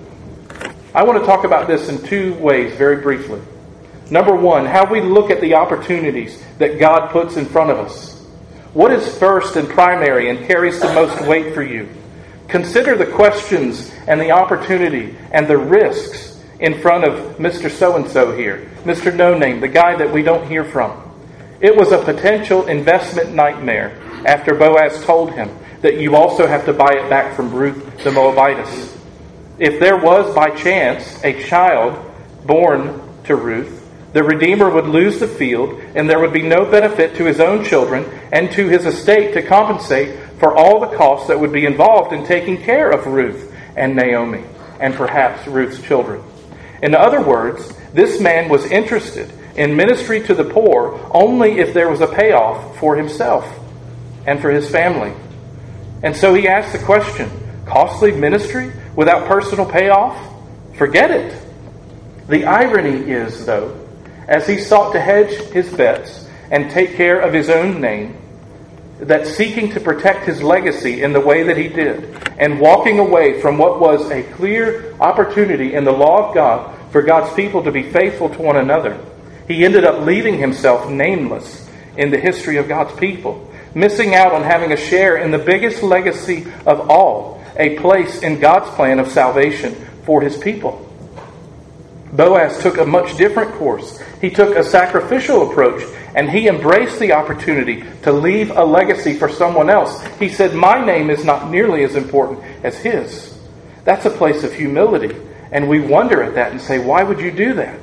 I 0.94 1.04
want 1.04 1.20
to 1.20 1.26
talk 1.26 1.44
about 1.44 1.68
this 1.68 1.90
in 1.90 2.02
two 2.02 2.32
ways 2.34 2.74
very 2.76 2.96
briefly. 3.02 3.42
Number 4.10 4.34
one, 4.34 4.64
how 4.64 4.90
we 4.90 5.02
look 5.02 5.30
at 5.30 5.42
the 5.42 5.54
opportunities 5.54 6.42
that 6.56 6.80
God 6.80 7.10
puts 7.10 7.36
in 7.36 7.44
front 7.44 7.70
of 7.70 7.78
us. 7.78 8.20
What 8.72 8.90
is 8.90 9.18
first 9.18 9.56
and 9.56 9.68
primary 9.68 10.30
and 10.30 10.46
carries 10.46 10.80
the 10.80 10.92
most 10.94 11.20
weight 11.28 11.52
for 11.54 11.62
you? 11.62 11.86
Consider 12.48 12.96
the 12.96 13.06
questions 13.06 13.92
and 14.08 14.18
the 14.18 14.30
opportunity 14.30 15.14
and 15.30 15.46
the 15.46 15.58
risks 15.58 16.42
in 16.58 16.80
front 16.80 17.04
of 17.04 17.36
Mr. 17.36 17.70
So 17.70 17.96
and 17.96 18.08
so 18.08 18.34
here, 18.34 18.70
Mr. 18.84 19.14
No 19.14 19.36
Name, 19.36 19.60
the 19.60 19.68
guy 19.68 19.94
that 19.96 20.10
we 20.10 20.22
don't 20.22 20.48
hear 20.48 20.64
from. 20.64 21.02
It 21.60 21.76
was 21.76 21.92
a 21.92 22.02
potential 22.02 22.66
investment 22.66 23.34
nightmare 23.34 24.00
after 24.26 24.54
Boaz 24.54 25.04
told 25.04 25.32
him 25.32 25.50
that 25.82 25.98
you 25.98 26.16
also 26.16 26.46
have 26.46 26.64
to 26.66 26.72
buy 26.72 26.92
it 26.92 27.08
back 27.08 27.34
from 27.34 27.52
Ruth 27.52 28.02
the 28.04 28.10
Moabitess. 28.10 28.96
If 29.58 29.80
there 29.80 29.96
was 29.96 30.34
by 30.34 30.50
chance 30.50 31.22
a 31.24 31.42
child 31.42 31.98
born 32.46 33.02
to 33.24 33.36
Ruth, 33.36 33.76
the 34.12 34.24
Redeemer 34.24 34.68
would 34.68 34.86
lose 34.86 35.20
the 35.20 35.28
field, 35.28 35.80
and 35.94 36.08
there 36.08 36.18
would 36.18 36.32
be 36.32 36.42
no 36.42 36.64
benefit 36.64 37.14
to 37.16 37.24
his 37.24 37.38
own 37.38 37.64
children 37.64 38.04
and 38.32 38.50
to 38.52 38.68
his 38.68 38.84
estate 38.84 39.34
to 39.34 39.42
compensate 39.42 40.18
for 40.38 40.56
all 40.56 40.80
the 40.80 40.96
costs 40.96 41.28
that 41.28 41.38
would 41.38 41.52
be 41.52 41.66
involved 41.66 42.12
in 42.12 42.26
taking 42.26 42.60
care 42.60 42.90
of 42.90 43.06
Ruth 43.06 43.54
and 43.76 43.94
Naomi, 43.94 44.42
and 44.80 44.94
perhaps 44.94 45.46
Ruth's 45.46 45.80
children. 45.80 46.22
In 46.82 46.94
other 46.94 47.20
words, 47.20 47.72
this 47.92 48.20
man 48.20 48.48
was 48.48 48.64
interested 48.66 49.32
in 49.56 49.76
ministry 49.76 50.22
to 50.22 50.34
the 50.34 50.44
poor 50.44 50.98
only 51.12 51.58
if 51.58 51.74
there 51.74 51.90
was 51.90 52.00
a 52.00 52.06
payoff 52.06 52.78
for 52.78 52.96
himself 52.96 53.44
and 54.30 54.40
for 54.40 54.52
his 54.52 54.70
family. 54.70 55.12
And 56.04 56.14
so 56.14 56.32
he 56.34 56.46
asked 56.46 56.72
the 56.72 56.78
question 56.78 57.28
costly 57.66 58.12
ministry 58.12 58.72
without 58.94 59.26
personal 59.26 59.66
payoff? 59.66 60.16
Forget 60.76 61.10
it. 61.10 61.42
The 62.28 62.44
irony 62.44 63.10
is, 63.10 63.44
though, 63.44 63.76
as 64.28 64.46
he 64.46 64.58
sought 64.58 64.92
to 64.92 65.00
hedge 65.00 65.32
his 65.50 65.68
bets 65.72 66.28
and 66.52 66.70
take 66.70 66.94
care 66.94 67.18
of 67.18 67.32
his 67.32 67.50
own 67.50 67.80
name, 67.80 68.16
that 69.00 69.26
seeking 69.26 69.72
to 69.72 69.80
protect 69.80 70.26
his 70.26 70.40
legacy 70.40 71.02
in 71.02 71.12
the 71.12 71.20
way 71.20 71.42
that 71.42 71.56
he 71.56 71.66
did, 71.66 72.16
and 72.38 72.60
walking 72.60 73.00
away 73.00 73.40
from 73.40 73.58
what 73.58 73.80
was 73.80 74.10
a 74.12 74.22
clear 74.34 74.94
opportunity 75.00 75.74
in 75.74 75.82
the 75.82 75.92
law 75.92 76.28
of 76.28 76.34
God 76.36 76.76
for 76.92 77.02
God's 77.02 77.34
people 77.34 77.64
to 77.64 77.72
be 77.72 77.82
faithful 77.82 78.28
to 78.28 78.42
one 78.42 78.56
another, 78.56 78.96
he 79.48 79.64
ended 79.64 79.84
up 79.84 80.04
leaving 80.04 80.38
himself 80.38 80.88
nameless 80.88 81.68
in 81.96 82.12
the 82.12 82.18
history 82.18 82.58
of 82.58 82.68
God's 82.68 82.96
people 82.96 83.49
missing 83.74 84.14
out 84.14 84.32
on 84.32 84.42
having 84.42 84.72
a 84.72 84.76
share 84.76 85.16
in 85.16 85.30
the 85.30 85.38
biggest 85.38 85.82
legacy 85.82 86.46
of 86.66 86.90
all, 86.90 87.42
a 87.56 87.78
place 87.78 88.22
in 88.22 88.40
God's 88.40 88.70
plan 88.74 88.98
of 88.98 89.08
salvation 89.10 89.74
for 90.04 90.20
his 90.20 90.36
people. 90.36 90.86
Boaz 92.12 92.60
took 92.60 92.78
a 92.78 92.84
much 92.84 93.16
different 93.16 93.52
course. 93.54 94.02
He 94.20 94.30
took 94.30 94.56
a 94.56 94.64
sacrificial 94.64 95.50
approach 95.50 95.82
and 96.14 96.28
he 96.28 96.48
embraced 96.48 96.98
the 96.98 97.12
opportunity 97.12 97.84
to 98.02 98.12
leave 98.12 98.50
a 98.50 98.64
legacy 98.64 99.14
for 99.14 99.28
someone 99.28 99.70
else. 99.70 100.04
He 100.18 100.28
said, 100.28 100.54
My 100.54 100.84
name 100.84 101.08
is 101.08 101.24
not 101.24 101.50
nearly 101.50 101.84
as 101.84 101.94
important 101.94 102.40
as 102.64 102.76
his. 102.78 103.38
That's 103.84 104.06
a 104.06 104.10
place 104.10 104.42
of 104.42 104.52
humility. 104.52 105.16
And 105.52 105.68
we 105.68 105.80
wonder 105.80 106.22
at 106.22 106.34
that 106.34 106.50
and 106.50 106.60
say, 106.60 106.78
Why 106.78 107.04
would 107.04 107.20
you 107.20 107.30
do 107.30 107.54
that? 107.54 107.78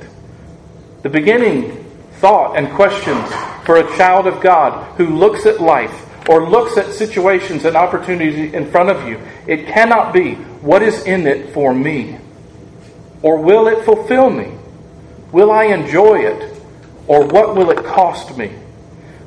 The 1.02 1.08
beginning 1.08 1.87
thought 2.20 2.56
and 2.56 2.70
questions 2.72 3.28
for 3.64 3.76
a 3.76 3.96
child 3.96 4.26
of 4.26 4.40
God 4.40 4.96
who 4.96 5.06
looks 5.16 5.46
at 5.46 5.60
life 5.60 6.06
or 6.28 6.48
looks 6.48 6.76
at 6.76 6.92
situations 6.92 7.64
and 7.64 7.76
opportunities 7.76 8.52
in 8.52 8.70
front 8.70 8.90
of 8.90 9.08
you, 9.08 9.20
it 9.46 9.66
cannot 9.66 10.12
be, 10.12 10.34
What 10.34 10.82
is 10.82 11.04
in 11.04 11.26
it 11.26 11.54
for 11.54 11.74
me? 11.74 12.18
Or 13.22 13.38
will 13.38 13.68
it 13.68 13.84
fulfill 13.84 14.30
me? 14.30 14.52
Will 15.32 15.50
I 15.50 15.64
enjoy 15.64 16.20
it? 16.20 16.54
Or 17.06 17.26
what 17.26 17.56
will 17.56 17.70
it 17.70 17.84
cost 17.84 18.36
me? 18.36 18.52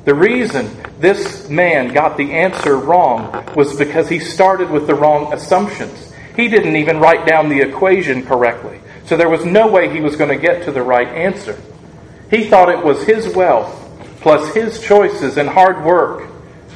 The 0.04 0.14
reason 0.14 0.68
this 0.98 1.48
man 1.48 1.92
got 1.92 2.16
the 2.16 2.32
answer 2.32 2.76
wrong 2.76 3.54
was 3.54 3.76
because 3.76 4.08
he 4.08 4.18
started 4.18 4.70
with 4.70 4.86
the 4.86 4.94
wrong 4.94 5.32
assumptions. 5.32 6.12
He 6.34 6.48
didn't 6.48 6.76
even 6.76 6.98
write 6.98 7.26
down 7.26 7.48
the 7.48 7.60
equation 7.60 8.24
correctly. 8.24 8.80
So 9.04 9.16
there 9.16 9.28
was 9.28 9.44
no 9.44 9.68
way 9.68 9.92
he 9.92 10.00
was 10.00 10.16
going 10.16 10.30
to 10.30 10.40
get 10.40 10.64
to 10.64 10.72
the 10.72 10.82
right 10.82 11.08
answer. 11.08 11.60
He 12.32 12.48
thought 12.48 12.70
it 12.70 12.82
was 12.82 13.04
his 13.04 13.34
wealth 13.34 13.78
plus 14.22 14.54
his 14.54 14.80
choices 14.80 15.36
and 15.36 15.46
hard 15.46 15.84
work 15.84 16.30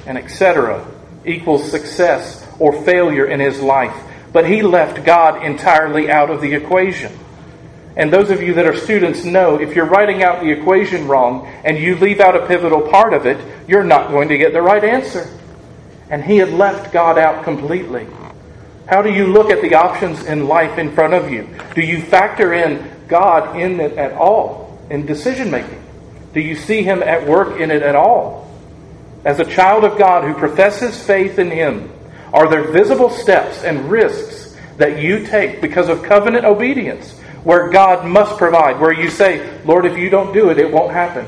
and 0.05 0.19
etc. 0.19 0.87
equals 1.25 1.71
success 1.71 2.47
or 2.59 2.85
failure 2.85 3.25
in 3.25 3.41
his 3.41 3.61
life. 3.63 3.97
But 4.35 4.47
he 4.47 4.61
left 4.61 5.07
God 5.07 5.43
entirely 5.43 6.11
out 6.11 6.29
of 6.29 6.43
the 6.43 6.53
equation. 6.53 7.11
And 7.97 8.13
those 8.13 8.29
of 8.29 8.43
you 8.43 8.53
that 8.53 8.67
are 8.67 8.77
students 8.77 9.25
know 9.25 9.59
if 9.59 9.75
you're 9.75 9.87
writing 9.87 10.23
out 10.23 10.43
the 10.43 10.51
equation 10.51 11.09
wrong 11.09 11.47
and 11.65 11.79
you 11.79 11.97
leave 11.97 12.21
out 12.21 12.37
a 12.37 12.47
pivotal 12.47 12.83
part 12.83 13.15
of 13.15 13.25
it, 13.25 13.39
you're 13.67 13.83
not 13.83 14.11
going 14.11 14.29
to 14.29 14.37
get 14.37 14.53
the 14.53 14.61
right 14.61 14.85
answer. 14.85 15.27
And 16.11 16.23
he 16.23 16.37
had 16.37 16.51
left 16.51 16.93
God 16.93 17.17
out 17.17 17.45
completely. 17.45 18.07
How 18.87 19.01
do 19.01 19.11
you 19.11 19.29
look 19.29 19.51
at 19.51 19.63
the 19.63 19.75
options 19.75 20.23
in 20.27 20.49
life 20.49 20.77
in 20.77 20.93
front 20.93 21.15
of 21.15 21.31
you? 21.31 21.49
Do 21.75 21.81
you 21.81 22.03
factor 22.03 22.53
in 22.53 22.91
God 23.09 23.59
in 23.59 23.81
it 23.81 23.97
at 23.97 24.13
all 24.13 24.66
in 24.91 25.07
decision 25.07 25.51
making? 25.51 25.83
Do 26.33 26.41
you 26.41 26.55
see 26.55 26.83
him 26.83 27.03
at 27.03 27.27
work 27.27 27.61
in 27.61 27.71
it 27.71 27.83
at 27.83 27.97
all? 27.97 28.51
As 29.25 29.41
a 29.41 29.45
child 29.45 29.85
of 29.85 29.99
God 29.99 30.25
who 30.25 30.35
professes 30.35 31.03
faith 31.03 31.39
in 31.39 31.51
him, 31.51 31.93
are 32.33 32.49
there 32.49 32.71
visible 32.71 33.11
steps 33.11 33.65
and 33.65 33.91
risks 33.91 34.57
that 34.77 35.01
you 35.01 35.27
take 35.27 35.61
because 35.61 35.89
of 35.89 36.03
covenant 36.03 36.45
obedience 36.45 37.19
where 37.43 37.71
God 37.71 38.07
must 38.07 38.37
provide, 38.39 38.81
where 38.81 38.93
you 38.93 39.09
say, 39.09 39.63
Lord, 39.65 39.87
if 39.87 39.97
you 39.97 40.11
don't 40.11 40.33
do 40.33 40.51
it, 40.51 40.59
it 40.59 40.71
won't 40.71 40.93
happen. 40.93 41.27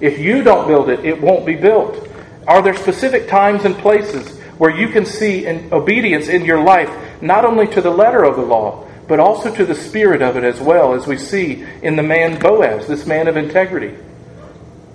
If 0.00 0.18
you 0.18 0.42
don't 0.42 0.66
build 0.66 0.88
it, 0.88 1.04
it 1.04 1.20
won't 1.20 1.46
be 1.46 1.54
built. 1.54 2.08
Are 2.46 2.60
there 2.60 2.74
specific 2.74 3.28
times 3.28 3.64
and 3.64 3.76
places 3.78 4.38
where 4.58 4.76
you 4.76 4.88
can 4.88 5.06
see 5.06 5.46
obedience 5.70 6.28
in 6.28 6.44
your 6.44 6.62
life, 6.62 6.90
not 7.22 7.44
only 7.44 7.68
to 7.68 7.80
the 7.80 7.90
letter 7.90 8.24
of 8.24 8.36
the 8.36 8.42
law, 8.42 8.86
but 9.12 9.20
also 9.20 9.54
to 9.54 9.66
the 9.66 9.74
spirit 9.74 10.22
of 10.22 10.38
it 10.38 10.42
as 10.42 10.58
well, 10.58 10.94
as 10.94 11.06
we 11.06 11.18
see 11.18 11.62
in 11.82 11.96
the 11.96 12.02
man 12.02 12.40
Boaz, 12.40 12.86
this 12.86 13.04
man 13.04 13.28
of 13.28 13.36
integrity? 13.36 13.94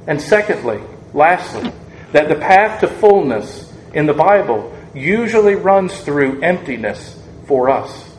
And 0.07 0.19
secondly, 0.19 0.81
lastly, 1.13 1.71
that 2.13 2.27
the 2.27 2.33
path 2.33 2.79
to 2.79 2.87
fullness 2.87 3.71
in 3.93 4.07
the 4.07 4.15
Bible 4.15 4.75
usually 4.95 5.53
runs 5.53 5.99
through 5.99 6.41
emptiness 6.41 7.15
for 7.45 7.69
us. 7.69 8.09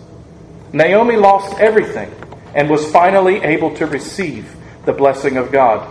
Naomi 0.72 1.16
lost 1.16 1.59
everything 1.59 2.14
and 2.55 2.70
was 2.70 2.92
finally 2.92 3.38
able 3.38 3.74
to 3.74 3.86
receive 3.86 4.55
the 4.84 4.92
blessing 4.92 5.36
of 5.36 5.51
God. 5.51 5.84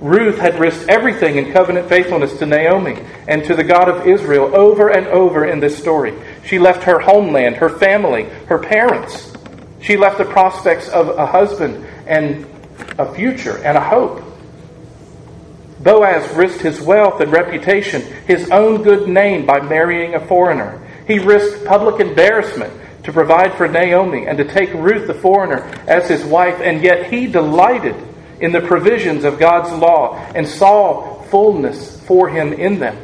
Ruth 0.00 0.38
had 0.38 0.58
risked 0.58 0.88
everything 0.88 1.36
in 1.36 1.52
covenant 1.52 1.88
faithfulness 1.88 2.36
to 2.40 2.46
Naomi 2.46 2.98
and 3.28 3.44
to 3.44 3.54
the 3.54 3.62
God 3.62 3.88
of 3.88 4.04
Israel 4.04 4.50
over 4.52 4.88
and 4.88 5.06
over 5.06 5.44
in 5.44 5.60
this 5.60 5.78
story. 5.78 6.12
She 6.44 6.58
left 6.58 6.82
her 6.82 6.98
homeland, 6.98 7.58
her 7.58 7.68
family, 7.68 8.24
her 8.48 8.58
parents. 8.58 9.30
She 9.84 9.98
left 9.98 10.16
the 10.16 10.24
prospects 10.24 10.88
of 10.88 11.10
a 11.10 11.26
husband 11.26 11.86
and 12.06 12.46
a 12.98 13.14
future 13.14 13.58
and 13.58 13.76
a 13.76 13.80
hope. 13.80 14.22
Boaz 15.80 16.34
risked 16.34 16.62
his 16.62 16.80
wealth 16.80 17.20
and 17.20 17.30
reputation, 17.30 18.00
his 18.26 18.50
own 18.50 18.82
good 18.82 19.06
name 19.06 19.44
by 19.44 19.60
marrying 19.60 20.14
a 20.14 20.26
foreigner. 20.26 20.80
He 21.06 21.18
risked 21.18 21.66
public 21.66 22.00
embarrassment 22.00 22.72
to 23.02 23.12
provide 23.12 23.54
for 23.58 23.68
Naomi 23.68 24.26
and 24.26 24.38
to 24.38 24.44
take 24.44 24.72
Ruth 24.72 25.06
the 25.06 25.12
foreigner 25.12 25.62
as 25.86 26.08
his 26.08 26.24
wife, 26.24 26.62
and 26.62 26.82
yet 26.82 27.12
he 27.12 27.26
delighted 27.26 27.94
in 28.40 28.52
the 28.52 28.62
provisions 28.62 29.24
of 29.24 29.38
God's 29.38 29.70
law 29.78 30.16
and 30.34 30.48
saw 30.48 31.22
fullness 31.24 32.00
for 32.06 32.30
him 32.30 32.54
in 32.54 32.78
them. 32.78 32.96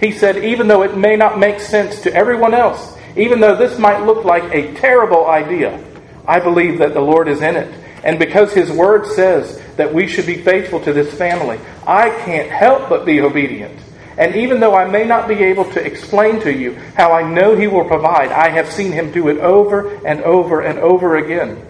He 0.00 0.10
said, 0.10 0.44
even 0.44 0.66
though 0.66 0.82
it 0.82 0.96
may 0.96 1.14
not 1.14 1.38
make 1.38 1.60
sense 1.60 2.00
to 2.00 2.12
everyone 2.12 2.54
else, 2.54 2.96
even 3.16 3.38
though 3.38 3.54
this 3.54 3.78
might 3.78 4.04
look 4.04 4.24
like 4.24 4.52
a 4.52 4.74
terrible 4.74 5.28
idea, 5.28 5.80
I 6.26 6.40
believe 6.40 6.78
that 6.78 6.94
the 6.94 7.00
Lord 7.00 7.28
is 7.28 7.42
in 7.42 7.56
it. 7.56 7.74
And 8.02 8.18
because 8.18 8.52
his 8.52 8.70
word 8.70 9.06
says 9.06 9.60
that 9.76 9.94
we 9.94 10.06
should 10.06 10.26
be 10.26 10.42
faithful 10.42 10.80
to 10.80 10.92
this 10.92 11.12
family, 11.14 11.58
I 11.86 12.10
can't 12.24 12.50
help 12.50 12.88
but 12.88 13.06
be 13.06 13.20
obedient. 13.20 13.80
And 14.16 14.36
even 14.36 14.60
though 14.60 14.74
I 14.74 14.88
may 14.88 15.04
not 15.04 15.26
be 15.26 15.34
able 15.34 15.70
to 15.72 15.84
explain 15.84 16.40
to 16.40 16.52
you 16.52 16.74
how 16.96 17.12
I 17.12 17.28
know 17.28 17.56
He 17.56 17.66
will 17.66 17.84
provide, 17.84 18.30
I 18.30 18.48
have 18.50 18.70
seen 18.70 18.92
Him 18.92 19.10
do 19.10 19.28
it 19.28 19.38
over 19.38 19.88
and 20.06 20.22
over 20.22 20.60
and 20.60 20.78
over 20.78 21.16
again. 21.16 21.66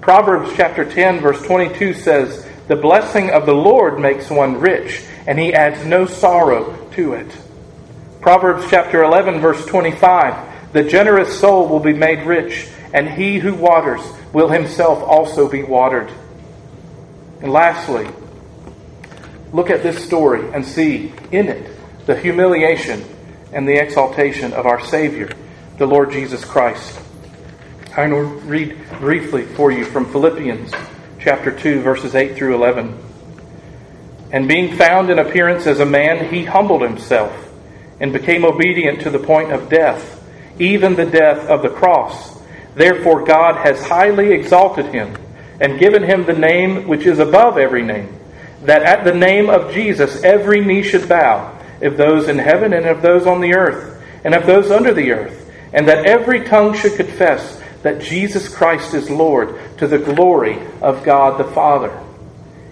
Proverbs 0.00 0.50
chapter 0.56 0.90
10, 0.90 1.20
verse 1.20 1.42
22 1.42 1.94
says, 1.94 2.46
The 2.68 2.76
blessing 2.76 3.30
of 3.30 3.44
the 3.44 3.54
Lord 3.54 4.00
makes 4.00 4.30
one 4.30 4.58
rich, 4.58 5.02
and 5.26 5.38
He 5.38 5.52
adds 5.52 5.84
no 5.84 6.06
sorrow 6.06 6.88
to 6.92 7.12
it. 7.12 7.36
Proverbs 8.20 8.64
chapter 8.70 9.02
11, 9.02 9.40
verse 9.40 9.64
25, 9.66 10.72
The 10.72 10.84
generous 10.84 11.38
soul 11.38 11.68
will 11.68 11.80
be 11.80 11.92
made 11.92 12.26
rich, 12.26 12.68
and 12.92 13.08
he 13.08 13.38
who 13.38 13.54
waters 13.54 14.02
will 14.32 14.48
himself 14.48 15.02
also 15.02 15.48
be 15.48 15.62
watered. 15.62 16.10
And 17.40 17.52
lastly, 17.52 18.08
look 19.52 19.70
at 19.70 19.82
this 19.82 20.04
story 20.04 20.52
and 20.52 20.64
see 20.64 21.12
in 21.30 21.48
it 21.48 21.70
the 22.06 22.16
humiliation 22.16 23.04
and 23.52 23.68
the 23.68 23.80
exaltation 23.80 24.52
of 24.52 24.66
our 24.66 24.80
Savior, 24.84 25.30
the 25.78 25.86
Lord 25.86 26.10
Jesus 26.10 26.44
Christ. 26.44 26.98
I 27.96 28.06
will 28.06 28.22
read 28.22 28.78
briefly 28.98 29.44
for 29.44 29.70
you 29.70 29.84
from 29.84 30.10
Philippians 30.10 30.72
chapter 31.18 31.50
2, 31.50 31.82
verses 31.82 32.14
8 32.14 32.36
through 32.36 32.54
11. 32.54 32.98
And 34.32 34.48
being 34.48 34.76
found 34.76 35.10
in 35.10 35.18
appearance 35.18 35.66
as 35.66 35.80
a 35.80 35.86
man, 35.86 36.32
he 36.32 36.44
humbled 36.44 36.82
himself 36.82 37.32
and 38.00 38.12
became 38.12 38.44
obedient 38.44 39.02
to 39.02 39.10
the 39.10 39.18
point 39.18 39.52
of 39.52 39.68
death, 39.68 40.24
even 40.58 40.96
the 40.96 41.04
death 41.04 41.46
of 41.48 41.62
the 41.62 41.68
cross. 41.68 42.41
Therefore, 42.74 43.24
God 43.24 43.56
has 43.56 43.82
highly 43.86 44.32
exalted 44.32 44.86
him 44.86 45.16
and 45.60 45.78
given 45.78 46.02
him 46.02 46.24
the 46.24 46.32
name 46.32 46.88
which 46.88 47.06
is 47.06 47.18
above 47.18 47.58
every 47.58 47.82
name, 47.82 48.18
that 48.64 48.82
at 48.82 49.04
the 49.04 49.14
name 49.14 49.50
of 49.50 49.72
Jesus 49.72 50.22
every 50.24 50.64
knee 50.64 50.82
should 50.82 51.08
bow 51.08 51.58
of 51.80 51.96
those 51.96 52.28
in 52.28 52.38
heaven 52.38 52.72
and 52.72 52.86
of 52.86 53.02
those 53.02 53.26
on 53.26 53.40
the 53.40 53.54
earth 53.54 54.02
and 54.24 54.34
of 54.34 54.46
those 54.46 54.70
under 54.70 54.94
the 54.94 55.12
earth, 55.12 55.50
and 55.72 55.86
that 55.88 56.06
every 56.06 56.44
tongue 56.44 56.74
should 56.74 56.96
confess 56.96 57.60
that 57.82 58.00
Jesus 58.00 58.48
Christ 58.48 58.94
is 58.94 59.10
Lord 59.10 59.58
to 59.78 59.86
the 59.86 59.98
glory 59.98 60.58
of 60.80 61.04
God 61.04 61.38
the 61.38 61.52
Father. 61.52 62.00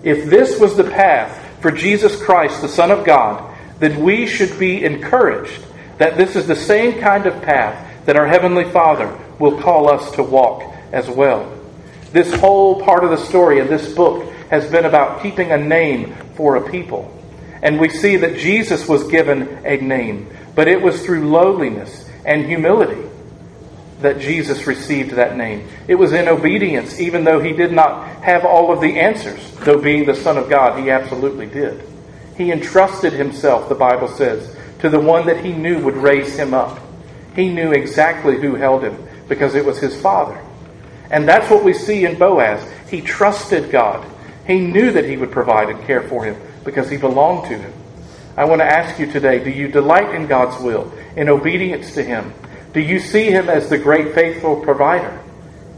If 0.03 0.31
this 0.31 0.59
was 0.59 0.77
the 0.77 0.85
path 0.85 1.61
for 1.61 1.71
Jesus 1.71 2.21
Christ, 2.23 2.63
the 2.63 2.69
Son 2.69 2.91
of 2.91 3.05
God, 3.05 3.55
then 3.81 4.03
we 4.03 4.27
should 4.27 4.59
be 4.59 4.85
encouraged 4.85 5.65
that 5.99 6.17
this 6.17 6.37
is 6.37 6.47
the 6.47 6.57
same 6.57 7.01
kind 7.01 7.27
of 7.27 7.43
path 7.43 8.07
that 8.07 8.17
our 8.17 8.27
Heavenly 8.27 8.71
Father 8.71 9.19
will 9.41 9.59
call 9.59 9.91
us 9.91 10.13
to 10.13 10.23
walk 10.23 10.63
as 10.93 11.09
well. 11.09 11.51
This 12.13 12.33
whole 12.39 12.83
part 12.83 13.03
of 13.03 13.11
the 13.11 13.17
story 13.17 13.59
in 13.59 13.67
this 13.67 13.93
book 13.93 14.31
has 14.51 14.71
been 14.71 14.85
about 14.85 15.23
keeping 15.23 15.51
a 15.51 15.57
name 15.57 16.15
for 16.35 16.57
a 16.57 16.71
people. 16.71 17.17
And 17.63 17.81
we 17.81 17.89
see 17.89 18.17
that 18.17 18.37
Jesus 18.37 18.87
was 18.87 19.09
given 19.09 19.61
a 19.65 19.79
name, 19.79 20.29
but 20.55 20.69
it 20.69 20.81
was 20.81 21.05
through 21.05 21.29
lowliness 21.29 22.09
and 22.25 22.47
humility 22.47 23.09
that 24.01 24.19
Jesus 24.19 24.67
received 24.67 25.13
that 25.13 25.37
name. 25.37 25.69
It 25.87 25.95
was 25.95 26.13
in 26.13 26.27
obedience, 26.27 26.99
even 27.01 27.25
though 27.25 27.41
he 27.41 27.53
did 27.53 27.73
not 27.73 28.23
have 28.23 28.45
all 28.45 28.73
of 28.73 28.81
the 28.81 28.99
answers, 28.99 29.51
though 29.59 29.79
being 29.79 30.07
the 30.07 30.15
Son 30.15 30.39
of 30.39 30.49
God, 30.49 30.83
he 30.83 30.91
absolutely 30.91 31.47
did. 31.47 31.83
He 32.37 32.51
entrusted 32.51 33.13
himself, 33.13 33.69
the 33.69 33.75
Bible 33.75 34.09
says, 34.09 34.57
to 34.81 34.89
the 34.89 35.01
one 35.01 35.27
that 35.27 35.45
he 35.45 35.53
knew 35.53 35.85
would 35.85 35.97
raise 35.97 36.35
him 36.35 36.55
up. 36.55 36.81
He 37.37 37.51
knew 37.51 37.73
exactly 37.73 38.41
who 38.41 38.55
held 38.55 38.83
him 38.83 39.07
because 39.31 39.55
it 39.55 39.65
was 39.65 39.79
his 39.79 39.99
father. 39.99 40.45
And 41.11 41.27
that's 41.27 41.49
what 41.49 41.65
we 41.65 41.73
see 41.73 42.05
in 42.05 42.19
Boaz. 42.19 42.69
He 42.91 43.01
trusted 43.01 43.71
God. 43.71 44.07
He 44.47 44.59
knew 44.59 44.93
that 44.93 45.07
he 45.07 45.17
would 45.17 45.31
provide 45.31 45.71
and 45.71 45.83
care 45.85 46.03
for 46.03 46.25
him 46.25 46.37
because 46.65 46.91
he 46.91 46.99
belonged 46.99 47.49
to 47.49 47.57
him. 47.57 47.73
I 48.37 48.45
want 48.45 48.61
to 48.61 48.67
ask 48.67 48.99
you 48.99 49.11
today 49.11 49.43
do 49.43 49.51
you 49.51 49.69
delight 49.69 50.15
in 50.15 50.27
God's 50.27 50.61
will, 50.63 50.93
in 51.17 51.29
obedience 51.29 51.95
to 51.95 52.03
him? 52.03 52.35
Do 52.73 52.81
you 52.81 52.99
see 52.99 53.31
him 53.31 53.49
as 53.49 53.71
the 53.71 53.79
great 53.79 54.15
faithful 54.15 54.61
provider? 54.61 55.19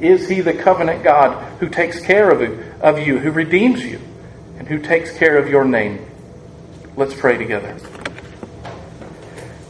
Is 0.00 0.28
he 0.28 0.40
the 0.40 0.54
covenant 0.54 1.04
God 1.04 1.42
who 1.60 1.68
takes 1.68 2.00
care 2.00 2.30
of 2.30 2.40
you, 2.40 2.64
of 2.80 3.06
you, 3.06 3.18
who 3.18 3.30
redeems 3.30 3.84
you, 3.84 4.00
and 4.58 4.66
who 4.66 4.78
takes 4.78 5.16
care 5.16 5.38
of 5.38 5.48
your 5.48 5.64
name? 5.64 6.04
Let's 6.96 7.14
pray 7.14 7.38
together. 7.38 7.78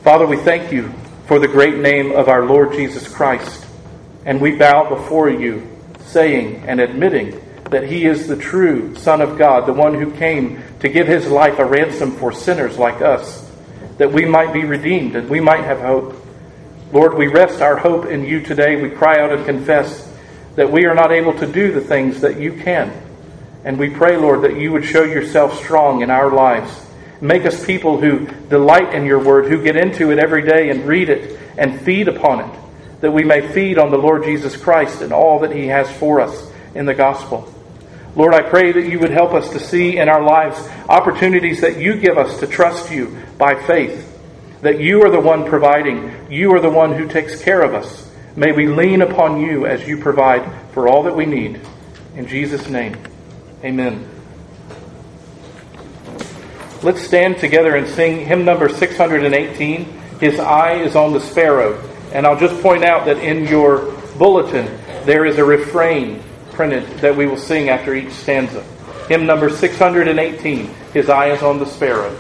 Father, 0.02 0.26
we 0.26 0.36
thank 0.36 0.72
you 0.72 0.92
for 1.26 1.38
the 1.38 1.48
great 1.48 1.76
name 1.76 2.12
of 2.12 2.28
our 2.28 2.44
Lord 2.44 2.72
Jesus 2.72 3.06
Christ, 3.08 3.66
and 4.24 4.40
we 4.40 4.56
bow 4.56 4.88
before 4.88 5.30
you, 5.30 5.68
saying 6.06 6.64
and 6.66 6.80
admitting 6.80 7.40
that 7.70 7.84
he 7.84 8.04
is 8.04 8.26
the 8.26 8.36
true 8.36 8.94
Son 8.96 9.20
of 9.20 9.38
God, 9.38 9.66
the 9.66 9.72
one 9.72 9.94
who 9.94 10.10
came 10.12 10.62
to 10.80 10.88
give 10.88 11.06
his 11.06 11.26
life 11.26 11.58
a 11.58 11.64
ransom 11.64 12.12
for 12.12 12.30
sinners 12.30 12.76
like 12.76 13.00
us, 13.00 13.50
that 13.98 14.12
we 14.12 14.24
might 14.24 14.52
be 14.52 14.64
redeemed 14.64 15.16
and 15.16 15.28
we 15.28 15.40
might 15.40 15.64
have 15.64 15.80
hope. 15.80 16.14
Lord, 16.92 17.14
we 17.14 17.28
rest 17.28 17.62
our 17.62 17.76
hope 17.76 18.06
in 18.06 18.24
you 18.24 18.42
today. 18.42 18.80
We 18.80 18.90
cry 18.90 19.18
out 19.18 19.32
and 19.32 19.46
confess 19.46 20.08
that 20.56 20.70
we 20.70 20.84
are 20.84 20.94
not 20.94 21.12
able 21.12 21.32
to 21.38 21.46
do 21.46 21.72
the 21.72 21.80
things 21.80 22.20
that 22.20 22.38
you 22.38 22.52
can. 22.52 22.92
And 23.64 23.78
we 23.78 23.88
pray, 23.88 24.16
Lord, 24.16 24.42
that 24.42 24.56
you 24.56 24.72
would 24.72 24.84
show 24.84 25.04
yourself 25.04 25.56
strong 25.58 26.02
in 26.02 26.10
our 26.10 26.30
lives. 26.30 26.70
Make 27.22 27.46
us 27.46 27.64
people 27.64 27.98
who 27.98 28.26
delight 28.48 28.92
in 28.92 29.06
your 29.06 29.22
word, 29.22 29.46
who 29.46 29.62
get 29.62 29.76
into 29.76 30.10
it 30.10 30.18
every 30.18 30.42
day 30.42 30.70
and 30.70 30.86
read 30.86 31.08
it 31.08 31.38
and 31.56 31.80
feed 31.80 32.08
upon 32.08 32.40
it, 32.40 32.58
that 33.02 33.12
we 33.12 33.24
may 33.24 33.52
feed 33.52 33.78
on 33.78 33.90
the 33.90 33.98
Lord 33.98 34.24
Jesus 34.24 34.56
Christ 34.56 35.02
and 35.02 35.12
all 35.12 35.40
that 35.40 35.54
he 35.54 35.66
has 35.66 35.90
for 35.98 36.20
us 36.20 36.50
in 36.74 36.86
the 36.86 36.94
gospel. 36.94 37.52
Lord, 38.16 38.32
I 38.32 38.40
pray 38.40 38.72
that 38.72 38.88
you 38.88 38.98
would 38.98 39.10
help 39.10 39.34
us 39.34 39.50
to 39.50 39.60
see 39.60 39.98
in 39.98 40.08
our 40.08 40.22
lives 40.22 40.58
opportunities 40.88 41.60
that 41.60 41.78
you 41.78 41.96
give 41.96 42.16
us 42.16 42.40
to 42.40 42.46
trust 42.46 42.90
you 42.90 43.18
by 43.36 43.54
faith, 43.66 44.08
that 44.62 44.80
you 44.80 45.02
are 45.02 45.10
the 45.10 45.20
one 45.20 45.44
providing, 45.44 46.30
you 46.30 46.54
are 46.54 46.60
the 46.60 46.70
one 46.70 46.94
who 46.94 47.06
takes 47.06 47.42
care 47.42 47.60
of 47.60 47.74
us 47.74 48.08
May 48.34 48.52
we 48.52 48.66
lean 48.66 49.02
upon 49.02 49.42
you 49.42 49.66
as 49.66 49.86
you 49.86 49.98
provide 49.98 50.50
for 50.72 50.88
all 50.88 51.02
that 51.02 51.14
we 51.14 51.26
need. 51.26 51.60
In 52.16 52.26
Jesus' 52.26 52.66
name, 52.68 52.96
amen. 53.62 54.08
Let's 56.82 57.02
stand 57.02 57.38
together 57.38 57.76
and 57.76 57.86
sing 57.86 58.24
hymn 58.24 58.46
number 58.46 58.70
618, 58.70 59.84
His 60.18 60.40
Eye 60.40 60.76
is 60.76 60.96
on 60.96 61.12
the 61.12 61.20
Sparrow. 61.20 61.91
And 62.12 62.26
I'll 62.26 62.38
just 62.38 62.60
point 62.62 62.84
out 62.84 63.06
that 63.06 63.18
in 63.18 63.46
your 63.46 63.92
bulletin, 64.18 64.66
there 65.04 65.24
is 65.24 65.38
a 65.38 65.44
refrain 65.44 66.22
printed 66.52 66.86
that 66.98 67.16
we 67.16 67.26
will 67.26 67.38
sing 67.38 67.70
after 67.70 67.94
each 67.94 68.12
stanza. 68.12 68.62
Hymn 69.08 69.26
number 69.26 69.50
618, 69.50 70.66
His 70.92 71.08
Eye 71.08 71.30
is 71.30 71.42
on 71.42 71.58
the 71.58 71.66
Sparrow. 71.66 72.14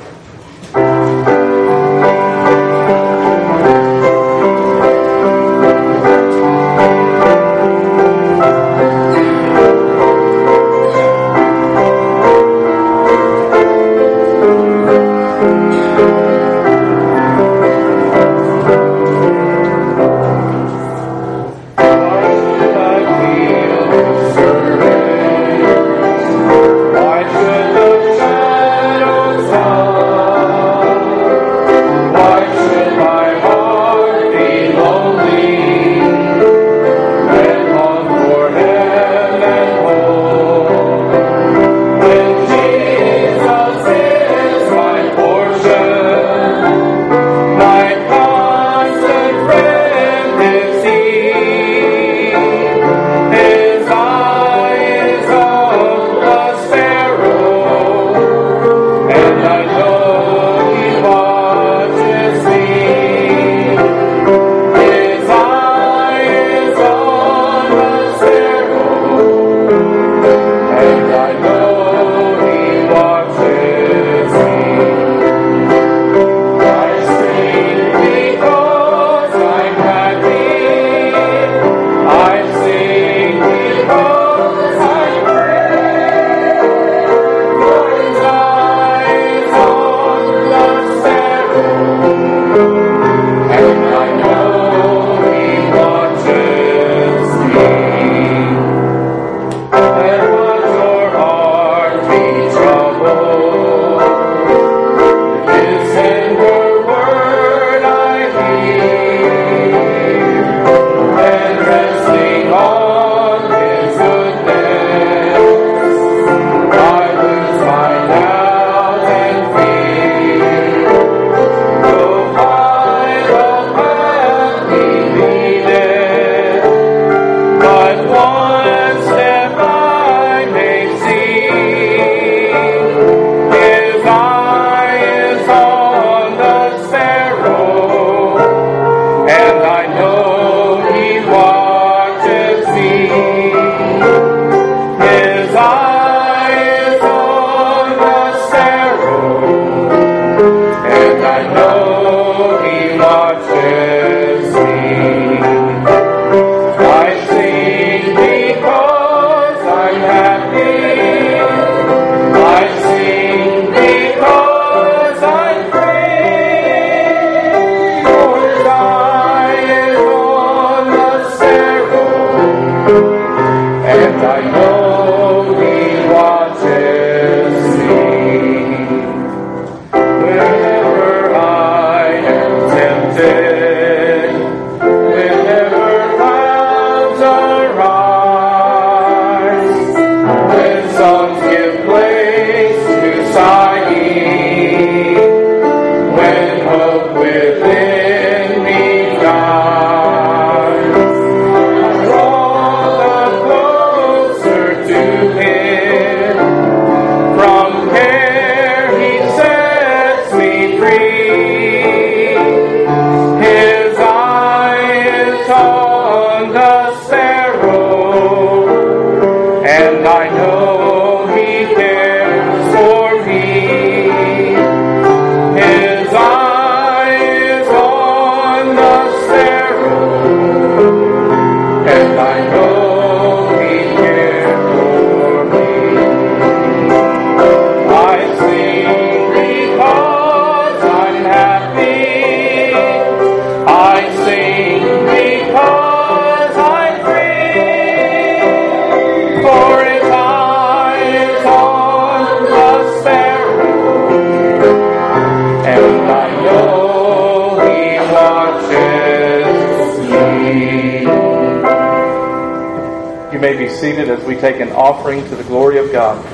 Offering 265.02 265.24
to 265.28 265.34
the 265.34 265.42
glory 265.42 265.78
of 265.78 265.90
God. 265.90 266.31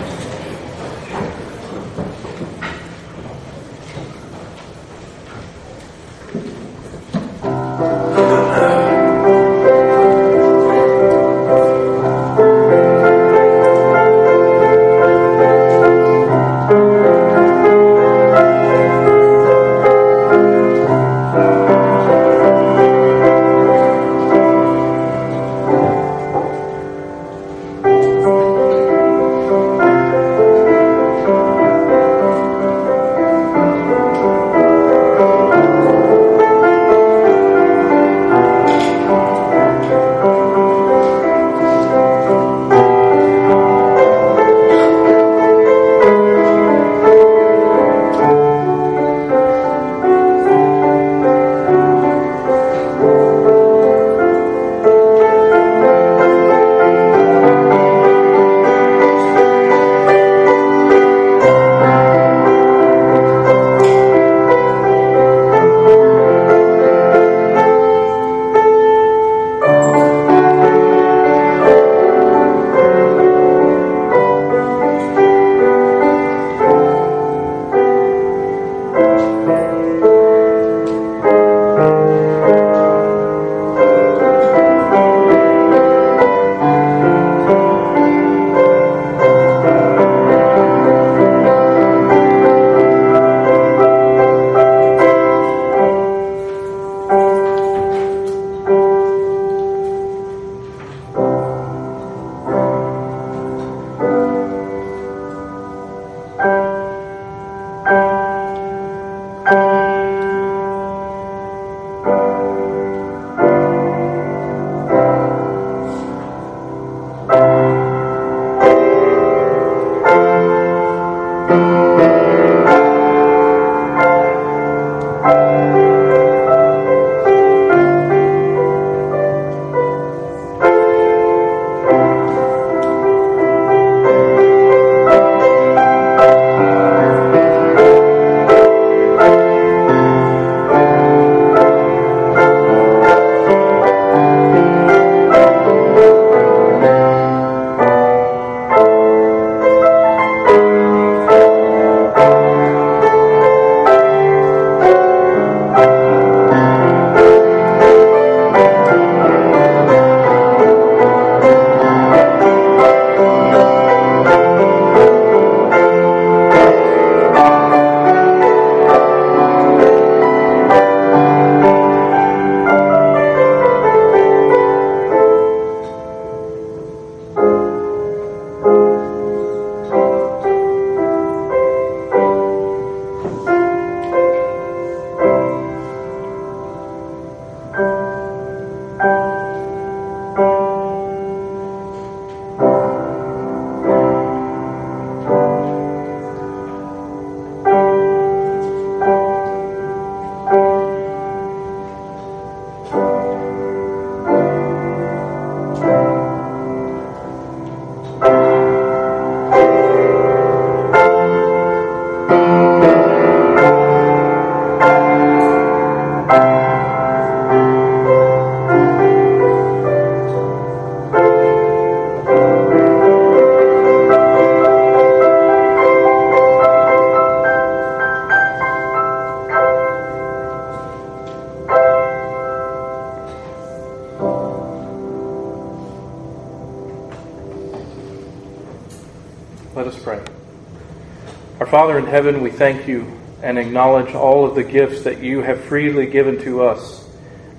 Father 241.79 241.97
in 241.97 242.07
heaven, 242.07 242.41
we 242.41 242.51
thank 242.51 242.89
you 242.89 243.07
and 243.41 243.57
acknowledge 243.57 244.13
all 244.13 244.45
of 244.45 244.57
the 244.57 244.65
gifts 244.65 245.03
that 245.05 245.23
you 245.23 245.43
have 245.43 245.63
freely 245.67 246.07
given 246.07 246.43
to 246.43 246.65
us, 246.65 247.07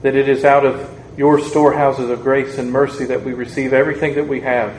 that 0.02 0.14
it 0.14 0.28
is 0.28 0.44
out 0.44 0.66
of 0.66 1.00
your 1.18 1.40
storehouses 1.40 2.10
of 2.10 2.22
grace 2.22 2.58
and 2.58 2.70
mercy 2.70 3.06
that 3.06 3.24
we 3.24 3.32
receive 3.32 3.72
everything 3.72 4.16
that 4.16 4.28
we 4.28 4.42
have. 4.42 4.76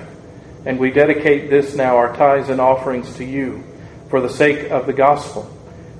And 0.66 0.78
we 0.78 0.90
dedicate 0.90 1.48
this 1.48 1.74
now, 1.74 1.96
our 1.96 2.14
tithes 2.14 2.50
and 2.50 2.60
offerings, 2.60 3.14
to 3.14 3.24
you 3.24 3.64
for 4.10 4.20
the 4.20 4.28
sake 4.28 4.70
of 4.70 4.84
the 4.84 4.92
gospel, 4.92 5.50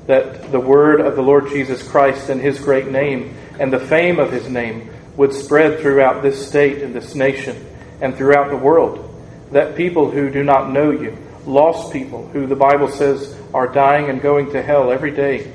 that 0.07 0.53
the 0.53 0.61
word 0.61 1.01
of 1.01 1.16
the 1.16 1.22
Lord 1.22 1.49
Jesus 1.49 1.82
Christ 1.82 2.28
and 2.28 2.43
his 2.43 2.59
great 2.59 2.88
name 2.88 3.34
and 3.59 3.72
the 3.72 3.80
fame 3.80 4.18
of 4.18 4.30
his 4.30 4.51
name 4.51 4.91
would 5.16 5.32
spread 5.32 5.80
throughout 5.80 6.20
this 6.20 6.47
state 6.47 6.82
and 6.82 6.95
this 6.95 7.14
nation 7.14 7.57
and 8.03 8.14
throughout 8.14 8.51
the 8.51 8.57
world, 8.59 9.18
that 9.53 9.76
people 9.76 10.11
who 10.11 10.28
do 10.28 10.45
not 10.45 10.70
know 10.70 10.91
you 10.91 11.16
lost 11.47 11.93
people 11.93 12.26
who 12.28 12.47
the 12.47 12.57
Bible 12.57 12.88
says 12.88 13.30
are 13.53 13.68
dying 13.68 14.09
and 14.09 14.20
going 14.20 14.53
to 14.53 14.62
hell 14.62 14.90
every 14.90 15.11
day. 15.11 15.53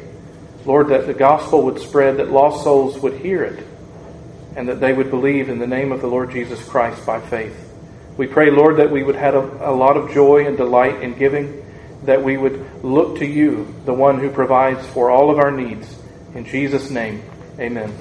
Lord, 0.66 0.90
that 0.90 1.06
the 1.06 1.14
gospel 1.14 1.64
would 1.64 1.80
spread, 1.80 2.18
that 2.18 2.32
lost 2.32 2.64
souls 2.64 2.98
would 3.00 3.20
hear 3.20 3.44
it, 3.44 3.66
and 4.56 4.68
that 4.68 4.80
they 4.80 4.94
would 4.94 5.10
believe 5.12 5.50
in 5.50 5.60
the 5.60 5.68
name 5.68 5.92
of 5.92 6.02
the 6.02 6.08
Lord 6.08 6.32
Jesus 6.32 6.64
Christ 6.68 7.06
by 7.06 7.22
faith. 7.22 7.56
We 8.18 8.28
pray, 8.28 8.50
Lord, 8.50 8.78
that 8.78 8.92
we 8.92 9.04
would 9.04 9.16
have 9.16 9.36
a, 9.36 9.72
a 9.72 9.74
lot 9.74 9.98
of 9.98 10.12
joy 10.14 10.46
and 10.48 10.58
delight 10.58 11.04
in 11.04 11.18
giving, 11.18 11.66
that 12.04 12.24
we 12.24 12.38
would 12.38 12.84
look 12.84 13.20
to 13.20 13.26
you, 13.26 13.74
the 13.86 13.94
one 13.94 14.20
who 14.20 14.30
provides 14.30 14.86
for 14.88 15.12
all 15.12 15.30
of 15.30 15.38
our 15.38 15.52
needs. 15.52 15.96
In 16.34 16.46
Jesus' 16.46 16.90
name, 16.90 17.24
amen. 17.60 17.94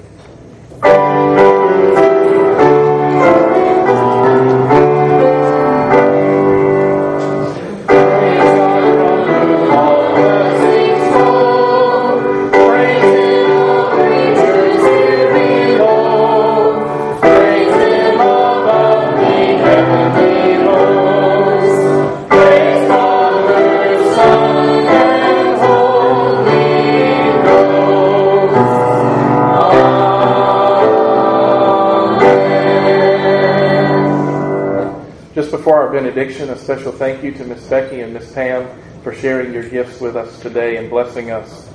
Benediction, 35.95 36.49
a 36.49 36.57
special 36.57 36.91
thank 36.91 37.23
you 37.23 37.31
to 37.31 37.45
Miss 37.45 37.65
Becky 37.67 38.01
and 38.01 38.13
Miss 38.13 38.29
Pam 38.33 38.67
for 39.01 39.15
sharing 39.15 39.53
your 39.53 39.63
gifts 39.69 40.01
with 40.01 40.17
us 40.17 40.41
today 40.41 40.75
and 40.75 40.89
blessing 40.89 41.31
us. 41.31 41.69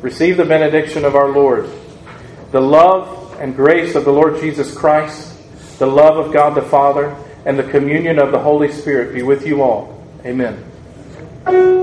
Receive 0.00 0.36
the 0.36 0.44
benediction 0.44 1.04
of 1.04 1.14
our 1.14 1.28
Lord. 1.28 1.70
The 2.50 2.60
love 2.60 3.38
and 3.38 3.54
grace 3.54 3.94
of 3.94 4.04
the 4.04 4.12
Lord 4.12 4.40
Jesus 4.40 4.76
Christ, 4.76 5.38
the 5.78 5.86
love 5.86 6.16
of 6.16 6.32
God 6.32 6.56
the 6.56 6.62
Father, 6.62 7.16
and 7.46 7.56
the 7.56 7.70
communion 7.70 8.18
of 8.18 8.32
the 8.32 8.40
Holy 8.40 8.72
Spirit 8.72 9.14
be 9.14 9.22
with 9.22 9.46
you 9.46 9.62
all. 9.62 10.04
Amen. 10.24 11.78